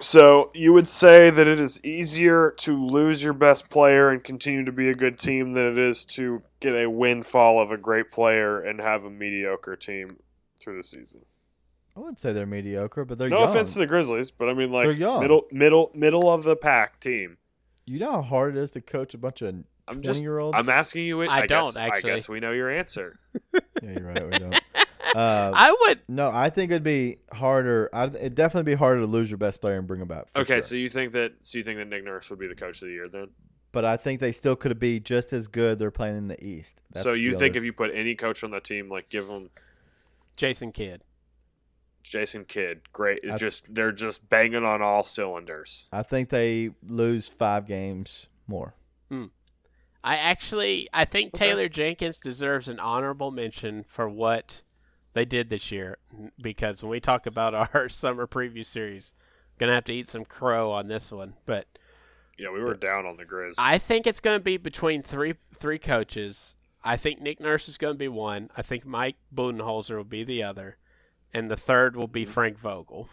So 0.00 0.50
you 0.54 0.72
would 0.74 0.86
say 0.86 1.30
that 1.30 1.46
it 1.46 1.58
is 1.58 1.82
easier 1.82 2.52
to 2.58 2.84
lose 2.84 3.22
your 3.22 3.32
best 3.32 3.70
player 3.70 4.10
and 4.10 4.22
continue 4.22 4.64
to 4.64 4.72
be 4.72 4.90
a 4.90 4.94
good 4.94 5.18
team 5.18 5.54
than 5.54 5.66
it 5.66 5.78
is 5.78 6.04
to 6.06 6.42
get 6.60 6.74
a 6.74 6.90
windfall 6.90 7.60
of 7.60 7.70
a 7.70 7.78
great 7.78 8.10
player 8.10 8.60
and 8.60 8.80
have 8.80 9.04
a 9.04 9.10
mediocre 9.10 9.74
team 9.74 10.18
through 10.60 10.76
the 10.76 10.82
season. 10.82 11.24
I 11.96 12.00
wouldn't 12.00 12.20
say 12.20 12.34
they're 12.34 12.44
mediocre, 12.44 13.06
but 13.06 13.16
they're 13.16 13.30
no 13.30 13.40
young. 13.40 13.48
offense 13.48 13.72
to 13.72 13.78
the 13.78 13.86
Grizzlies, 13.86 14.30
but 14.30 14.50
I 14.50 14.54
mean 14.54 14.70
like 14.70 14.98
young. 14.98 15.20
middle 15.20 15.46
middle 15.50 15.90
middle 15.94 16.30
of 16.30 16.42
the 16.42 16.56
pack 16.56 17.00
team. 17.00 17.38
You 17.86 17.98
know 17.98 18.12
how 18.12 18.22
hard 18.22 18.56
it 18.56 18.60
is 18.60 18.72
to 18.72 18.82
coach 18.82 19.14
a 19.14 19.18
bunch 19.18 19.40
of 19.40 19.48
I'm 19.48 19.64
twenty 19.86 20.02
just 20.02 20.20
year 20.20 20.38
olds. 20.38 20.58
I'm 20.58 20.68
asking 20.68 21.06
you. 21.06 21.22
It. 21.22 21.30
I 21.30 21.46
don't, 21.46 21.74
guess, 21.74 21.76
I 21.76 22.00
guess 22.02 22.28
we 22.28 22.40
know 22.40 22.52
your 22.52 22.68
answer. 22.68 23.18
yeah, 23.54 23.60
you're 23.82 24.02
right. 24.02 24.24
We 24.24 24.38
don't. 24.38 24.60
Uh, 25.16 25.50
I 25.54 25.74
would. 25.82 26.00
no, 26.08 26.30
I 26.30 26.50
think 26.50 26.70
it'd 26.70 26.82
be 26.82 27.18
harder. 27.32 27.88
I, 27.92 28.04
it'd 28.04 28.34
definitely 28.34 28.70
be 28.72 28.76
harder 28.76 29.00
to 29.00 29.06
lose 29.06 29.30
your 29.30 29.38
best 29.38 29.60
player 29.60 29.78
and 29.78 29.86
bring 29.86 30.00
him 30.00 30.08
back. 30.08 30.26
okay, 30.36 30.56
sure. 30.56 30.62
so 30.62 30.74
you 30.74 30.90
think 30.90 31.12
that 31.12 31.32
so 31.42 31.58
you 31.58 31.64
think 31.64 31.78
that 31.78 31.88
Nick 31.88 32.04
Nurse 32.04 32.28
would 32.30 32.38
be 32.38 32.46
the 32.48 32.54
coach 32.54 32.82
of 32.82 32.88
the 32.88 32.94
year 32.94 33.08
then? 33.08 33.28
but 33.72 33.84
I 33.84 33.96
think 33.98 34.20
they 34.20 34.32
still 34.32 34.56
could 34.56 34.78
be 34.78 35.00
just 35.00 35.32
as 35.34 35.48
good. 35.48 35.78
They're 35.78 35.90
playing 35.90 36.16
in 36.16 36.28
the 36.28 36.42
East. 36.42 36.80
That's 36.92 37.02
so 37.04 37.12
you 37.12 37.32
think 37.32 37.52
other- 37.52 37.58
if 37.58 37.64
you 37.64 37.72
put 37.74 37.90
any 37.94 38.14
coach 38.14 38.42
on 38.44 38.50
the 38.50 38.60
team, 38.60 38.88
like 38.88 39.08
give 39.10 39.26
them 39.26 39.50
Jason 40.36 40.72
Kidd. 40.72 41.02
Jason 42.02 42.44
Kidd, 42.44 42.90
great. 42.92 43.20
It 43.22 43.32
I- 43.32 43.36
just 43.36 43.72
they're 43.74 43.92
just 43.92 44.28
banging 44.28 44.64
on 44.64 44.80
all 44.82 45.04
cylinders. 45.04 45.88
I 45.92 46.02
think 46.02 46.28
they 46.30 46.70
lose 46.86 47.26
five 47.28 47.66
games 47.66 48.26
more. 48.46 48.74
I 50.04 50.14
actually, 50.18 50.88
I 50.94 51.04
think 51.04 51.34
Okay. 51.34 51.46
Taylor 51.48 51.68
Jenkins 51.68 52.20
deserves 52.20 52.68
an 52.68 52.78
honorable 52.78 53.32
mention 53.32 53.82
for 53.82 54.08
what 54.08 54.62
they 55.16 55.24
did 55.24 55.48
this 55.48 55.72
year. 55.72 55.96
Because 56.40 56.82
when 56.82 56.90
we 56.90 57.00
talk 57.00 57.26
about 57.26 57.54
our 57.74 57.88
summer 57.88 58.26
preview 58.26 58.64
series, 58.64 59.12
gonna 59.58 59.74
have 59.74 59.84
to 59.84 59.94
eat 59.94 60.08
some 60.08 60.24
crow 60.24 60.70
on 60.70 60.86
this 60.88 61.10
one. 61.10 61.34
But 61.46 61.66
Yeah, 62.38 62.50
we 62.50 62.60
were 62.60 62.74
down 62.74 63.06
on 63.06 63.16
the 63.16 63.24
Grizz. 63.24 63.54
I 63.58 63.78
think 63.78 64.06
it's 64.06 64.20
going 64.20 64.38
to 64.38 64.44
be 64.44 64.58
between 64.58 65.02
three 65.02 65.34
three 65.54 65.78
coaches. 65.78 66.56
I 66.84 66.96
think 66.96 67.20
Nick 67.20 67.40
Nurse 67.40 67.68
is 67.68 67.78
going 67.78 67.94
to 67.94 67.98
be 67.98 68.08
one. 68.08 68.50
I 68.56 68.62
think 68.62 68.86
Mike 68.86 69.16
Budenholzer 69.34 69.96
will 69.96 70.04
be 70.04 70.22
the 70.22 70.42
other, 70.42 70.76
and 71.32 71.50
the 71.50 71.56
third 71.56 71.96
will 71.96 72.06
be 72.06 72.22
mm-hmm. 72.22 72.32
Frank 72.32 72.58
Vogel. 72.58 73.08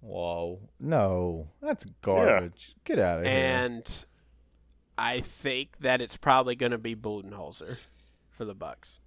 Whoa, 0.00 0.60
no, 0.78 1.48
that's 1.60 1.86
garbage. 2.02 2.74
Get 2.84 2.98
out 2.98 3.20
of 3.20 3.26
here. 3.26 3.34
And 3.34 4.06
I 4.96 5.20
think 5.20 5.78
that 5.78 6.00
it's 6.00 6.16
probably 6.16 6.54
going 6.54 6.72
to 6.72 6.78
be 6.78 6.94
Budenholzer 6.94 7.78
for 8.30 8.44
the 8.44 8.54
Bucks 8.54 9.00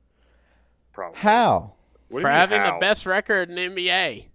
Probably. 0.94 1.20
How 1.20 1.74
What 2.10 2.22
for 2.22 2.30
having 2.30 2.62
how? 2.62 2.74
the 2.76 2.80
best 2.80 3.06
record 3.06 3.50
in 3.50 3.58
NBA. 3.58 4.28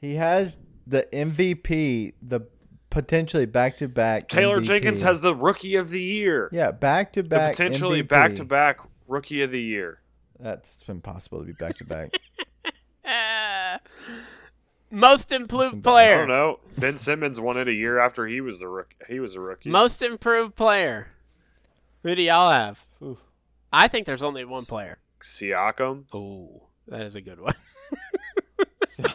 he 0.00 0.14
has 0.16 0.56
the 0.86 1.08
MVP, 1.12 2.12
the 2.22 2.42
potentially 2.90 3.46
back 3.46 3.76
to 3.78 3.88
back. 3.88 4.28
Taylor 4.28 4.60
Jenkins 4.60 5.02
has 5.02 5.20
the 5.22 5.34
rookie 5.34 5.76
of 5.76 5.90
the 5.90 6.00
year. 6.00 6.48
yeah 6.52 6.70
back 6.70 7.12
to 7.14 7.22
back. 7.22 7.52
potentially 7.52 8.02
back 8.02 8.34
to 8.36 8.44
back 8.44 8.78
rookie 9.08 9.42
of 9.42 9.50
the 9.50 9.60
year. 9.60 10.00
That's 10.38 10.82
been 10.82 11.00
possible 11.00 11.38
to 11.40 11.44
be 11.46 11.52
back 11.52 11.76
to 11.78 11.84
back. 11.84 12.14
Most 14.90 15.32
improved 15.32 15.72
Somebody- 15.72 15.88
I 15.88 15.92
player. 16.06 16.18
don't 16.18 16.28
know. 16.28 16.60
Ben 16.78 16.96
Simmons 16.96 17.40
won 17.40 17.56
it 17.56 17.66
a 17.66 17.72
year 17.72 17.98
after 17.98 18.26
he 18.26 18.40
was 18.40 18.60
the 18.60 18.68
rookie. 18.68 18.94
He 19.08 19.18
was 19.18 19.34
a 19.34 19.40
rookie. 19.40 19.68
Most 19.70 20.00
improved 20.00 20.54
player. 20.54 21.08
Who 22.04 22.14
do 22.14 22.22
y'all 22.22 22.50
have? 22.50 22.86
I 23.78 23.88
think 23.88 24.06
there's 24.06 24.22
only 24.22 24.42
one 24.46 24.64
player. 24.64 24.98
Siakam. 25.20 26.04
Oh, 26.14 26.68
that 26.88 27.02
is 27.02 27.14
a 27.14 27.20
good 27.20 27.38
one. 27.40 27.54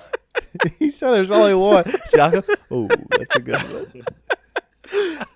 he 0.78 0.92
said 0.92 1.12
there's 1.12 1.32
only 1.32 1.56
one. 1.56 1.84
Siakam. 1.84 2.44
Oh, 2.74 2.88
that's 3.18 3.36
a 3.36 3.42
good 3.42 3.60
one. 3.60 4.06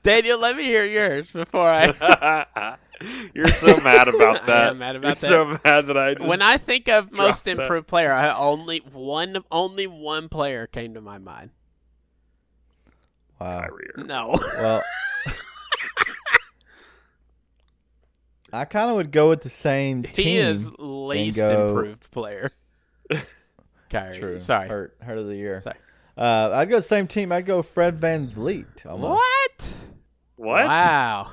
Daniel, 0.04 0.38
let 0.40 0.56
me 0.56 0.64
hear 0.64 0.86
yours 0.86 1.32
before 1.32 1.68
I. 1.68 2.78
You're 3.34 3.52
so 3.52 3.76
mad 3.78 4.08
about 4.08 4.44
I 4.44 4.46
that. 4.46 4.68
am 4.70 4.78
mad 4.78 4.96
about 4.96 5.08
You're 5.08 5.16
that. 5.16 5.20
so 5.20 5.60
mad 5.66 5.88
that 5.88 5.98
I 5.98 6.14
just. 6.14 6.26
when 6.26 6.42
I 6.44 6.58
think 6.58 6.88
of 6.88 7.12
most 7.12 7.44
dropped 7.44 7.44
that. 7.46 7.64
improved 7.64 7.88
player, 7.88 8.14
I 8.14 8.32
only 8.34 8.78
one 8.78 9.44
only 9.52 9.88
one 9.88 10.30
player 10.30 10.68
came 10.68 10.94
to 10.94 11.02
my 11.02 11.18
mind. 11.18 11.50
Wow. 13.40 13.62
Kyrie 13.62 13.90
No. 14.06 14.38
Well, 14.58 14.82
I 18.54 18.66
kind 18.66 18.90
of 18.90 18.96
would 18.96 19.12
go 19.12 19.30
with 19.30 19.42
the 19.42 19.50
same 19.50 20.04
team. 20.04 20.26
He 20.26 20.38
is 20.38 20.70
least 20.78 21.38
go- 21.38 21.68
improved 21.70 22.10
player. 22.12 22.52
Kyrie. 23.90 24.18
True. 24.18 24.40
Sorry. 24.40 24.68
Hurt, 24.68 24.96
hurt 25.02 25.18
of 25.18 25.28
the 25.28 25.36
year. 25.36 25.60
Sorry. 25.60 25.78
Uh, 26.18 26.50
I'd 26.54 26.70
go 26.70 26.80
same 26.80 27.08
team. 27.08 27.32
I'd 27.32 27.46
go 27.46 27.62
Fred 27.62 28.00
VanVleet. 28.00 28.86
Almost. 28.86 29.20
What? 29.20 29.74
What? 30.38 30.66
Wow. 30.66 31.32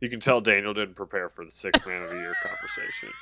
You 0.00 0.08
can 0.08 0.20
tell 0.20 0.40
Daniel 0.40 0.74
didn't 0.74 0.94
prepare 0.94 1.28
for 1.28 1.44
the 1.44 1.50
six 1.50 1.84
man 1.86 2.02
of 2.02 2.10
the 2.10 2.16
year 2.16 2.34
conversation. 2.42 3.08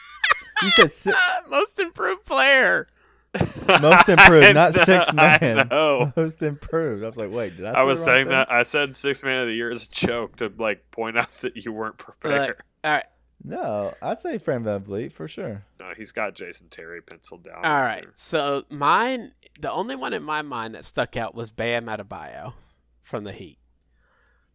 You 0.62 0.71
said 0.71 0.90
si- 0.90 1.12
most 1.51 1.79
improved 1.79 2.25
player. 2.25 2.88
most 3.83 4.09
improved, 4.09 4.55
not 4.55 4.77
I 4.77 4.85
six 4.85 5.12
man. 5.12 5.69
know. 5.69 6.12
Most 6.17 6.43
improved. 6.43 7.05
I 7.05 7.09
was 7.09 7.17
like, 7.17 7.31
wait, 7.31 7.57
did 7.57 7.67
I? 7.67 7.73
I 7.73 7.83
was 7.83 7.99
the 7.99 8.07
saying 8.07 8.25
thing? 8.25 8.33
that 8.33 8.51
I 8.51 8.62
said 8.62 8.97
six 8.97 9.25
man 9.25 9.41
of 9.41 9.47
the 9.47 9.53
year 9.53 9.71
is 9.71 9.87
a 9.87 9.91
joke 9.91 10.37
to 10.37 10.53
like 10.57 10.91
point 10.91 11.19
out 11.19 11.31
that 11.43 11.57
you 11.57 11.73
weren't 11.73 11.99
prepared. 11.99 12.49
Look, 12.49 12.65
all 12.85 12.93
right. 12.93 13.05
No, 13.45 13.95
I'd 14.01 14.21
say 14.21 14.39
Fred 14.39 14.62
VanVleet 14.62 15.12
for 15.12 15.29
sure. 15.29 15.65
No, 15.79 15.93
he's 15.97 16.11
got 16.11 16.35
Jason 16.35 16.69
Terry 16.69 17.01
penciled 17.03 17.45
down. 17.45 17.57
All 17.57 17.77
over 17.77 17.85
right. 17.85 18.07
So 18.15 18.65
mine, 18.71 19.33
the 19.61 19.71
only 19.71 19.95
one 19.95 20.12
in 20.12 20.23
my 20.23 20.43
mind 20.43 20.75
that 20.75 20.85
stuck 20.85 21.17
out 21.17 21.35
was 21.35 21.53
Bam 21.53 21.87
Adebayo 21.87 22.55
from 23.03 23.25
the 23.25 23.33
Heat. 23.33 23.59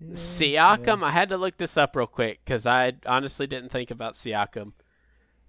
Siakam, 0.10 1.03
I 1.03 1.12
had 1.12 1.29
to 1.29 1.38
look 1.38 1.57
this 1.57 1.77
up 1.77 1.95
real 1.95 2.07
quick 2.07 2.39
because 2.43 2.65
I 2.65 2.93
honestly 3.05 3.45
didn't 3.45 3.69
think 3.69 3.91
about 3.91 4.13
Siakam. 4.13 4.73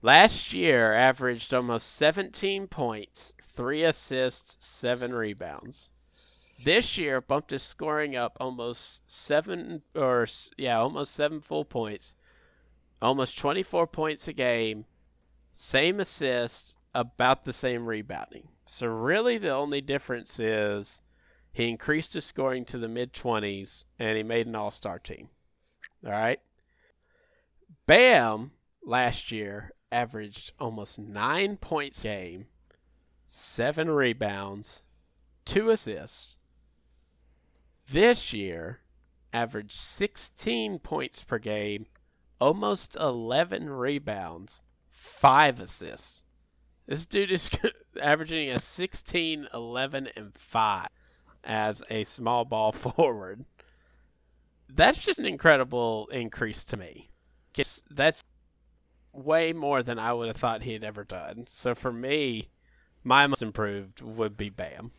Last 0.05 0.53
year, 0.53 0.93
averaged 0.93 1.55
almost 1.55 1.95
17 1.95 2.67
points, 2.67 3.35
three 3.41 3.85
assists, 3.85 4.57
seven 4.59 5.15
rebounds. 5.15 5.91
This 6.65 6.99
year, 6.99 7.21
bumped 7.21 7.53
his 7.53 7.63
scoring 7.63 8.17
up 8.17 8.37
almost 8.41 9.09
seven, 9.09 9.83
or 9.95 10.27
yeah, 10.57 10.81
almost 10.81 11.15
seven 11.15 11.41
full 11.41 11.65
points, 11.65 12.17
almost 13.01 13.39
24 13.39 13.87
points 13.87 14.27
a 14.27 14.33
game, 14.33 14.87
same 15.53 16.01
assists, 16.01 16.77
about 16.95 17.45
the 17.45 17.53
same 17.53 17.87
rebounding. 17.87 18.49
So 18.67 18.89
really, 18.89 19.39
the 19.39 19.51
only 19.51 19.81
difference 19.81 20.39
is 20.41 21.01
he 21.53 21.69
increased 21.69 22.15
his 22.15 22.25
scoring 22.25 22.65
to 22.67 22.79
the 22.79 22.89
mid 22.89 23.13
20s 23.13 23.85
and 23.99 24.17
he 24.17 24.23
made 24.23 24.47
an 24.47 24.57
all 24.57 24.71
star 24.71 24.99
team. 24.99 25.29
All 26.05 26.13
right. 26.13 26.41
Bam 27.87 28.53
last 28.85 29.31
year 29.33 29.73
averaged 29.93 30.53
almost 30.59 30.99
nine 30.99 31.57
points 31.57 32.03
game, 32.03 32.47
seven 33.27 33.91
rebounds, 33.91 34.83
two 35.45 35.71
assists. 35.71 36.39
This 37.91 38.33
year 38.33 38.81
averaged 39.33 39.73
16 39.73 40.79
points 40.79 41.23
per 41.25 41.39
game, 41.39 41.87
almost 42.41 42.97
11 42.97 43.71
rebounds, 43.71 44.63
five 44.91 45.61
assists. 45.61 46.25
This 46.87 47.07
dude 47.07 47.31
is 47.31 47.51
averaging 48.03 48.51
a 48.51 48.59
16, 48.59 49.49
11, 49.53 50.09
and 50.17 50.35
5 50.35 50.89
as 51.45 51.83
a 51.91 52.05
small 52.05 52.45
ball 52.45 52.73
forward. 52.73 53.45
That's 54.69 55.05
just 55.05 55.19
an 55.19 55.27
incredible 55.27 56.09
increase 56.13 56.65
to 56.65 56.77
me. 56.77 57.11
That's 57.91 58.25
way 59.13 59.53
more 59.53 59.83
than 59.83 59.99
I 59.99 60.13
would 60.13 60.29
have 60.29 60.37
thought 60.37 60.63
he 60.63 60.73
had 60.73 60.85
ever 60.85 61.05
done. 61.05 61.45
So 61.47 61.75
for 61.75 61.93
me, 61.93 62.49
my 63.05 63.27
most 63.27 63.43
improved 63.43 64.01
would 64.01 64.37
be 64.37 64.49
Bam. 64.49 64.93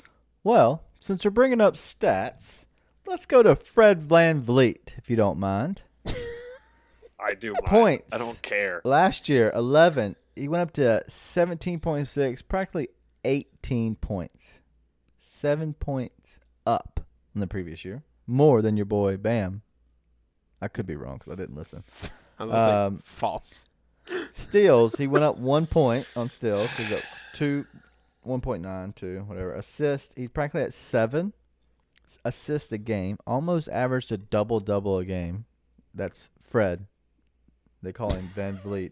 Well, 0.44 0.84
since 1.00 1.24
we're 1.24 1.32
bringing 1.32 1.62
up 1.62 1.76
stats, 1.76 2.66
let's 3.06 3.26
go 3.26 3.44
to 3.44 3.56
Fred 3.56 4.02
VanVleet, 4.02 4.98
if 4.98 5.10
you 5.10 5.16
don't 5.16 5.40
mind. 5.40 5.84
I 7.20 7.34
do 7.34 7.54
mind. 7.54 7.66
Points. 7.66 8.14
I 8.14 8.18
don't 8.18 8.42
care. 8.42 8.82
Last 8.84 9.30
year, 9.30 9.52
11. 9.56 10.16
He 10.36 10.48
went 10.48 10.62
up 10.62 10.72
to 10.74 11.04
17.6, 11.08 12.48
practically 12.48 12.90
18 13.24 13.96
points. 13.96 14.60
Seven 15.18 15.74
points 15.74 16.40
up 16.66 17.00
in 17.34 17.40
the 17.42 17.48
previous 17.48 17.86
year. 17.86 18.04
More 18.28 18.62
than 18.62 18.76
your 18.78 18.86
boy 18.86 19.18
Bam. 19.18 19.62
I 20.62 20.68
could 20.68 20.86
be 20.86 20.96
wrong 20.96 21.18
because 21.18 21.34
I 21.34 21.36
didn't 21.36 21.56
listen. 21.56 21.84
I 22.40 22.44
was 22.44 22.54
gonna 22.54 22.88
Um, 22.88 22.98
false. 23.04 23.68
Steals, 24.34 24.96
he 24.96 25.08
went 25.08 25.24
up 25.24 25.38
one 25.38 25.66
point 25.66 26.08
on 26.16 26.28
steals. 26.28 26.72
He's 26.72 26.92
up 26.92 27.04
two, 27.34 27.66
1.9, 28.28 28.96
two, 28.96 29.24
whatever. 29.28 29.54
Assist, 29.54 30.12
he's 30.16 30.30
practically 30.30 30.64
at 30.64 30.74
seven 30.74 31.34
assists 32.26 32.72
a 32.72 32.78
game. 32.78 33.18
Almost 33.26 33.70
averaged 33.70 34.12
a 34.12 34.18
double 34.18 34.60
double 34.60 34.98
a 34.98 35.06
game. 35.06 35.46
That's 35.94 36.30
Fred. 36.42 36.88
They 37.82 37.94
call 37.94 38.12
him 38.14 38.30
VanVleet. 38.36 38.92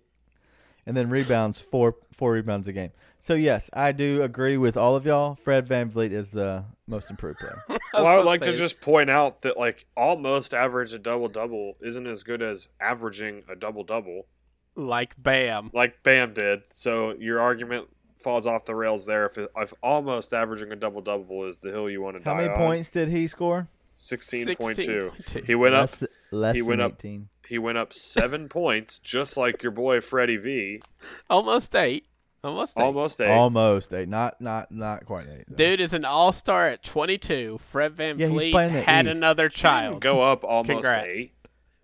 And 0.86 0.98
then 0.98 1.10
rebounds, 1.10 1.62
four 1.62 1.96
four 2.12 2.32
rebounds 2.34 2.68
a 2.68 2.74
game. 2.74 2.92
So 3.20 3.36
yes, 3.36 3.70
I 3.72 3.92
do 3.92 4.24
agree 4.24 4.58
with 4.58 4.76
all 4.76 4.96
of 4.96 5.06
y'all. 5.06 5.36
Fred 5.36 5.68
VanVleet 5.68 6.12
is 6.12 6.32
the 6.32 6.66
most 6.88 7.10
improved 7.10 7.40
player. 7.40 7.58
Well, 7.94 8.06
I 8.08 8.12
would 8.14 8.20
gonna 8.20 8.30
like 8.30 8.42
to 8.44 8.52
say- 8.52 8.56
just 8.56 8.80
point 8.80 9.10
out 9.10 9.42
that 9.42 9.58
like 9.58 9.86
almost 9.98 10.54
average 10.54 10.94
a 10.94 10.98
double 10.98 11.28
double 11.28 11.76
isn't 11.82 12.08
as 12.08 12.24
good 12.24 12.42
as 12.42 12.70
averaging 12.80 13.44
a 13.50 13.56
double 13.56 13.84
double 13.84 14.28
like 14.76 15.16
Bam. 15.22 15.70
like 15.74 16.02
Bam 16.04 16.34
did. 16.34 16.64
So 16.74 17.14
your 17.20 17.40
argument 17.40 17.88
falls 18.18 18.46
off 18.46 18.66
the 18.66 18.76
rails 18.76 19.06
there. 19.06 19.26
If, 19.26 19.38
if 19.58 19.74
almost 19.82 20.34
averaging 20.34 20.72
a 20.72 20.76
double 20.76 21.02
double 21.02 21.46
is 21.46 21.58
the 21.58 21.72
hill 21.72 21.90
you 21.90 22.02
want 22.02 22.18
to 22.18 22.24
How 22.24 22.36
die 22.38 22.48
many 22.48 22.56
points 22.56 22.92
did 22.92 23.10
he 23.10 23.28
score? 23.28 23.68
Sixteen 23.96 24.56
point 24.56 24.78
two. 24.78 25.12
He 25.46 25.54
went 25.56 25.76
up. 25.76 25.82
less, 25.92 26.04
less 26.32 26.56
he 26.56 26.62
than 26.62 26.68
went 26.70 26.82
up- 26.82 27.02
He 27.48 27.58
went 27.60 27.78
up 27.78 27.94
seven 27.94 28.48
points, 28.50 28.98
just 29.00 29.38
like 29.38 29.62
your 29.62 29.72
boy 29.72 30.02
Freddie 30.02 30.38
V. 30.38 30.82
Almost 31.30 31.76
eight. 31.76 32.06
Almost 32.44 32.80
eight. 32.80 32.82
Almost 32.84 33.22
eight. 33.22 33.30
Almost 33.30 33.94
eight. 33.94 34.10
Not 34.10 34.42
not 34.42 34.72
not 34.72 35.06
quite 35.06 35.28
eight. 35.28 35.44
though. 35.48 35.56
Dude 35.56 35.80
is 35.82 35.94
an 35.94 36.06
all 36.06 36.32
star 36.32 36.68
at 36.70 36.82
22. 36.82 37.60
Fred 37.60 37.94
Van 37.96 38.18
Yeah, 38.18 38.28
he's 38.30 38.52
Vliet 38.54 38.72
had 38.86 39.06
East. 39.06 39.16
another 39.18 39.48
child. 39.50 40.02
Go 40.02 40.22
up 40.22 40.44
almost 40.44 40.70
Congrats. 40.82 41.08
eight. 41.16 41.34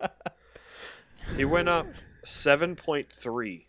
he 1.36 1.44
went 1.44 1.68
up 1.68 1.86
seven 2.24 2.76
point 2.76 3.12
three. 3.12 3.68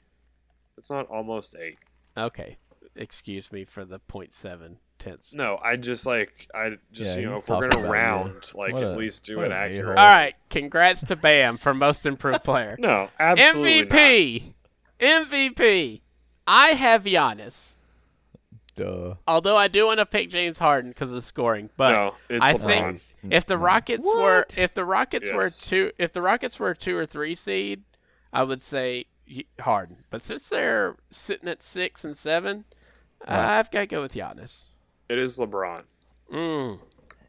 It's 0.77 0.89
not 0.89 1.07
almost 1.07 1.55
eight. 1.55 1.77
Okay. 2.17 2.57
Excuse 2.95 3.51
me 3.51 3.63
for 3.65 3.85
the 3.85 3.99
0.7 3.99 4.77
tenths. 4.97 5.33
No, 5.33 5.59
I 5.63 5.75
just 5.77 6.05
like 6.05 6.47
I 6.53 6.77
just 6.91 7.15
Yeah, 7.15 7.21
you 7.21 7.25
know 7.27 7.35
he's 7.35 7.43
if 7.43 7.49
we're 7.49 7.55
talking 7.55 7.69
gonna 7.69 7.81
about 7.83 7.91
round, 7.93 8.33
like 8.55 8.73
What 8.73 8.83
at 8.83 8.93
a- 8.93 8.95
least 8.95 9.23
do 9.23 9.37
what 9.37 9.45
it 9.45 9.51
an 9.51 9.51
accurate. 9.53 9.97
a-hole. 9.97 10.05
All 10.07 10.13
right. 10.15 10.35
Congrats 10.49 11.03
to 11.05 11.15
Bam 11.15 11.57
for 11.57 11.73
most 11.73 12.05
improved 12.05 12.43
player. 12.43 12.75
No, 12.79 13.09
absolutely 13.19 13.81
not. 13.83 13.89
MVP. 13.89 14.53
MVP. 14.99 16.01
I 16.47 16.69
have 16.69 17.03
Giannis. 17.03 17.75
Duh. 18.75 19.15
Although 19.27 19.57
I 19.57 19.67
do 19.67 19.85
want 19.85 19.99
to 19.99 20.05
pick 20.05 20.29
James 20.29 20.57
Harden 20.59 20.91
because 20.91 21.09
of 21.09 21.15
the 21.15 21.21
scoring, 21.21 21.69
but 21.77 21.91
no, 21.91 22.15
it's 22.29 22.43
I 22.43 22.53
LeBron. 22.53 22.65
think 23.21 23.33
if 23.33 23.45
the 23.45 23.55
No. 23.57 23.61
Rockets 23.63 24.05
were 24.05 24.45
if 24.57 24.73
the 24.73 24.85
Rockets 24.85 25.31
were 25.31 25.43
Yes. 25.43 25.67
two 25.67 25.91
if 25.97 26.13
the 26.13 26.21
Rockets 26.21 26.59
were 26.59 26.69
a 26.71 26.75
two 26.77 26.97
or 26.97 27.05
three 27.05 27.35
seed, 27.35 27.83
I 28.33 28.43
would 28.43 28.61
say 28.61 29.05
Harden. 29.59 29.97
But 30.09 30.21
since 30.21 30.49
they're 30.49 30.95
sitting 31.09 31.49
at 31.49 31.61
six 31.63 32.03
and 32.05 32.15
seven, 32.17 32.65
I've 33.27 33.69
got 33.71 33.81
to 33.81 33.85
go 33.87 34.01
with 34.01 34.13
Giannis. 34.13 34.67
it 35.09 35.17
is 35.17 35.37
LeBron. 35.39 35.83
Mm. 36.31 36.79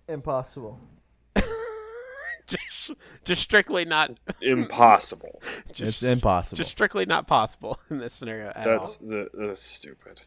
Impossible. 0.08 0.78
just, 2.46 2.90
just 3.24 3.42
strictly 3.42 3.84
not 3.84 4.18
Impossible. 4.40 5.40
just, 5.72 5.80
it's 5.94 6.02
impossible. 6.02 6.56
just 6.56 6.70
strictly 6.70 7.06
not 7.06 7.26
possible 7.26 7.78
in 7.90 7.98
this 7.98 8.12
scenario 8.12 8.48
at 8.48 8.64
That's 8.64 9.00
all. 9.00 9.08
the 9.08 9.30
that's 9.34 9.62
stupid. 9.62 10.22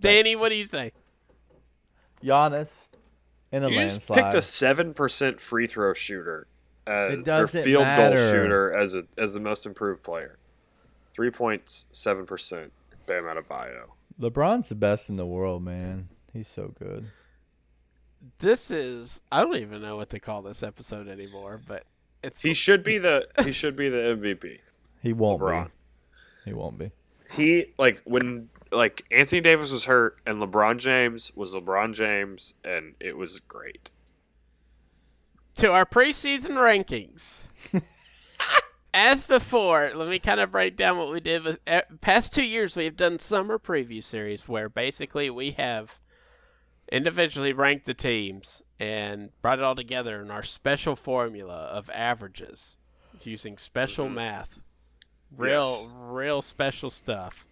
Danny, 0.00 0.36
what 0.36 0.48
do 0.50 0.54
you 0.56 0.64
say? 0.64 0.92
Giannis 2.22 2.88
in 3.52 3.64
a 3.64 3.68
you 3.68 3.80
just 3.80 4.10
picked 4.10 4.34
a 4.34 4.42
seven 4.42 4.94
percent 4.94 5.40
free 5.40 5.66
throw 5.66 5.92
shooter, 5.92 6.46
uh, 6.86 7.08
It 7.12 7.24
doesn't 7.24 7.60
or 7.60 7.62
field 7.64 7.82
matter. 7.82 8.16
goal 8.16 8.30
shooter 8.30 8.72
as 8.72 8.94
a 8.94 9.04
as 9.16 9.34
the 9.34 9.40
most 9.40 9.66
improved 9.66 10.02
player. 10.02 10.38
Three 11.12 11.30
point 11.30 11.84
seven 11.92 12.26
percent. 12.26 12.72
Bam 13.06 13.26
out 13.26 13.36
of 13.36 13.48
bio. 13.48 13.94
LeBron's 14.20 14.68
the 14.68 14.74
best 14.74 15.08
in 15.08 15.16
the 15.16 15.26
world, 15.26 15.62
man. 15.62 16.08
He's 16.32 16.48
so 16.48 16.74
good. 16.78 17.06
This 18.38 18.70
is 18.70 19.20
I 19.30 19.42
don't 19.42 19.56
even 19.56 19.82
know 19.82 19.96
what 19.96 20.10
to 20.10 20.20
call 20.20 20.42
this 20.42 20.62
episode 20.62 21.08
anymore, 21.08 21.60
but 21.66 21.84
it's 22.22 22.42
He 22.42 22.54
should 22.54 22.82
be 22.82 22.98
the 22.98 23.28
he 23.44 23.52
should 23.52 23.76
be 23.76 23.88
the 23.88 23.98
MVP. 24.16 24.58
He 25.02 25.12
won't 25.12 25.40
LeBron. 25.42 25.66
be. 25.66 25.70
He 26.46 26.52
won't 26.54 26.78
be. 26.78 26.90
He 27.32 27.66
like 27.78 28.00
when 28.04 28.48
like 28.72 29.04
Anthony 29.10 29.40
Davis 29.40 29.70
was 29.72 29.84
hurt 29.84 30.18
and 30.26 30.40
LeBron 30.42 30.78
James 30.78 31.32
was 31.34 31.54
LeBron 31.54 31.94
James 31.94 32.54
and 32.64 32.94
it 33.00 33.16
was 33.16 33.40
great. 33.40 33.90
To 35.56 35.72
our 35.72 35.86
preseason 35.86 36.50
rankings. 36.52 37.44
As 38.96 39.26
before, 39.26 39.90
let 39.94 40.08
me 40.08 40.18
kind 40.20 40.38
of 40.38 40.52
break 40.52 40.76
down 40.76 40.98
what 40.98 41.10
we 41.10 41.18
did. 41.20 41.42
With, 41.42 41.58
uh, 41.66 41.82
past 42.00 42.32
two 42.32 42.44
years, 42.46 42.76
we've 42.76 42.96
done 42.96 43.18
summer 43.18 43.58
preview 43.58 44.02
series 44.02 44.48
where 44.48 44.68
basically 44.68 45.28
we 45.30 45.50
have 45.52 45.98
individually 46.92 47.52
ranked 47.52 47.86
the 47.86 47.94
teams 47.94 48.62
and 48.78 49.30
brought 49.42 49.58
it 49.58 49.64
all 49.64 49.74
together 49.74 50.20
in 50.22 50.30
our 50.30 50.44
special 50.44 50.94
formula 50.94 51.54
of 51.54 51.90
averages 51.90 52.76
using 53.22 53.58
special 53.58 54.08
math. 54.08 54.60
Real, 55.36 55.66
Yes. 55.66 55.88
real 55.96 56.42
special 56.42 56.90
stuff. 56.90 57.46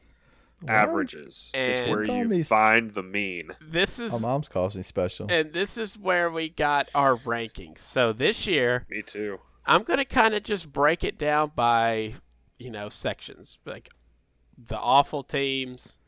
Averages. 0.70 1.50
it's 1.54 1.80
where 1.88 2.04
you 2.04 2.24
me- 2.28 2.42
find 2.42 2.90
the 2.90 3.02
mean. 3.02 3.50
This 3.60 3.98
is 3.98 4.20
My 4.22 4.28
mom's 4.28 4.48
calls 4.48 4.76
me 4.76 4.82
special. 4.82 5.26
and 5.30 5.52
this 5.52 5.76
is 5.76 5.98
where 5.98 6.30
we 6.30 6.48
got 6.48 6.88
our 6.94 7.16
rankings. 7.16 7.78
So 7.78 8.12
this 8.12 8.46
year, 8.46 8.86
Me 8.90 9.02
too. 9.02 9.40
I'm 9.66 9.82
gonna 9.84 10.04
kind 10.04 10.34
of 10.34 10.42
just 10.42 10.72
break 10.72 11.04
it 11.04 11.16
down 11.18 11.52
by, 11.54 12.14
you 12.58 12.70
know, 12.70 12.88
sections 12.88 13.58
like 13.64 13.88
the 14.58 14.78
awful 14.78 15.22
teams, 15.22 15.98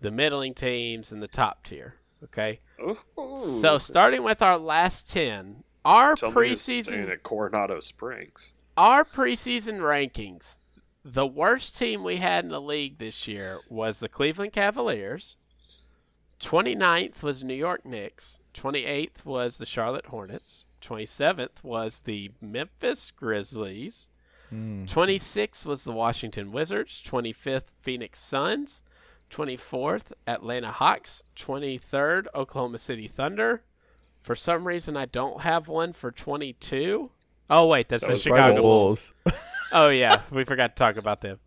the 0.00 0.10
middling 0.10 0.54
teams, 0.54 1.12
and 1.12 1.22
the 1.22 1.28
top 1.28 1.64
tier. 1.64 1.94
Okay. 2.22 2.60
Ooh. 2.80 2.96
So 3.36 3.78
starting 3.78 4.22
with 4.22 4.40
our 4.42 4.56
last 4.58 5.10
ten, 5.10 5.64
our 5.84 6.14
Tell 6.14 6.30
me 6.32 6.54
staying 6.56 6.82
preseason, 6.84 7.12
at 7.12 7.22
Coronado 7.22 7.80
Springs. 7.80 8.54
our 8.76 9.04
preseason 9.04 9.78
rankings. 9.80 10.58
The 11.04 11.26
worst 11.26 11.76
team 11.76 12.02
we 12.02 12.16
had 12.16 12.44
in 12.44 12.50
the 12.50 12.60
league 12.60 12.98
this 12.98 13.28
year 13.28 13.58
was 13.68 14.00
the 14.00 14.08
Cleveland 14.08 14.52
Cavaliers. 14.52 15.36
29th 16.40 17.22
was 17.22 17.44
New 17.44 17.54
York 17.54 17.84
Knicks. 17.84 18.40
28th 18.54 19.24
was 19.24 19.58
the 19.58 19.66
Charlotte 19.66 20.06
Hornets. 20.06 20.66
27th 20.80 21.62
was 21.62 22.00
the 22.00 22.32
Memphis 22.40 23.10
Grizzlies. 23.10 24.10
Mm. 24.52 24.86
26th 24.86 25.66
was 25.66 25.84
the 25.84 25.92
Washington 25.92 26.52
Wizards. 26.52 27.02
25th, 27.06 27.68
Phoenix 27.80 28.18
Suns. 28.18 28.82
24th, 29.30 30.12
Atlanta 30.26 30.70
Hawks. 30.70 31.22
23rd, 31.36 32.26
Oklahoma 32.34 32.78
City 32.78 33.08
Thunder. 33.08 33.62
For 34.20 34.34
some 34.34 34.66
reason, 34.66 34.96
I 34.96 35.06
don't 35.06 35.42
have 35.42 35.68
one 35.68 35.92
for 35.92 36.10
22. 36.10 37.10
Oh, 37.50 37.66
wait, 37.66 37.88
that's 37.88 38.06
That 38.06 38.12
the 38.12 38.18
Chicago 38.18 38.42
Chicago 38.56 38.62
Bulls. 38.62 39.12
Bulls. 39.24 39.38
Oh, 39.74 39.88
yeah, 39.88 40.22
we 40.30 40.44
forgot 40.44 40.76
to 40.76 40.80
talk 40.80 40.96
about 40.96 41.20
them. 41.20 41.40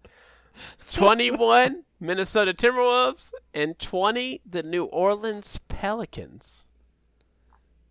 21, 0.91 1.83
Minnesota 1.99 2.53
Timberwolves. 2.53 3.31
And 3.53 3.79
20, 3.79 4.41
the 4.45 4.63
New 4.63 4.83
Orleans 4.85 5.59
Pelicans. 5.69 6.65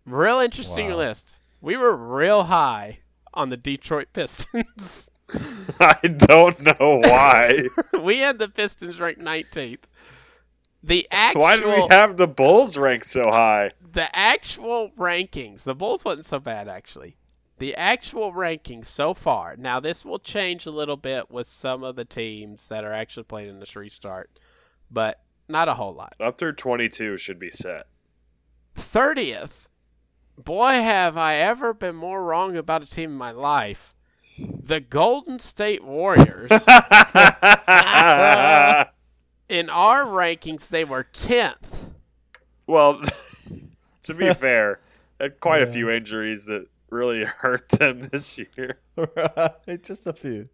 Real 0.05 0.39
interesting 0.39 0.89
Wow. 0.89 0.97
list. 0.97 1.37
We 1.61 1.75
were 1.75 1.95
real 1.95 2.43
high 2.43 2.99
on 3.33 3.49
the 3.49 3.57
Detroit 3.57 4.09
Pistons. 4.13 5.09
I 5.79 5.97
don't 6.07 6.61
know 6.61 6.99
why. 7.03 7.63
we 8.01 8.19
had 8.19 8.37
the 8.39 8.47
Pistons 8.47 8.99
ranked 8.99 9.19
19th. 9.21 9.79
The 10.83 11.07
actual 11.11 11.41
why 11.41 11.59
do 11.59 11.67
we 11.69 11.87
have 11.89 12.15
the 12.15 12.27
Bulls 12.27 12.77
ranked 12.77 13.07
so 13.07 13.29
high? 13.31 13.71
the 13.91 14.15
actual 14.15 14.91
rankings. 14.91 15.63
The 15.63 15.73
Bulls 15.75 16.05
wasn't 16.05 16.25
so 16.27 16.39
bad 16.39 16.67
actually. 16.67 17.16
The 17.59 17.75
actual 17.75 18.33
rankings 18.33 18.85
so 18.85 19.13
far. 19.13 19.55
Now 19.57 19.79
this 19.79 20.05
will 20.05 20.19
change 20.19 20.65
a 20.65 20.71
little 20.71 20.97
bit 20.97 21.31
with 21.31 21.47
some 21.47 21.83
of 21.83 21.95
the 21.95 22.05
teams 22.05 22.67
that 22.67 22.83
are 22.83 22.93
actually 22.93 23.23
playing 23.23 23.49
in 23.49 23.59
this 23.59 23.75
restart, 23.75 24.29
but 24.91 25.21
not 25.47 25.67
a 25.67 25.73
whole 25.73 25.93
lot. 25.93 26.13
Up 26.19 26.37
through 26.37 26.53
22 26.53 27.17
should 27.17 27.39
be 27.39 27.49
set. 27.49 27.87
30th. 28.75 29.67
Boy, 30.37 30.73
have 30.73 31.17
I 31.17 31.35
ever 31.35 31.73
been 31.73 31.95
more 31.95 32.23
wrong 32.23 32.55
about 32.55 32.83
a 32.83 32.85
team 32.85 33.11
in 33.11 33.17
my 33.17 33.31
life. 33.31 33.95
The 34.37 34.79
Golden 34.79 35.39
State 35.39 35.83
Warriors. 35.83 36.51
in 39.49 39.69
our 39.69 40.03
rankings, 40.05 40.69
they 40.69 40.83
were 40.83 41.07
10th. 41.11 41.89
well, 42.67 43.01
to 44.03 44.13
be 44.13 44.31
fair, 44.33 44.79
had 45.19 45.39
quite 45.39 45.63
a 45.63 45.67
few 45.67 45.89
injuries 45.89 46.45
that 46.45 46.67
really 46.89 47.23
hurt 47.25 47.69
them 47.69 48.09
this 48.11 48.37
year. 48.37 48.79
Just 49.83 50.07
a 50.07 50.13
few. 50.13 50.49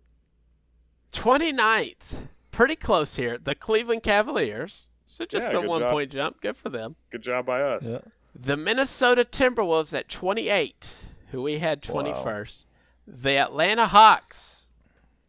29th. 1.12 2.28
Pretty 2.52 2.76
close 2.76 3.16
here. 3.16 3.38
The 3.38 3.56
Cleveland 3.56 4.04
Cavaliers. 4.04 4.88
So 5.06 5.26
just 5.26 5.52
Yeah, 5.52 5.60
a 5.60 5.68
one 5.68 5.82
job. 5.82 5.92
point 5.92 6.12
jump. 6.12 6.42
Good 6.42 6.58
for 6.58 6.70
them. 6.70 6.96
Good 7.10 7.22
job 7.24 7.46
by 7.46 7.62
us. 7.62 7.88
Yeah. 7.88 8.00
The 8.36 8.58
Minnesota 8.58 9.26
Timberwolves 9.26 9.94
at 9.98 10.10
28, 10.10 10.96
who 11.32 11.42
we 11.44 11.60
had 11.60 11.82
21st. 11.84 12.66
The 13.06 13.38
Atlanta 13.38 13.88
Hawks, 13.88 14.70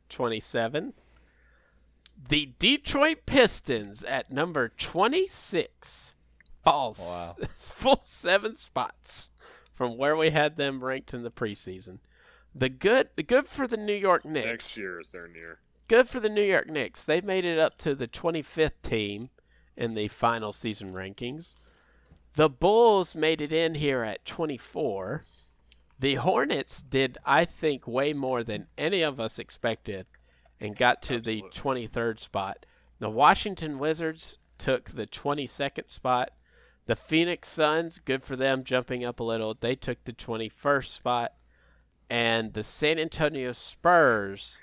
27. 0.09 0.95
The 2.29 2.53
Detroit 2.59 3.27
Pistons 3.27 4.05
at 4.05 4.33
number 4.33 4.69
26 4.71 6.15
falls 6.63 6.99
Wow. 7.39 7.47
full 7.57 7.99
seven 8.01 8.55
spots 8.55 9.29
from 9.75 9.97
where 9.99 10.17
we 10.17 10.31
had 10.31 10.57
them 10.57 10.83
ranked 10.83 11.13
in 11.13 11.23
the 11.23 11.31
preseason. 11.31 11.99
The 12.55 12.69
good, 12.69 13.09
the 13.17 13.23
good 13.23 13.47
for 13.47 13.67
the 13.67 13.77
New 13.77 13.95
York 13.95 14.25
Knicks 14.25 14.47
Next 14.47 14.77
year 14.77 15.01
is 15.01 15.11
their 15.11 15.27
near. 15.29 15.59
good 15.89 16.09
for 16.09 16.21
the 16.21 16.29
New 16.29 16.43
York 16.43 16.69
Knicks. 16.69 17.05
They 17.05 17.21
made 17.21 17.45
it 17.45 17.59
up 17.59 17.77
to 17.79 17.95
the 17.95 18.07
25th 18.09 18.81
team 18.83 19.31
in 19.77 19.95
the 19.95 20.09
final 20.09 20.53
season 20.53 20.93
rankings. 20.93 21.57
The 22.35 22.49
Bulls 22.49 23.15
made 23.17 23.41
it 23.41 23.53
in 23.53 23.75
here 23.75 24.03
at 24.03 24.25
24. 24.25 25.25
The 25.99 26.15
Hornets 26.17 26.83
did, 26.83 27.19
I 27.25 27.45
think, 27.45 27.87
way 27.87 28.13
more 28.13 28.43
than 28.45 28.67
any 28.79 29.03
of 29.03 29.19
us 29.21 29.39
expected 29.39 30.07
and 30.61 30.77
got 30.77 31.03
to 31.03 31.21
the 31.21 31.43
23rd 31.53 32.19
spot. 32.21 32.67
The 33.01 33.11
Washington 33.11 33.79
Wizards 33.79 34.39
took 34.59 34.91
the 34.91 35.07
22nd 35.07 35.89
spot. 35.89 36.31
The 36.87 36.97
Phoenix 36.97 37.49
Suns, 37.49 37.99
good 37.99 38.23
for 38.23 38.37
them, 38.37 38.63
jumping 38.63 39.05
up 39.05 39.19
a 39.21 39.25
little. 39.25 39.55
They 39.55 39.75
took 39.75 40.05
the 40.05 40.13
21st 40.13 40.87
spot. 40.87 41.33
And 42.11 42.53
the 42.53 42.63
San 42.63 42.99
Antonio 42.99 43.53
Spurs 43.53 44.59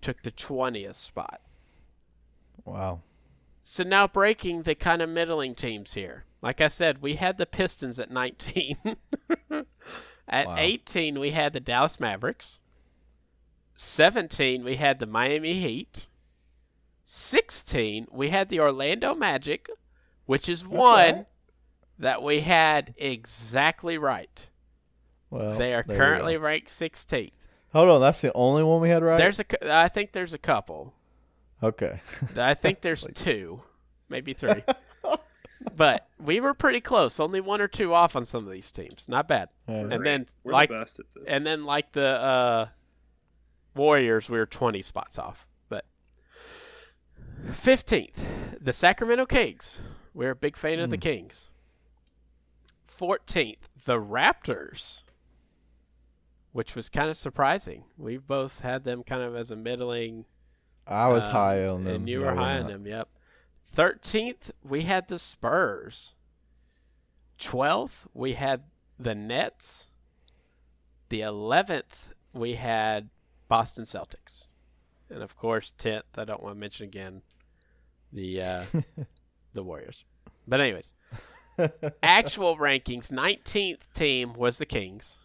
took 0.00 0.22
the 0.22 0.30
20th 0.30 0.94
spot. 0.94 1.40
Wow. 2.64 3.00
So 3.62 3.82
now 3.82 4.06
breaking 4.06 4.62
the 4.62 4.74
kind 4.74 5.02
of 5.02 5.08
middling 5.10 5.54
teams 5.54 5.94
here. 5.94 6.24
Like 6.40 6.60
I 6.60 6.68
said, 6.68 7.02
we 7.02 7.16
had 7.16 7.36
the 7.36 7.46
Pistons 7.46 7.98
at 7.98 8.10
19. 8.10 8.78
at 10.28 10.46
Wow. 10.46 10.56
18, 10.56 11.18
we 11.18 11.30
had 11.30 11.52
the 11.52 11.60
Dallas 11.60 12.00
Mavericks. 12.00 12.60
17, 13.74 14.64
we 14.64 14.76
had 14.76 14.98
the 14.98 15.06
Miami 15.06 15.54
Heat. 15.54 16.06
16, 17.04 18.06
we 18.10 18.28
had 18.28 18.48
the 18.48 18.60
Orlando 18.60 19.14
Magic, 19.14 19.68
which 20.26 20.48
is 20.48 20.66
one 20.66 21.08
Okay. 21.10 21.26
That 22.00 22.22
we 22.22 22.40
had 22.40 22.94
exactly 22.96 23.96
right. 23.98 24.48
Well, 25.30 25.56
They 25.56 25.74
are 25.74 25.82
currently 25.84 26.34
go. 26.34 26.40
ranked 26.40 26.68
16th. 26.68 27.30
Hold 27.72 27.88
on, 27.88 28.00
that's 28.00 28.20
the 28.20 28.32
only 28.34 28.64
one 28.64 28.80
we 28.80 28.88
had 28.88 29.02
right. 29.04 29.16
There's 29.16 29.38
a, 29.38 29.72
I 29.72 29.86
think 29.88 30.10
there's 30.12 30.34
a 30.34 30.38
couple. 30.38 30.92
okay. 31.62 32.00
I 32.36 32.54
think 32.54 32.80
there's 32.80 33.06
two, 33.14 33.62
maybe 34.08 34.32
three. 34.32 34.64
but 35.76 36.08
we 36.18 36.40
were 36.40 36.52
pretty 36.54 36.80
close. 36.80 37.20
Only 37.20 37.40
one 37.40 37.60
or 37.60 37.68
two 37.68 37.94
off 37.94 38.16
on 38.16 38.24
some 38.24 38.44
of 38.44 38.50
these 38.52 38.72
teams. 38.72 39.06
Not 39.08 39.28
bad. 39.28 39.50
Alright. 39.68 39.92
And 39.92 40.04
then 40.04 40.26
We're 40.42 40.52
like 40.52 40.70
the 40.70 40.78
best 40.80 40.98
at 40.98 41.06
this. 41.14 41.24
and 41.28 41.46
then 41.46 41.64
like 41.64 41.92
the 41.92 42.06
uh, 42.06 42.66
Warriors, 43.76 44.28
we 44.28 44.38
were 44.38 44.46
20 44.46 44.82
spots 44.82 45.16
off. 45.18 45.46
But 45.68 45.84
15th, 47.52 48.16
the 48.60 48.72
Sacramento 48.72 49.26
Kings. 49.26 49.80
We're 50.12 50.30
a 50.30 50.36
big 50.36 50.56
fan 50.56 50.80
of 50.80 50.90
the 50.90 50.98
Kings. 50.98 51.50
14th, 53.00 53.68
the 53.84 53.96
Raptors. 53.96 55.02
Which 56.52 56.74
was 56.74 56.88
kind 56.88 57.08
of 57.08 57.16
surprising. 57.16 57.84
We 57.96 58.16
both 58.16 58.60
had 58.60 58.82
them 58.82 59.04
kind 59.04 59.22
of 59.22 59.36
as 59.36 59.52
a 59.52 59.56
middling 59.56 60.24
I 60.86 61.06
was 61.06 61.22
um, 61.24 61.30
high 61.30 61.66
on 61.66 61.84
them. 61.84 61.94
And 61.94 62.08
you 62.08 62.20
were 62.20 62.34
high 62.34 62.58
on 62.58 62.66
them, 62.66 62.86
yep. 62.86 63.08
13th, 63.76 64.50
we 64.64 64.82
had 64.82 65.06
the 65.06 65.18
Spurs. 65.18 66.12
12th, 67.38 68.06
we 68.12 68.32
had 68.32 68.64
the 68.98 69.14
Nets. 69.14 69.86
The 71.08 71.20
11th, 71.20 72.12
we 72.32 72.54
had 72.54 73.10
Boston 73.48 73.84
Celtics. 73.84 74.48
and 75.08 75.22
of 75.22 75.36
course 75.36 75.72
tenth. 75.78 76.04
I 76.16 76.24
don't 76.24 76.42
want 76.42 76.56
to 76.56 76.60
mention 76.60 76.84
again 76.86 77.22
the 78.12 78.42
uh, 78.42 78.64
the 79.54 79.62
Warriors. 79.62 80.04
But 80.46 80.60
anyways, 80.60 80.94
actual 82.02 82.56
rankings: 82.56 83.10
nineteenth 83.10 83.92
team 83.92 84.34
was 84.34 84.58
the 84.58 84.66
Kings. 84.66 85.18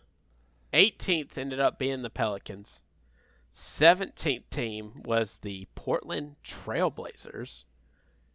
18th 0.73 1.37
ended 1.37 1.59
up 1.59 1.79
being 1.79 2.01
the 2.01 2.09
Pelicans. 2.09 2.81
17th 3.53 4.49
team 4.49 5.01
was 5.05 5.37
the 5.37 5.67
Portland 5.73 6.35
Trailblazers, 6.43 7.63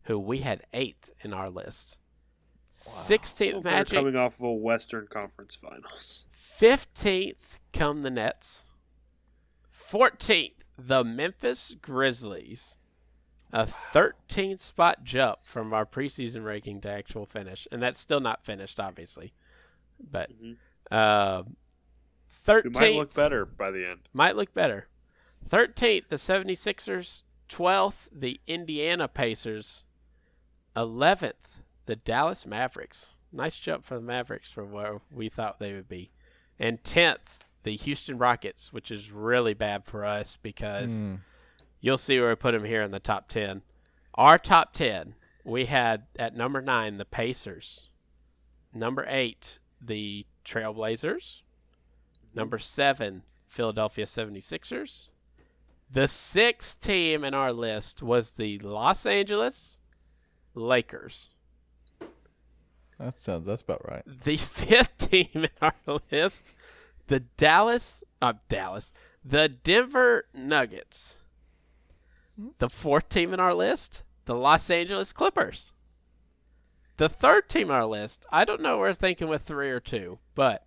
who 0.05 0.19
we 0.19 0.39
had 0.39 0.65
eighth 0.73 1.11
in 1.21 1.35
our 1.35 1.51
list. 1.51 1.99
16th 2.73 3.37
They're 3.37 3.61
Magic. 3.61 3.99
coming 3.99 4.17
off 4.17 4.39
of 4.39 4.47
a 4.47 4.53
Western 4.53 5.07
Conference 5.09 5.55
Finals. 5.55 6.27
15th 6.35 7.59
come 7.75 8.01
the 8.01 8.11
Nets. 8.11 8.73
14th, 9.77 10.63
the 10.79 11.05
Memphis 11.05 11.77
Grizzlies. 11.83 12.79
A 13.53 13.67
13th 13.67 14.61
spot 14.61 15.03
jump 15.05 15.41
from 15.43 15.73
our 15.75 15.85
preseason 15.85 16.45
ranking 16.45 16.81
to 16.83 16.91
actual 16.91 17.27
finish. 17.27 17.67
And 17.73 17.83
that's 17.83 17.99
still 17.99 18.21
not 18.21 18.45
finished, 18.45 18.79
obviously. 18.79 19.33
But 19.99 20.31
Mhm. 20.41 20.57
uh, 20.91 21.43
Who 21.43 21.51
13th 22.45 22.75
might 22.75 22.95
look 22.95 23.13
better 23.15 23.45
by 23.45 23.71
the 23.71 23.87
end. 23.89 24.09
might 24.13 24.37
look 24.37 24.55
better. 24.55 24.87
13th, 25.49 26.09
the 26.09 26.17
76ers. 26.19 27.23
12th, 27.49 28.09
the 28.13 28.41
Indiana 28.47 29.09
Pacers. 29.09 29.83
11th, 30.77 31.61
the 31.87 31.97
Dallas 31.97 32.47
Mavericks. 32.47 33.15
Nice 33.33 33.59
jump 33.59 33.85
for 33.85 33.97
the 33.97 34.01
Mavericks 34.01 34.51
from 34.51 34.73
where 34.73 34.99
we 35.11 35.29
thought 35.29 35.59
they 35.59 35.73
would 35.73 35.89
be. 35.89 36.11
And 36.59 36.83
10th, 36.85 37.41
the 37.65 37.77
Houston 37.77 38.19
Rockets, 38.19 38.73
which 38.73 38.91
is 38.91 39.11
really 39.11 39.55
bad 39.55 39.85
for 39.85 40.05
us 40.05 40.37
because 40.37 41.01
Hmm. 41.03 41.15
You'll 41.81 41.99
see 41.99 42.21
where 42.21 42.31
I 42.31 42.35
put 42.35 42.53
them 42.53 42.65
here 42.65 42.83
in 42.83 42.91
the 42.91 43.01
top 43.01 43.29
10. 43.29 43.63
Our 44.15 44.39
top 44.39 44.73
10, 44.73 45.15
we 45.45 45.67
had 45.67 46.05
at 46.19 46.37
number 46.37 46.61
9, 46.61 46.99
the 46.99 47.05
Pacers. 47.05 47.89
Number 48.73 49.05
8, 49.09 49.59
the 49.81 50.27
Trailblazers. 50.45 51.43
Number 52.35 52.59
7, 52.59 53.23
Philadelphia 53.49 54.05
76ers. 54.05 55.09
The 55.93 56.07
sixth 56.07 56.81
team 56.81 57.25
in 57.25 57.35
our 57.35 57.53
list 57.53 58.01
was 58.03 58.33
the 58.33 58.59
Los 58.61 59.05
Angeles 59.07 59.81
Lakers. 60.55 61.31
That 63.01 63.19
sounds. 63.19 63.47
That's 63.47 63.63
about 63.63 63.89
right. 63.89 64.03
The 64.07 64.37
fifth 64.37 64.99
team 64.99 65.29
in 65.35 65.49
our 65.61 65.75
list, 66.13 66.53
the 67.07 67.21
Dallas, 67.21 68.05
uh, 68.21 68.35
Dallas, 68.49 68.93
the 69.25 69.49
Denver 69.49 70.27
Nuggets. 70.35 71.19
The 72.59 72.69
fourth 72.69 73.09
team 73.09 73.33
in 73.35 73.41
our 73.41 73.55
list, 73.55 74.03
the 74.25 74.35
Los 74.35 74.71
Angeles 74.71 75.13
Clippers. 75.13 75.73
The 76.97 77.09
third 77.09 77.49
team 77.49 77.71
on 77.71 77.77
our 77.77 77.87
list, 77.87 78.27
I 78.31 78.45
don't 78.45 78.61
know, 78.61 78.79
we're 78.79 78.93
thinking 78.95 79.29
with 79.29 79.43
three 79.43 79.71
or 79.71 79.81
two, 79.81 80.19
but 80.35 80.67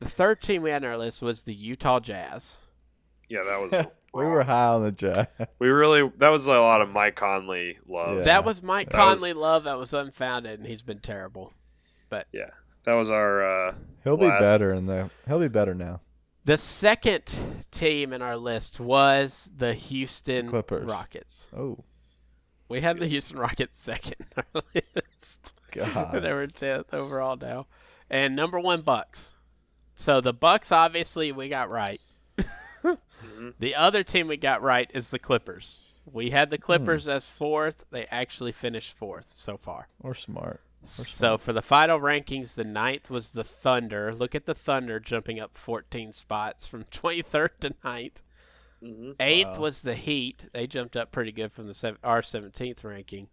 the 0.00 0.08
third 0.08 0.40
team 0.42 0.62
we 0.62 0.70
had 0.70 0.84
on 0.84 0.90
our 0.90 0.98
list 0.98 1.22
was 1.22 1.44
the 1.44 1.54
Utah 1.54 1.98
Jazz. 2.00 2.58
Yeah, 3.28 3.42
that 3.44 3.60
was. 3.60 3.86
We 4.14 4.24
were 4.24 4.42
high 4.42 4.68
on 4.68 4.82
the 4.84 4.90
Jazz. 4.90 5.26
We 5.58 5.68
really. 5.68 6.10
That 6.16 6.30
was 6.30 6.46
a 6.46 6.52
lot 6.52 6.80
of 6.80 6.88
Mike 6.88 7.14
Conley 7.14 7.78
love. 7.86 8.16
Yeah. 8.16 8.22
That 8.24 8.44
was 8.44 8.62
Mike 8.62 8.88
That 8.88 9.04
was- 9.04 9.18
Conley 9.18 9.34
love 9.34 9.64
that 9.64 9.78
was 9.78 9.92
unfounded, 9.92 10.58
and 10.58 10.66
he's 10.66 10.80
been 10.80 11.00
terrible. 11.00 11.52
But 12.08 12.26
Yeah, 12.32 12.48
that 12.84 12.94
was 12.94 13.10
our. 13.10 13.42
uh 13.68 13.74
He'll 14.04 14.16
be 14.16 14.26
better 14.26 14.72
in 14.72 14.86
the. 14.86 15.10
He'll 15.26 15.38
be 15.38 15.48
better 15.48 15.74
now. 15.74 16.00
The 16.48 16.56
second 16.56 17.24
team 17.70 18.10
in 18.14 18.22
our 18.22 18.38
list 18.38 18.80
was 18.80 19.52
the 19.54 19.74
Houston 19.74 20.48
Clippers. 20.48 20.86
Rockets. 20.86 21.46
Oh 21.54 21.84
We 22.70 22.80
had 22.80 22.98
the 22.98 23.06
Houston 23.06 23.38
Rockets 23.38 23.78
second 23.78 24.14
in 24.34 24.42
our 24.54 24.62
list. 24.74 25.54
God. 25.72 26.22
they 26.22 26.32
were 26.32 26.46
tenth 26.46 26.94
overall 26.94 27.36
now, 27.36 27.66
and 28.08 28.34
number 28.34 28.58
one 28.58 28.80
Bucks. 28.80 29.34
So 29.94 30.22
the 30.22 30.32
Bucks, 30.32 30.72
obviously, 30.72 31.32
we 31.32 31.50
got 31.50 31.68
right. 31.68 32.00
Mhm. 32.82 33.52
The 33.58 33.74
other 33.74 34.02
team 34.02 34.26
we 34.26 34.38
got 34.38 34.62
right 34.62 34.90
is 34.94 35.10
the 35.10 35.18
Clippers. 35.18 35.82
We 36.10 36.30
had 36.30 36.48
the 36.48 36.56
Clippers 36.56 37.06
as 37.08 37.30
fourth. 37.30 37.84
They 37.90 38.06
actually 38.06 38.52
finished 38.52 38.96
fourth 38.96 39.34
so 39.36 39.58
far. 39.58 39.88
Or 40.00 40.14
smart. 40.14 40.62
So 40.90 41.36
for 41.38 41.52
the 41.52 41.62
final 41.62 42.00
rankings, 42.00 42.54
the 42.54 42.64
ninth 42.64 43.10
was 43.10 43.32
the 43.32 43.44
Thunder. 43.44 44.14
Look 44.14 44.34
at 44.34 44.46
the 44.46 44.54
Thunder 44.54 44.98
jumping 45.00 45.38
up 45.40 45.56
14 45.56 46.12
spots 46.12 46.66
from 46.66 46.84
23rd 46.90 47.50
to 47.60 47.70
9th. 47.84 48.22
Mhm. 48.82 49.16
Eighth 49.20 49.46
Wow. 49.56 49.58
was 49.58 49.82
the 49.82 49.94
Heat. 49.94 50.48
They 50.52 50.66
jumped 50.66 50.96
up 50.96 51.10
pretty 51.10 51.32
good 51.32 51.52
from 51.52 51.66
the 51.66 51.74
sev- 51.74 51.98
our 52.04 52.22
17th 52.22 52.84
ranking. 52.84 53.28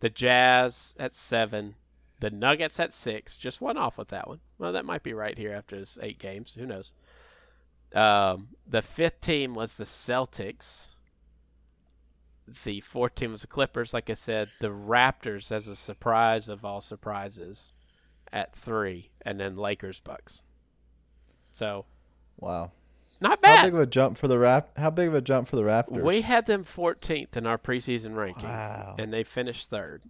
The 0.00 0.08
Jazz 0.10 0.94
at 0.98 1.14
seven. 1.14 1.74
The 2.20 2.30
Nuggets 2.30 2.80
at 2.80 2.92
six. 2.94 3.36
Just 3.36 3.60
one 3.60 3.76
off 3.76 3.98
with 3.98 4.08
that 4.08 4.26
one. 4.26 4.40
Well, 4.58 4.72
that 4.72 4.86
might 4.86 5.02
be 5.02 5.12
right 5.12 5.36
here 5.36 5.52
after 5.52 5.78
this 5.78 5.98
eight 6.02 6.18
games. 6.18 6.54
Who 6.54 6.64
knows? 6.66 6.94
Um, 7.94 8.48
the 8.66 8.82
fifth 8.82 9.20
team 9.20 9.54
was 9.54 9.76
the 9.76 9.84
Celtics. 9.84 10.88
The 12.48 12.80
fourth 12.80 13.14
team 13.16 13.32
was 13.32 13.40
the 13.40 13.46
Clippers. 13.48 13.92
Like 13.92 14.08
I 14.08 14.14
said, 14.14 14.48
the 14.60 14.68
Raptors 14.68 15.50
as 15.50 15.66
a 15.68 15.74
surprise 15.76 16.48
of 16.48 16.64
all 16.64 16.80
surprises 16.80 17.72
at 18.32 18.54
three, 18.54 19.10
and 19.22 19.40
then 19.40 19.56
Lakers 19.56 20.00
Bucks. 20.00 20.42
So 21.52 21.86
Wow. 22.38 22.70
not 23.20 23.40
bad. 23.40 23.48
How 23.48 23.56
bad. 23.56 23.64
big 23.66 23.74
of 23.74 23.80
a 23.80 23.86
jump 23.86 24.18
for 24.18 24.28
the 24.28 24.38
rap? 24.38 24.76
How 24.78 24.90
big 24.90 25.08
of 25.08 25.14
a 25.14 25.20
jump 25.20 25.48
for 25.48 25.56
the 25.56 25.62
Raptors? 25.62 26.02
We 26.02 26.20
had 26.20 26.46
them 26.46 26.64
14th 26.64 27.36
in 27.36 27.46
our 27.46 27.58
preseason 27.58 28.14
ranking, 28.14 28.48
Wow. 28.48 28.94
and 28.98 29.12
they 29.12 29.24
finished 29.24 29.70
third. 29.70 30.02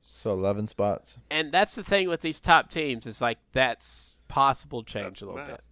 So 0.00 0.34
eleven 0.34 0.68
spots. 0.68 1.18
And 1.30 1.50
that's 1.52 1.74
the 1.74 1.82
thing 1.82 2.08
with 2.08 2.20
these 2.20 2.40
top 2.40 2.70
teams 2.70 3.06
is 3.06 3.20
like 3.20 3.38
that's 3.52 4.16
possible 4.28 4.82
change 4.84 5.04
That's 5.04 5.22
a 5.22 5.26
little 5.26 5.38
math. 5.40 5.48
bit. 5.50 5.62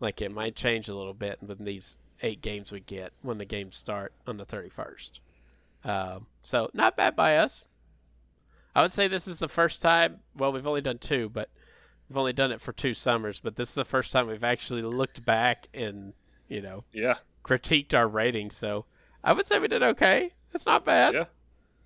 Like 0.00 0.22
it 0.22 0.32
might 0.32 0.56
change 0.56 0.88
a 0.88 0.94
little 0.94 1.14
bit 1.14 1.38
when 1.42 1.64
these 1.64 1.96
eight 2.22 2.42
games 2.42 2.72
we 2.72 2.80
get 2.80 3.12
when 3.22 3.38
the 3.38 3.44
games 3.44 3.76
start 3.76 4.12
on 4.26 4.36
the 4.36 4.44
31st. 4.46 5.20
Um, 5.84 6.26
so 6.42 6.70
not 6.74 6.96
bad 6.96 7.16
by 7.16 7.36
us. 7.36 7.64
I 8.74 8.82
would 8.82 8.92
say 8.92 9.08
this 9.08 9.26
is 9.26 9.38
the 9.38 9.48
first 9.48 9.80
time. 9.82 10.20
Well, 10.36 10.52
we've 10.52 10.66
only 10.66 10.80
done 10.82 10.98
two, 10.98 11.28
but 11.28 11.48
we've 12.08 12.16
only 12.16 12.32
done 12.32 12.52
it 12.52 12.60
for 12.60 12.72
two 12.72 12.94
summers. 12.94 13.40
But 13.40 13.56
this 13.56 13.70
is 13.70 13.74
the 13.74 13.84
first 13.84 14.12
time 14.12 14.26
we've 14.28 14.44
actually 14.44 14.82
looked 14.82 15.24
back 15.24 15.68
and 15.74 16.12
you 16.48 16.60
know 16.60 16.84
Yeah, 16.92 17.16
critiqued 17.44 17.94
our 17.94 18.06
rating. 18.06 18.50
So 18.50 18.84
I 19.24 19.32
would 19.32 19.46
say 19.46 19.58
we 19.58 19.68
did 19.68 19.82
okay. 19.82 20.32
It's 20.52 20.66
not 20.66 20.84
bad, 20.84 21.14
yeah. 21.14 21.24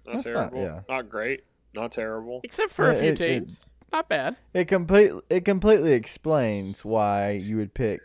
Not 0.07 0.12
That's 0.14 0.24
not- 0.26 0.32
terrible. 0.32 0.62
yeah. 0.62 0.80
Not 0.89 1.09
great. 1.09 1.45
Not 1.74 1.93
terrible. 1.93 2.41
except 2.45 2.72
for 2.72 2.89
a 2.91 2.95
few 2.95 3.09
it- 3.12 3.20
it- 3.20 3.39
teams. 3.41 3.70
not 3.93 4.09
bad. 4.09 4.37
It 4.53 4.66
complete 4.66 5.12
it 5.30 5.45
completely 5.45 5.93
explains 5.93 6.85
why 6.85 7.30
you 7.30 7.57
would 7.57 7.72
pick 7.74 8.01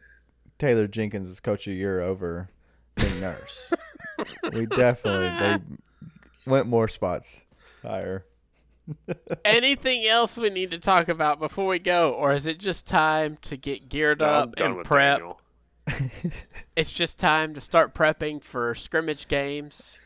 Taylor 0.60 0.88
Jenkins 0.88 1.30
is 1.30 1.40
coach 1.40 1.66
of 1.68 1.72
the 1.72 1.78
year 1.80 2.02
over 2.02 2.50
Nick 2.98 3.16
Nurse. 3.20 3.72
we 4.54 4.66
definitely 4.66 5.30
they 5.40 5.58
went 6.46 6.68
more 6.68 6.88
spots 6.88 7.46
higher. 7.82 8.26
Anything 9.46 10.06
else 10.06 10.38
we 10.38 10.50
need 10.50 10.72
to 10.72 10.80
talk 10.80 11.08
about 11.10 11.40
before 11.40 11.68
we 11.68 11.80
go, 11.80 12.12
or 12.12 12.34
is 12.34 12.46
it 12.46 12.60
just 12.60 12.86
time 12.88 13.38
to 13.44 13.56
get 13.56 13.88
geared 13.90 14.20
No, 14.20 14.26
up 14.26 14.60
and 14.60 14.84
prep? 14.84 15.22
It's 16.76 16.92
just 16.92 17.18
time 17.18 17.54
to 17.56 17.62
start 17.62 17.94
prepping 17.94 18.42
for 18.44 18.74
scrimmage 18.76 19.28
games. 19.28 19.98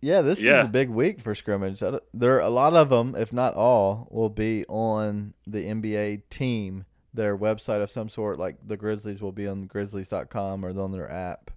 Yeah, 0.00 0.20
this 0.20 0.40
Yeah. 0.42 0.62
is 0.62 0.68
a 0.68 0.72
big 0.72 0.88
week 0.88 1.20
for 1.20 1.34
scrimmage. 1.34 1.80
There, 1.80 2.00
don't- 2.14 2.40
a 2.42 2.48
lot 2.48 2.74
of 2.74 2.90
them, 2.90 3.14
if 3.16 3.32
not 3.32 3.54
all, 3.54 4.06
will 4.10 4.28
be 4.28 4.64
on 4.68 5.34
the 5.46 5.64
NBA 5.66 6.22
team, 6.30 6.84
their 7.14 7.36
website 7.36 7.82
of 7.82 7.90
some 7.90 8.08
sort. 8.08 8.38
Like 8.38 8.56
the 8.66 8.76
Grizzlies 8.76 9.20
will 9.22 9.32
be 9.32 9.46
on 9.46 9.66
Grizzlies.com 9.66 10.64
or 10.64 10.70
on 10.80 10.92
their 10.92 11.10
app, 11.10 11.50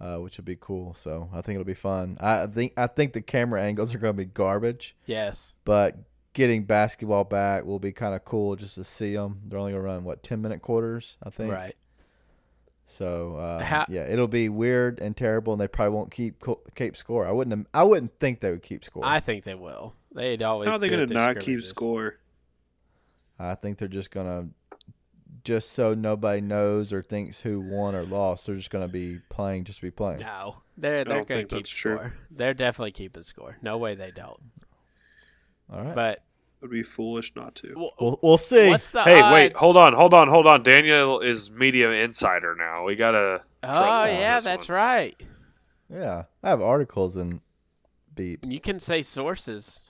uh, 0.00 0.16
which 0.16 0.36
would 0.36 0.44
be 0.44 0.56
cool. 0.60 0.94
So 0.94 1.28
I 1.32 1.40
think 1.42 1.56
it'll 1.56 1.64
be 1.64 1.74
fun. 1.74 2.16
I 2.20 2.46
think 2.46 2.72
I 2.76 2.86
think 2.86 3.12
the 3.12 3.22
camera 3.22 3.62
angles 3.62 3.94
are 3.94 3.98
going 3.98 4.14
to 4.14 4.24
be 4.24 4.24
garbage, 4.24 4.96
Yes. 5.06 5.54
but 5.64 5.96
getting 6.34 6.64
basketball 6.64 7.24
back 7.24 7.64
will 7.64 7.80
be 7.80 7.90
kind 7.92 8.14
of 8.14 8.24
cool 8.24 8.54
just 8.56 8.76
to 8.76 8.84
see 8.84 9.14
them. 9.14 9.40
They're 9.46 9.58
only 9.58 9.72
going 9.72 9.82
to 9.82 9.86
run 9.88 10.04
what 10.04 10.22
ten 10.22 10.40
minute 10.40 10.62
quarters, 10.62 11.16
I 11.22 11.30
think. 11.30 11.52
Right. 11.52 11.74
So 12.90 13.36
uh, 13.36 13.60
How- 13.60 13.86
yeah, 13.88 14.04
it'll 14.06 14.28
be 14.28 14.48
weird 14.48 14.98
and 15.00 15.14
terrible, 15.14 15.52
and 15.52 15.60
they 15.60 15.68
probably 15.68 15.94
won't 15.94 16.10
keep 16.10 16.42
keep 16.74 16.96
score. 16.96 17.26
I 17.26 17.32
wouldn't. 17.32 17.66
I 17.74 17.82
wouldn't 17.84 18.18
think 18.18 18.40
they 18.40 18.50
would 18.50 18.62
keep 18.62 18.82
score. 18.84 19.04
I 19.04 19.20
think 19.20 19.44
they 19.44 19.54
will. 19.54 19.94
They'd 20.14 20.42
always. 20.42 20.68
How 20.68 20.76
are 20.76 20.78
they 20.78 20.88
do 20.88 20.96
going 20.96 21.08
to 21.08 21.14
not 21.14 21.38
keep 21.40 21.62
score? 21.64 22.16
I 23.38 23.54
think 23.56 23.78
they're 23.78 23.88
just 23.88 24.10
gonna, 24.10 24.48
just 25.44 25.72
so 25.72 25.94
nobody 25.94 26.40
knows 26.40 26.92
or 26.92 27.02
thinks 27.02 27.40
who 27.40 27.60
won 27.60 27.94
or 27.94 28.02
lost. 28.02 28.46
They're 28.46 28.56
just 28.56 28.70
gonna 28.70 28.88
be 28.88 29.20
playing, 29.28 29.64
just 29.64 29.78
to 29.80 29.86
be 29.86 29.90
playing. 29.90 30.20
No, 30.20 30.56
they're 30.76 31.04
they're 31.04 31.24
going 31.24 31.46
to 31.46 31.46
keep 31.46 31.50
that's 31.64 31.70
true. 31.70 31.96
score. 31.96 32.14
They're 32.30 32.54
definitely 32.54 32.92
keeping 32.92 33.22
score. 33.22 33.56
No 33.62 33.78
way 33.78 33.94
they 33.94 34.10
don't. 34.10 34.40
All 35.72 35.82
right. 35.82 35.94
But 35.94 36.12
it 36.18 36.22
Would 36.62 36.70
be 36.70 36.82
foolish 36.82 37.32
not 37.36 37.54
to. 37.56 37.72
Well, 37.76 37.92
We'll, 38.00 38.18
we'll 38.22 38.38
see. 38.38 38.68
What's 38.68 38.90
the 38.90 39.02
Hey, 39.02 39.20
odds? 39.20 39.32
wait, 39.32 39.56
hold 39.56 39.76
on, 39.76 39.92
hold 39.92 40.14
on, 40.14 40.28
hold 40.28 40.46
on. 40.46 40.62
Daniel 40.62 41.20
is 41.20 41.50
media 41.50 41.90
insider 41.90 42.54
now. 42.56 42.84
We 42.84 42.96
gotta. 42.96 43.42
Oh, 43.62 43.66
trust 43.66 43.80
Oh 43.80 44.02
on 44.02 44.08
yeah, 44.08 44.34
this 44.36 44.44
that's 44.44 44.68
one. 44.68 44.76
right. 44.76 45.22
Yeah, 45.92 46.24
I 46.42 46.48
have 46.50 46.60
articles 46.62 47.16
and 47.16 47.40
beep. 48.14 48.44
You 48.46 48.60
can 48.60 48.78
say 48.80 49.02
sources. 49.02 49.82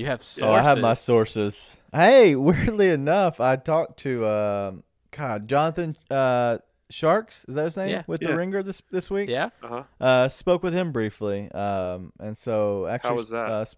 You 0.00 0.06
have 0.06 0.22
sources. 0.22 0.40
So 0.40 0.52
I 0.52 0.62
have 0.62 0.78
my 0.78 0.94
sources. 0.94 1.76
Hey, 1.92 2.34
weirdly 2.48 2.88
enough, 2.90 3.38
I 3.38 3.56
talked 3.56 3.98
to 4.00 4.26
um, 4.26 4.82
God 5.10 5.46
Jonathan 5.46 5.94
uh, 6.10 6.56
Tjarks. 6.90 7.46
Is 7.46 7.54
that 7.56 7.64
his 7.66 7.76
name? 7.76 7.90
Yeah. 7.90 8.02
With 8.06 8.22
Yeah. 8.22 8.28
the 8.30 8.36
Ringer 8.38 8.62
this 8.62 8.80
this 8.90 9.10
week. 9.10 9.28
Yeah. 9.28 9.50
Uh 9.62 9.68
huh. 9.68 9.82
Uh, 10.00 10.28
spoke 10.30 10.62
with 10.62 10.72
him 10.72 10.90
briefly. 10.90 11.52
Um, 11.52 12.14
and 12.18 12.34
so 12.36 12.86
actually, 12.86 13.10
how 13.10 13.16
was 13.16 13.28
that? 13.30 13.50
Uh, 13.50 13.64
sp- 13.68 13.76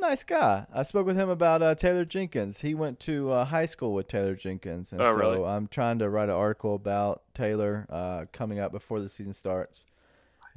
nice 0.00 0.24
guy. 0.24 0.66
I 0.74 0.82
spoke 0.82 1.06
with 1.06 1.16
him 1.16 1.28
about 1.28 1.62
uh, 1.62 1.74
Taylor 1.76 2.04
Jenkins. 2.04 2.60
He 2.60 2.74
went 2.74 2.98
to 3.00 3.30
uh, 3.30 3.44
high 3.44 3.66
school 3.66 3.94
with 3.94 4.08
Taylor 4.08 4.34
Jenkins, 4.34 4.92
and 4.92 5.00
Oh, 5.00 5.12
so 5.12 5.18
really? 5.18 5.44
I'm 5.44 5.68
trying 5.68 6.00
to 6.00 6.08
write 6.10 6.28
an 6.28 6.34
article 6.34 6.74
about 6.74 7.22
Taylor 7.32 7.86
uh, 7.88 8.24
coming 8.32 8.58
up 8.58 8.72
before 8.72 9.00
the 9.00 9.08
season 9.08 9.32
starts, 9.32 9.86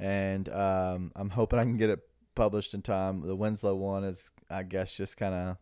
and 0.00 0.48
um, 0.50 1.12
I'm 1.16 1.30
hoping 1.30 1.58
I 1.58 1.62
can 1.62 1.76
get 1.78 1.88
it 1.88 2.00
published 2.40 2.72
in 2.72 2.80
time. 2.80 3.20
The 3.20 3.36
Winslow 3.36 3.74
one 3.74 4.02
is, 4.02 4.30
I 4.48 4.62
guess, 4.62 4.96
just 4.96 5.18
kind 5.18 5.34
of 5.34 5.58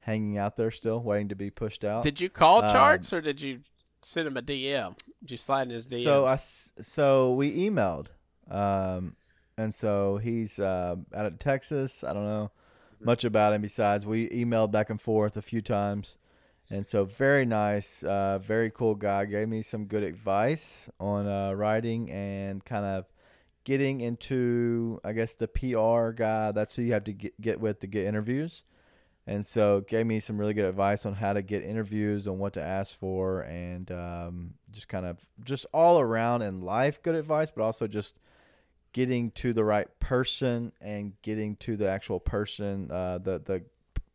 hanging 0.00 0.38
out 0.38 0.56
there 0.56 0.70
still, 0.70 0.98
waiting 1.02 1.28
to 1.28 1.34
be 1.34 1.50
pushed 1.50 1.84
out. 1.84 2.02
Did 2.02 2.22
you 2.22 2.30
call 2.30 2.64
Um, 2.64 2.74
Tjarks 2.74 3.12
or 3.12 3.20
did 3.20 3.42
you 3.42 3.60
send 4.00 4.28
him 4.28 4.38
a 4.38 4.42
DM? 4.42 4.96
Did 5.20 5.32
you 5.32 5.36
slide 5.36 5.64
in 5.64 5.70
his 5.74 5.86
DMs? 5.86 6.04
So 6.04 6.26
I, 6.26 6.36
so 6.82 7.34
we 7.34 7.68
emailed, 7.68 8.06
um, 8.50 9.14
and 9.58 9.74
so 9.74 10.16
he's 10.16 10.58
uh, 10.58 10.96
out 11.14 11.26
of 11.26 11.38
Texas. 11.38 12.02
I 12.02 12.14
don't 12.14 12.24
know 12.24 12.50
much 12.98 13.24
about 13.24 13.52
him 13.52 13.60
besides 13.60 14.06
we 14.06 14.30
emailed 14.30 14.70
back 14.70 14.88
and 14.88 14.98
forth 14.98 15.36
a 15.36 15.42
few 15.42 15.60
times, 15.60 16.16
and 16.70 16.86
so 16.86 17.04
very 17.04 17.44
nice, 17.44 18.02
uh, 18.04 18.38
very 18.38 18.70
cool 18.70 18.94
guy. 18.94 19.26
Gave 19.26 19.50
me 19.50 19.60
some 19.60 19.84
good 19.84 20.02
advice 20.02 20.88
on 20.98 21.26
uh, 21.26 21.52
writing 21.52 22.10
and 22.10 22.64
kind 22.64 22.86
of 22.86 23.04
getting 23.64 24.00
into, 24.00 25.00
I 25.04 25.12
guess, 25.12 25.34
the 25.34 25.48
PR 25.48 26.10
guy. 26.10 26.52
That's 26.52 26.74
who 26.74 26.82
you 26.82 26.92
have 26.92 27.04
to 27.04 27.12
get, 27.12 27.40
get 27.40 27.60
with 27.60 27.80
to 27.80 27.86
get 27.86 28.06
interviews. 28.06 28.64
And 29.26 29.46
so 29.46 29.82
gave 29.82 30.04
me 30.06 30.18
some 30.18 30.36
really 30.36 30.54
good 30.54 30.64
advice 30.64 31.06
on 31.06 31.14
how 31.14 31.32
to 31.32 31.42
get 31.42 31.62
interviews, 31.62 32.26
on 32.26 32.38
what 32.38 32.54
to 32.54 32.62
ask 32.62 32.98
for, 32.98 33.42
and 33.42 33.90
um, 33.92 34.54
just 34.72 34.88
kind 34.88 35.06
of 35.06 35.18
just 35.44 35.64
all 35.72 36.00
around 36.00 36.42
in 36.42 36.60
life 36.60 37.00
good 37.02 37.14
advice, 37.14 37.50
but 37.54 37.62
also 37.62 37.86
just 37.86 38.18
getting 38.92 39.30
to 39.30 39.52
the 39.52 39.64
right 39.64 39.88
person 40.00 40.72
and 40.80 41.12
getting 41.22 41.54
to 41.56 41.76
the 41.76 41.88
actual 41.88 42.18
person, 42.18 42.90
uh, 42.90 43.18
the 43.18 43.38
the 43.38 43.62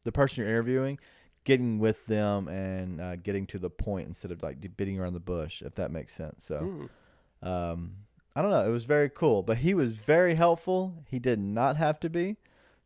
the 0.04 0.12
person 0.12 0.42
you're 0.42 0.50
interviewing, 0.52 1.00
getting 1.46 1.80
with 1.80 2.06
them 2.08 2.50
and 2.50 3.00
uh, 3.00 3.16
getting 3.16 3.46
to 3.48 3.60
the 3.60 3.70
point 3.70 4.10
instead 4.10 4.32
of 4.32 4.44
like 4.44 4.58
beating 4.76 5.00
around 5.00 5.14
the 5.14 5.22
bush, 5.22 5.62
if 5.62 5.76
that 5.76 5.90
makes 5.90 6.14
sense. 6.14 6.44
So 6.46 6.90
um, 7.42 7.92
I 8.38 8.42
don't 8.44 8.52
know. 8.52 8.64
It 8.68 8.72
was 8.72 8.86
very 8.86 9.10
cool, 9.10 9.42
but 9.42 9.58
he 9.58 9.74
was 9.74 9.94
very 9.94 10.36
helpful. 10.36 10.94
He 11.10 11.18
did 11.18 11.40
not 11.40 11.76
have 11.78 12.00
to 12.02 12.10
be. 12.10 12.38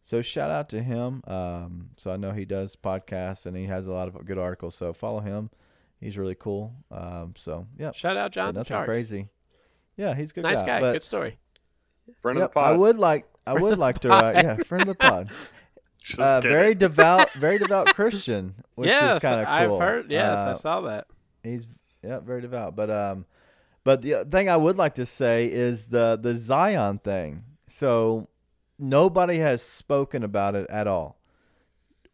So 0.02 0.22
shout 0.22 0.50
out 0.50 0.70
to 0.70 0.82
him. 0.82 1.22
Um, 1.28 1.90
so 1.98 2.12
I 2.12 2.16
know 2.18 2.32
he 2.32 2.46
does 2.46 2.76
podcasts 2.78 3.46
and 3.46 3.58
he 3.58 3.66
has 3.66 3.86
a 3.86 3.92
lot 3.92 4.08
of 4.08 4.26
good 4.26 4.38
articles. 4.38 4.76
So 4.76 4.94
follow 4.94 5.20
him. 5.20 5.50
He's 6.00 6.18
really 6.18 6.36
cool. 6.36 6.74
Um, 6.90 7.34
so 7.38 7.68
yeah, 7.78 7.92
Shout 7.92 8.16
out 8.16 8.28
but 8.28 8.32
Jonathan 8.34 8.56
nothing 8.62 8.78
Tjarks. 8.78 8.86
crazy. 8.86 9.28
Yeah, 9.98 10.16
he's 10.16 10.32
a 10.32 10.34
good 10.36 10.44
Nice 10.46 10.60
guy. 10.62 10.66
guy. 10.68 10.80
but- 10.80 10.94
Good 10.94 11.04
story. 11.04 11.38
Friend 12.16 12.38
Yep, 12.40 12.46
of 12.46 12.50
the 12.52 12.54
pod. 12.60 12.74
I 12.74 12.78
would 12.78 12.98
like. 12.98 13.26
I 13.46 13.54
would 13.54 13.78
like 13.78 14.00
to. 14.00 14.12
Uh, 14.12 14.32
yeah, 14.36 14.56
friend 14.64 14.82
of 14.84 14.88
the 14.88 14.96
pod. 14.96 15.30
Just 16.00 16.20
Uh, 16.20 16.42
very 16.42 16.74
devout. 16.74 17.30
Very 17.34 17.60
devout 17.60 17.94
Christian, 17.94 18.56
which 18.76 18.88
yes, 18.88 19.18
is 19.18 19.22
kind 19.22 19.40
of 19.42 19.46
cool. 19.46 19.76
I've 19.80 19.82
heard. 19.88 20.10
Yes, 20.12 20.40
I 20.40 20.52
Uh, 20.52 20.54
saw 20.56 20.82
that. 20.82 21.06
He's 21.44 21.68
yeah, 22.04 22.20
very 22.20 22.42
devout. 22.42 22.76
But 22.76 22.90
um, 22.90 23.26
but 23.84 24.02
the 24.02 24.26
thing 24.30 24.50
I 24.50 24.58
would 24.58 24.78
like 24.78 24.96
to 24.96 25.06
say 25.06 25.52
is 25.52 25.86
the 25.86 26.18
the 26.22 26.36
Zion 26.36 27.00
thing. 27.00 27.44
So 27.68 28.28
nobody 28.78 29.38
has 29.38 29.62
spoken 29.62 30.24
about 30.24 30.56
it 30.56 30.70
at 30.70 30.88
all, 30.88 31.20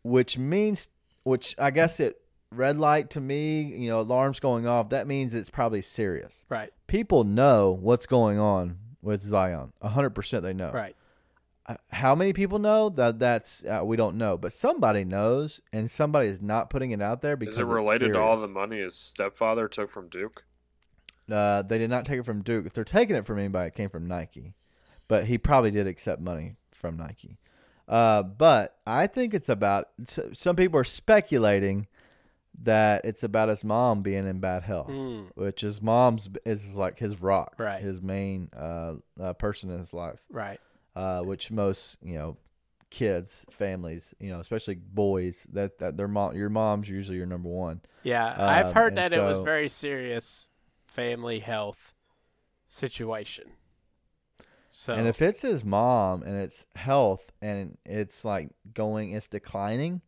which 0.03 0.37
means, 0.37 0.89
which 1.23 1.55
I 1.57 1.71
guess 1.71 1.99
it 1.99 2.21
red 2.51 2.77
light 2.77 3.09
to 3.11 3.19
me. 3.19 3.61
You 3.63 3.89
know, 3.89 4.01
alarms 4.01 4.39
going 4.39 4.67
off. 4.67 4.89
That 4.89 5.07
means 5.07 5.33
it's 5.33 5.49
probably 5.49 5.81
serious. 5.81 6.45
Right. 6.49 6.71
People 6.87 7.23
know 7.23 7.71
what's 7.71 8.05
going 8.05 8.39
on 8.39 8.77
with 9.01 9.21
Zion. 9.23 9.73
hundred 9.81 10.11
percent, 10.11 10.43
they 10.43 10.53
know. 10.53 10.71
Right. 10.71 10.95
Uh, 11.65 11.75
How 11.91 12.15
many 12.15 12.31
people 12.31 12.59
know 12.59 12.89
that? 12.89 13.19
That's 13.19 13.65
uh, 13.65 13.81
we 13.83 13.97
don't 13.97 14.17
know, 14.17 14.37
but 14.37 14.53
somebody 14.53 15.03
knows, 15.03 15.59
and 15.73 15.91
somebody 15.91 16.29
is 16.29 16.41
not 16.41 16.69
putting 16.69 16.91
it 16.91 17.01
out 17.01 17.21
there 17.21 17.35
because 17.35 17.55
Is 17.55 17.59
it 17.59 17.63
it's 17.63 17.71
related 17.71 18.13
to 18.13 18.19
all 18.19 18.37
the 18.37 18.47
money 18.47 18.79
his 18.79 18.95
stepfather 18.95 19.67
took 19.67 19.89
from 19.89 20.07
Duke? 20.07 20.45
Uh, 21.31 21.61
they 21.61 21.77
did 21.77 21.89
not 21.89 22.05
take 22.05 22.19
it 22.19 22.25
from 22.25 22.41
Duke. 22.41 22.65
If 22.65 22.73
they're 22.73 22.83
taking 22.83 23.15
it 23.15 23.25
from 23.25 23.37
anybody, 23.39 23.67
it 23.67 23.75
came 23.75 23.89
from 23.89 24.07
Nike. 24.07 24.53
But 25.07 25.25
he 25.25 25.37
probably 25.37 25.71
did 25.71 25.87
accept 25.87 26.21
money 26.21 26.55
from 26.71 26.97
Nike. 26.97 27.37
Uh, 27.87 28.23
but 28.23 28.77
I 28.85 29.07
think 29.07 29.33
it's 29.33 29.49
about. 29.49 29.89
Some 30.33 30.55
people 30.55 30.79
are 30.79 30.83
speculating 30.85 31.87
that 32.63 33.05
it's 33.05 33.23
about 33.23 33.49
his 33.49 33.63
mom 33.63 34.01
being 34.01 34.27
in 34.27 34.39
bad 34.39 34.63
health, 34.63 34.87
Mm, 34.89 35.27
which 35.35 35.61
his 35.61 35.81
mom's 35.81 36.27
is 36.45 36.75
like 36.75 36.97
his 36.99 37.21
rock, 37.21 37.55
Right. 37.57 37.81
His 37.81 38.01
main 38.01 38.49
uh, 38.57 38.95
uh, 39.19 39.33
person 39.33 39.69
in 39.69 39.77
his 39.79 39.93
life, 39.93 40.19
right. 40.29 40.59
uh, 40.95 41.21
which 41.21 41.51
most 41.51 41.97
you 42.01 42.15
know 42.15 42.37
kids, 42.89 43.45
families, 43.51 44.13
you 44.19 44.29
know, 44.31 44.39
especially 44.39 44.75
boys, 44.75 45.45
that 45.53 45.77
that 45.79 45.97
their 45.97 46.07
mom, 46.07 46.35
your 46.35 46.49
mom's 46.49 46.89
usually 46.89 47.17
your 47.17 47.25
number 47.27 47.49
one. 47.49 47.81
Yeah, 48.03 48.33
I've 48.37 48.67
Um, 48.67 48.73
heard 48.73 48.87
and 48.93 48.97
that 48.97 49.13
it 49.13 49.21
was 49.21 49.39
very 49.39 49.69
serious 49.69 50.47
family 50.87 51.39
health 51.39 51.93
situation. 52.65 53.51
So 54.67 54.93
And 54.93 55.07
if 55.07 55.21
it's 55.21 55.41
his 55.41 55.63
mom 55.63 56.23
and 56.23 56.35
it's 56.35 56.65
health 56.75 57.31
and 57.41 57.77
it's 57.85 58.25
like 58.25 58.49
going, 58.73 59.11
it's 59.11 59.27
declining, 59.27 60.01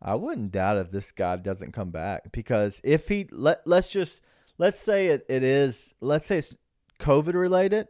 I 0.00 0.14
wouldn't 0.14 0.52
doubt 0.52 0.76
if 0.76 0.90
this 0.90 1.10
guy 1.10 1.36
doesn't 1.36 1.72
come 1.72 1.90
back 1.90 2.30
because 2.32 2.80
if 2.84 3.08
he 3.08 3.28
let 3.32 3.66
let's 3.66 3.88
just 3.88 4.22
let's 4.58 4.78
say 4.78 5.06
it, 5.08 5.24
it 5.28 5.42
is 5.42 5.94
let's 6.00 6.26
say 6.26 6.38
it's 6.38 6.54
COVID 7.00 7.34
related, 7.34 7.88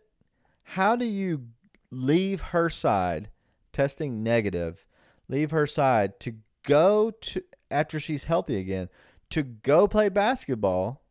how 0.62 0.97
do 0.97 1.05
you 1.05 1.49
leave 1.91 2.41
her 2.41 2.71
side 2.71 3.31
testing 3.73 4.23
negative, 4.23 4.87
leave 5.29 5.51
her 5.51 5.66
side 5.66 6.19
to 6.21 6.35
go 6.62 7.11
to 7.11 7.43
after 7.71 8.01
she's 8.01 8.25
healthy 8.25 8.59
again 8.59 8.89
to 9.31 9.43
go 9.43 9.87
play 9.87 10.09
basketball 10.09 11.03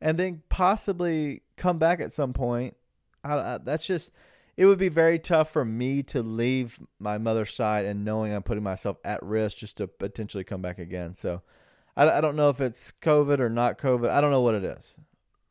and 0.00 0.18
then 0.18 0.42
possibly 0.48 1.42
come 1.56 1.78
back 1.78 2.00
at 2.00 2.12
some 2.12 2.32
point. 2.32 2.76
I, 3.22 3.34
I, 3.34 3.58
that's 3.58 3.86
just 3.86 4.12
it 4.56 4.66
would 4.66 4.78
be 4.78 4.88
very 4.88 5.18
tough 5.18 5.50
for 5.50 5.64
me 5.64 6.02
to 6.04 6.22
leave 6.22 6.78
my 6.98 7.18
mother's 7.18 7.54
side 7.54 7.84
and 7.84 8.04
knowing 8.04 8.34
I'm 8.34 8.42
putting 8.42 8.62
myself 8.62 8.98
at 9.04 9.22
risk 9.22 9.58
just 9.58 9.76
to 9.78 9.86
potentially 9.86 10.44
come 10.44 10.62
back 10.62 10.78
again. 10.78 11.14
So 11.14 11.42
I, 11.96 12.08
I 12.08 12.20
don't 12.20 12.36
know 12.36 12.50
if 12.50 12.60
it's 12.60 12.92
COVID 13.02 13.40
or 13.40 13.48
not 13.48 13.78
COVID. 13.78 14.10
I 14.10 14.20
don't 14.20 14.30
know 14.30 14.42
what 14.42 14.54
it 14.54 14.64
is. 14.64 14.96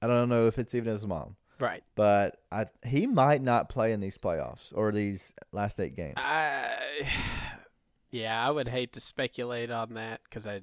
I 0.01 0.07
don't 0.07 0.29
know 0.29 0.47
if 0.47 0.57
it's 0.57 0.75
even 0.75 0.93
his 0.93 1.05
mom. 1.05 1.35
right. 1.59 1.83
But 1.95 2.37
I 2.51 2.67
he 2.85 3.07
might 3.07 3.41
not 3.41 3.69
play 3.69 3.91
in 3.91 3.99
these 3.99 4.17
playoffs 4.17 4.71
or 4.73 4.91
these 4.91 5.33
last 5.51 5.79
eight 5.79 5.95
games. 5.95 6.15
I, 6.17 7.07
yeah, 8.11 8.45
I 8.45 8.51
would 8.51 8.67
hate 8.67 8.93
to 8.93 8.99
speculate 8.99 9.71
on 9.71 9.95
that 9.95 10.21
because 10.23 10.47
I 10.47 10.61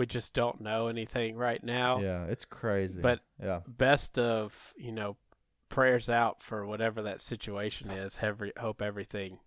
we 0.00 0.06
just 0.06 0.32
don't 0.34 0.60
know 0.60 0.88
anything 0.88 1.36
right 1.36 1.62
now. 1.62 2.00
Yeah, 2.00 2.24
it's 2.24 2.44
crazy. 2.46 3.00
But- 3.00 3.20
yeah, 3.40 3.60
Best 3.68 4.18
of 4.18 4.72
you 4.76 4.90
know 4.92 5.16
prayers 5.68 6.08
out 6.08 6.42
for 6.42 6.66
whatever 6.66 7.02
that 7.02 7.20
situation 7.20 7.90
is. 7.90 8.18
Every, 8.20 8.52
hope 8.58 8.82
everything 8.82 9.38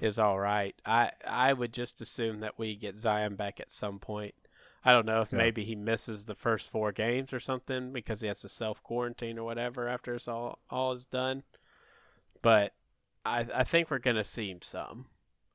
is 0.00 0.18
all 0.18 0.38
right. 0.40 0.74
I 0.84 1.12
I 1.26 1.52
would 1.52 1.72
just 1.72 2.00
assume 2.00 2.40
that 2.40 2.58
we 2.58 2.74
get 2.74 2.96
Zion 2.98 3.36
back 3.36 3.60
at 3.60 3.70
some 3.70 3.98
point. 3.98 4.34
I 4.84 4.92
don't 4.92 5.06
know 5.06 5.20
if 5.22 5.32
Yeah. 5.32 5.38
maybe 5.38 5.64
he 5.64 5.74
misses 5.76 6.24
the 6.24 6.34
first 6.34 6.70
four 6.70 6.90
games 6.92 7.32
or 7.32 7.40
something 7.40 7.92
because 7.92 8.20
he 8.22 8.28
has 8.28 8.40
to 8.40 8.48
self 8.48 8.82
quarantine 8.82 9.38
or 9.38 9.44
whatever 9.44 9.88
after 9.88 10.14
it's 10.14 10.26
all 10.28 10.58
all 10.70 10.92
is 10.92 11.04
done. 11.04 11.42
But 12.42 12.74
I 13.26 13.46
I 13.54 13.64
think 13.64 13.90
we're 13.90 13.98
gonna 13.98 14.24
see 14.24 14.50
him 14.50 14.62
some. 14.62 15.06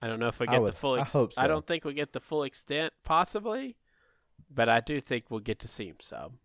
I 0.02 0.08
don't 0.08 0.20
know 0.20 0.28
if 0.28 0.40
we 0.40 0.48
I 0.48 0.52
get 0.52 0.62
would- 0.62 0.74
the 0.74 0.78
full. 0.78 0.96
I 0.96 1.00
Ex- 1.02 1.16
I 1.16 1.28
so. 1.30 1.48
don't 1.48 1.66
think 1.66 1.86
we 1.86 1.94
get 1.94 2.12
the 2.14 2.20
full 2.20 2.44
extent, 2.44 2.94
possibly, 3.04 3.78
but 4.54 4.70
I 4.70 4.80
do 4.80 5.00
think 5.00 5.26
we'll 5.30 5.40
get 5.40 5.60
to 5.60 5.68
see 5.68 5.88
him 5.88 5.98
some. 6.00 6.40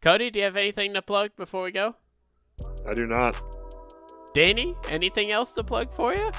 Cody, 0.00 0.30
do 0.30 0.40
you 0.40 0.44
have 0.44 0.56
anything 0.56 0.94
to 0.94 1.02
plug 1.02 1.36
before 1.36 1.62
we 1.64 1.72
go? 1.72 1.96
I 2.86 2.94
do 2.94 3.06
not. 3.06 3.40
Danny, 4.34 4.74
anything 4.88 5.30
else 5.30 5.52
to 5.52 5.62
plug 5.62 5.94
for 5.94 6.14
you? 6.14 6.30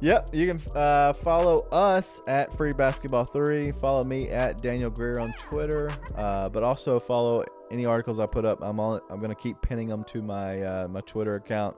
Yep, 0.00 0.30
you 0.32 0.46
can 0.46 0.62
uh, 0.76 1.12
follow 1.12 1.66
us 1.72 2.20
at 2.28 2.56
Free 2.56 2.72
Basketball 2.72 3.24
Three. 3.24 3.72
Follow 3.72 4.04
me 4.04 4.28
at 4.28 4.62
Daniel 4.62 4.90
Greer 4.90 5.18
on 5.18 5.32
Twitter, 5.32 5.90
uh, 6.14 6.48
but 6.48 6.62
also 6.62 7.00
follow 7.00 7.44
any 7.72 7.84
articles 7.84 8.20
I 8.20 8.26
put 8.26 8.44
up. 8.44 8.60
I'm 8.62 8.78
on. 8.78 9.00
I'm 9.10 9.20
gonna 9.20 9.34
keep 9.34 9.60
pinning 9.60 9.88
them 9.88 10.04
to 10.04 10.22
my 10.22 10.62
uh, 10.62 10.88
my 10.88 11.00
Twitter 11.00 11.34
account, 11.34 11.76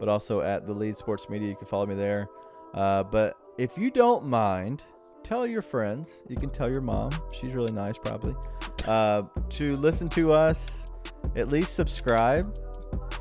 but 0.00 0.08
also 0.08 0.40
at 0.40 0.66
the 0.66 0.72
Lead 0.72 0.98
Sports 0.98 1.28
Media. 1.28 1.48
You 1.48 1.54
can 1.54 1.68
follow 1.68 1.86
me 1.86 1.94
there. 1.94 2.28
Uh, 2.74 3.04
but 3.04 3.36
if 3.56 3.78
you 3.78 3.92
don't 3.92 4.26
mind, 4.26 4.82
tell 5.22 5.46
your 5.46 5.62
friends. 5.62 6.22
You 6.28 6.36
can 6.36 6.50
tell 6.50 6.70
your 6.70 6.80
mom. 6.80 7.10
She's 7.38 7.54
really 7.54 7.72
nice, 7.72 7.96
probably. 7.98 8.34
Uh, 8.86 9.22
to 9.50 9.74
listen 9.74 10.08
to 10.10 10.32
us, 10.32 10.86
at 11.36 11.50
least 11.50 11.74
subscribe 11.74 12.54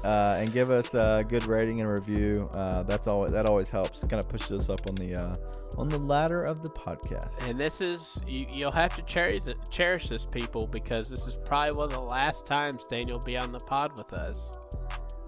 uh, 0.03 0.37
and 0.39 0.51
give 0.53 0.69
us 0.69 0.93
a 0.93 1.23
good 1.27 1.45
rating 1.45 1.81
and 1.81 1.89
review. 1.89 2.49
Uh, 2.55 2.83
that's 2.83 3.07
always 3.07 3.31
that 3.31 3.45
always 3.45 3.69
helps. 3.69 4.01
Kind 4.01 4.23
of 4.23 4.29
pushes 4.29 4.51
us 4.51 4.69
up 4.69 4.87
on 4.87 4.95
the 4.95 5.15
uh, 5.15 5.33
on 5.77 5.89
the 5.89 5.99
ladder 5.99 6.43
of 6.43 6.63
the 6.63 6.69
podcast. 6.69 7.47
And 7.47 7.59
this 7.59 7.81
is 7.81 8.21
you, 8.27 8.45
you'll 8.51 8.71
have 8.71 8.95
to 8.95 9.01
cherish 9.03 9.43
cherish 9.69 10.09
this 10.09 10.25
people 10.25 10.67
because 10.67 11.09
this 11.09 11.27
is 11.27 11.37
probably 11.45 11.77
one 11.77 11.85
of 11.87 11.93
the 11.93 11.99
last 12.01 12.45
times 12.45 12.85
Daniel 12.85 13.17
will 13.17 13.25
be 13.25 13.37
on 13.37 13.51
the 13.51 13.59
pod 13.59 13.97
with 13.97 14.13
us 14.13 14.57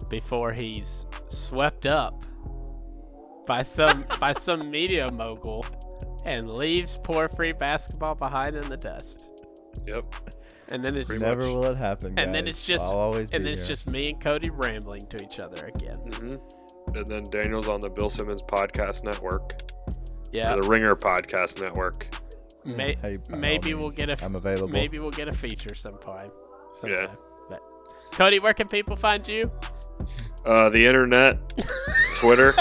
before 0.09 0.51
he's 0.51 1.05
swept 1.27 1.85
up 1.85 2.23
by 3.45 3.63
some 3.63 4.05
by 4.19 4.33
some 4.33 4.69
media 4.69 5.11
mogul 5.11 5.65
and 6.25 6.49
leaves 6.51 6.97
poor 7.03 7.27
free 7.29 7.53
basketball 7.53 8.15
behind 8.15 8.55
in 8.55 8.67
the 8.69 8.77
dust. 8.77 9.29
Yep. 9.87 10.15
And 10.71 10.83
then 10.83 10.95
it's 10.95 11.09
Pretty 11.09 11.23
Never 11.25 11.41
much. 11.41 11.53
will 11.53 11.65
it 11.65 11.77
happen. 11.77 12.13
and 12.17 12.33
then 12.33 12.47
it's 12.47 12.61
just 12.61 12.83
I'll 12.83 12.91
always 12.97 13.29
and 13.33 13.43
be 13.43 13.49
then 13.49 13.53
it's 13.53 13.61
here. 13.61 13.67
just 13.69 13.91
me 13.91 14.11
and 14.11 14.21
Cody 14.21 14.49
rambling 14.49 15.01
to 15.07 15.21
each 15.23 15.39
other 15.39 15.65
again. 15.67 15.95
hmm 15.95 16.31
And 16.95 17.05
then 17.07 17.23
Daniel's 17.29 17.67
on 17.67 17.79
the 17.81 17.89
Bill 17.89 18.09
Simmons 18.09 18.41
Podcast 18.41 19.03
Network, 19.03 19.61
Yeah, 20.31 20.55
the 20.55 20.63
Ringer 20.67 20.95
Podcast 20.95 21.59
Network. 21.61 22.07
may, 22.75 22.95
Hey, 23.01 23.17
by 23.17 23.33
all 23.33 23.39
maybe 23.39 23.73
we'll 23.73 23.89
get 23.91 24.09
a 24.09 24.13
f- 24.13 24.23
I'm 24.23 24.35
available. 24.35 24.69
maybe 24.69 24.99
we'll 24.99 25.11
get 25.11 25.27
a 25.27 25.31
feature 25.33 25.75
sometime. 25.75 26.31
sometime. 26.73 26.99
Yeah. 27.09 27.15
But 27.49 27.61
Cody, 28.13 28.39
where 28.39 28.53
can 28.53 28.67
people 28.67 28.95
find 28.95 29.27
you? 29.27 29.51
Uh, 30.45 30.69
the 30.69 30.85
internet, 30.85 31.37
Twitter. 32.15 32.53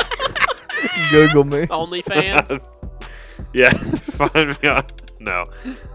Google 1.11 1.45
me. 1.45 1.67
OnlyFans. 1.67 2.67
yeah, 3.53 3.71
find 3.73 4.63
me 4.63 4.69
on. 4.69 4.85
No, 5.19 5.45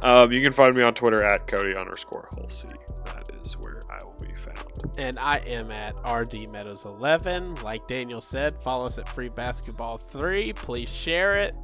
um, 0.01 0.31
you 0.31 0.41
can 0.41 0.51
find 0.51 0.75
me 0.75 0.83
on 0.83 0.93
Twitter 0.93 1.23
at 1.23 1.47
Cody 1.47 1.75
underscore 1.75 2.29
Hulsey. 2.33 2.71
That 3.05 3.29
is 3.41 3.53
where 3.53 3.79
I 3.89 3.97
will 4.03 4.15
be 4.19 4.33
found. 4.35 4.59
and 4.99 5.17
I 5.17 5.37
am 5.47 5.71
at 5.71 5.95
RD 6.07 6.51
Meadows 6.51 6.85
11. 6.85 7.55
Like 7.55 7.87
Daniel 7.87 8.21
said, 8.21 8.61
follow 8.61 8.85
us 8.85 8.97
at 8.99 9.09
Free 9.09 9.29
Basketball 9.29 9.97
3. 9.97 10.53
Please 10.53 10.89
share 10.89 11.37
it. 11.37 11.55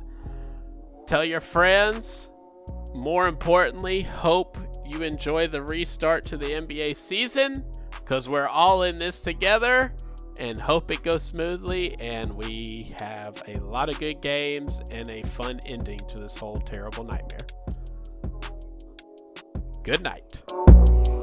Tell 1.06 1.24
your 1.24 1.40
friends. 1.40 2.30
More 2.96 3.28
importantly, 3.28 4.02
hope 4.02 4.58
you 4.86 5.02
enjoy 5.04 5.48
the 5.48 5.62
restart 5.62 6.26
to 6.26 6.38
the 6.38 6.48
NBA 6.48 6.96
season 6.96 7.64
because 7.92 8.28
we're 8.28 8.48
all 8.48 8.84
in 8.84 8.98
this 8.98 9.22
together 9.22 9.94
and 10.40 10.60
hope 10.60 10.92
it 10.92 11.04
goes 11.04 11.24
smoothly 11.24 11.96
and 12.00 12.34
we 12.34 12.94
have 13.00 13.42
a 13.48 13.60
lot 13.60 13.90
of 13.90 14.00
good 14.00 14.22
games 14.22 14.82
and 14.92 15.10
a 15.10 15.24
fun 15.24 15.60
ending 15.66 16.00
to 16.08 16.18
this 16.18 16.38
whole 16.38 16.58
terrible 16.58 17.04
nightmare. 17.04 17.46
Good 19.84 20.04
night. 20.04 21.21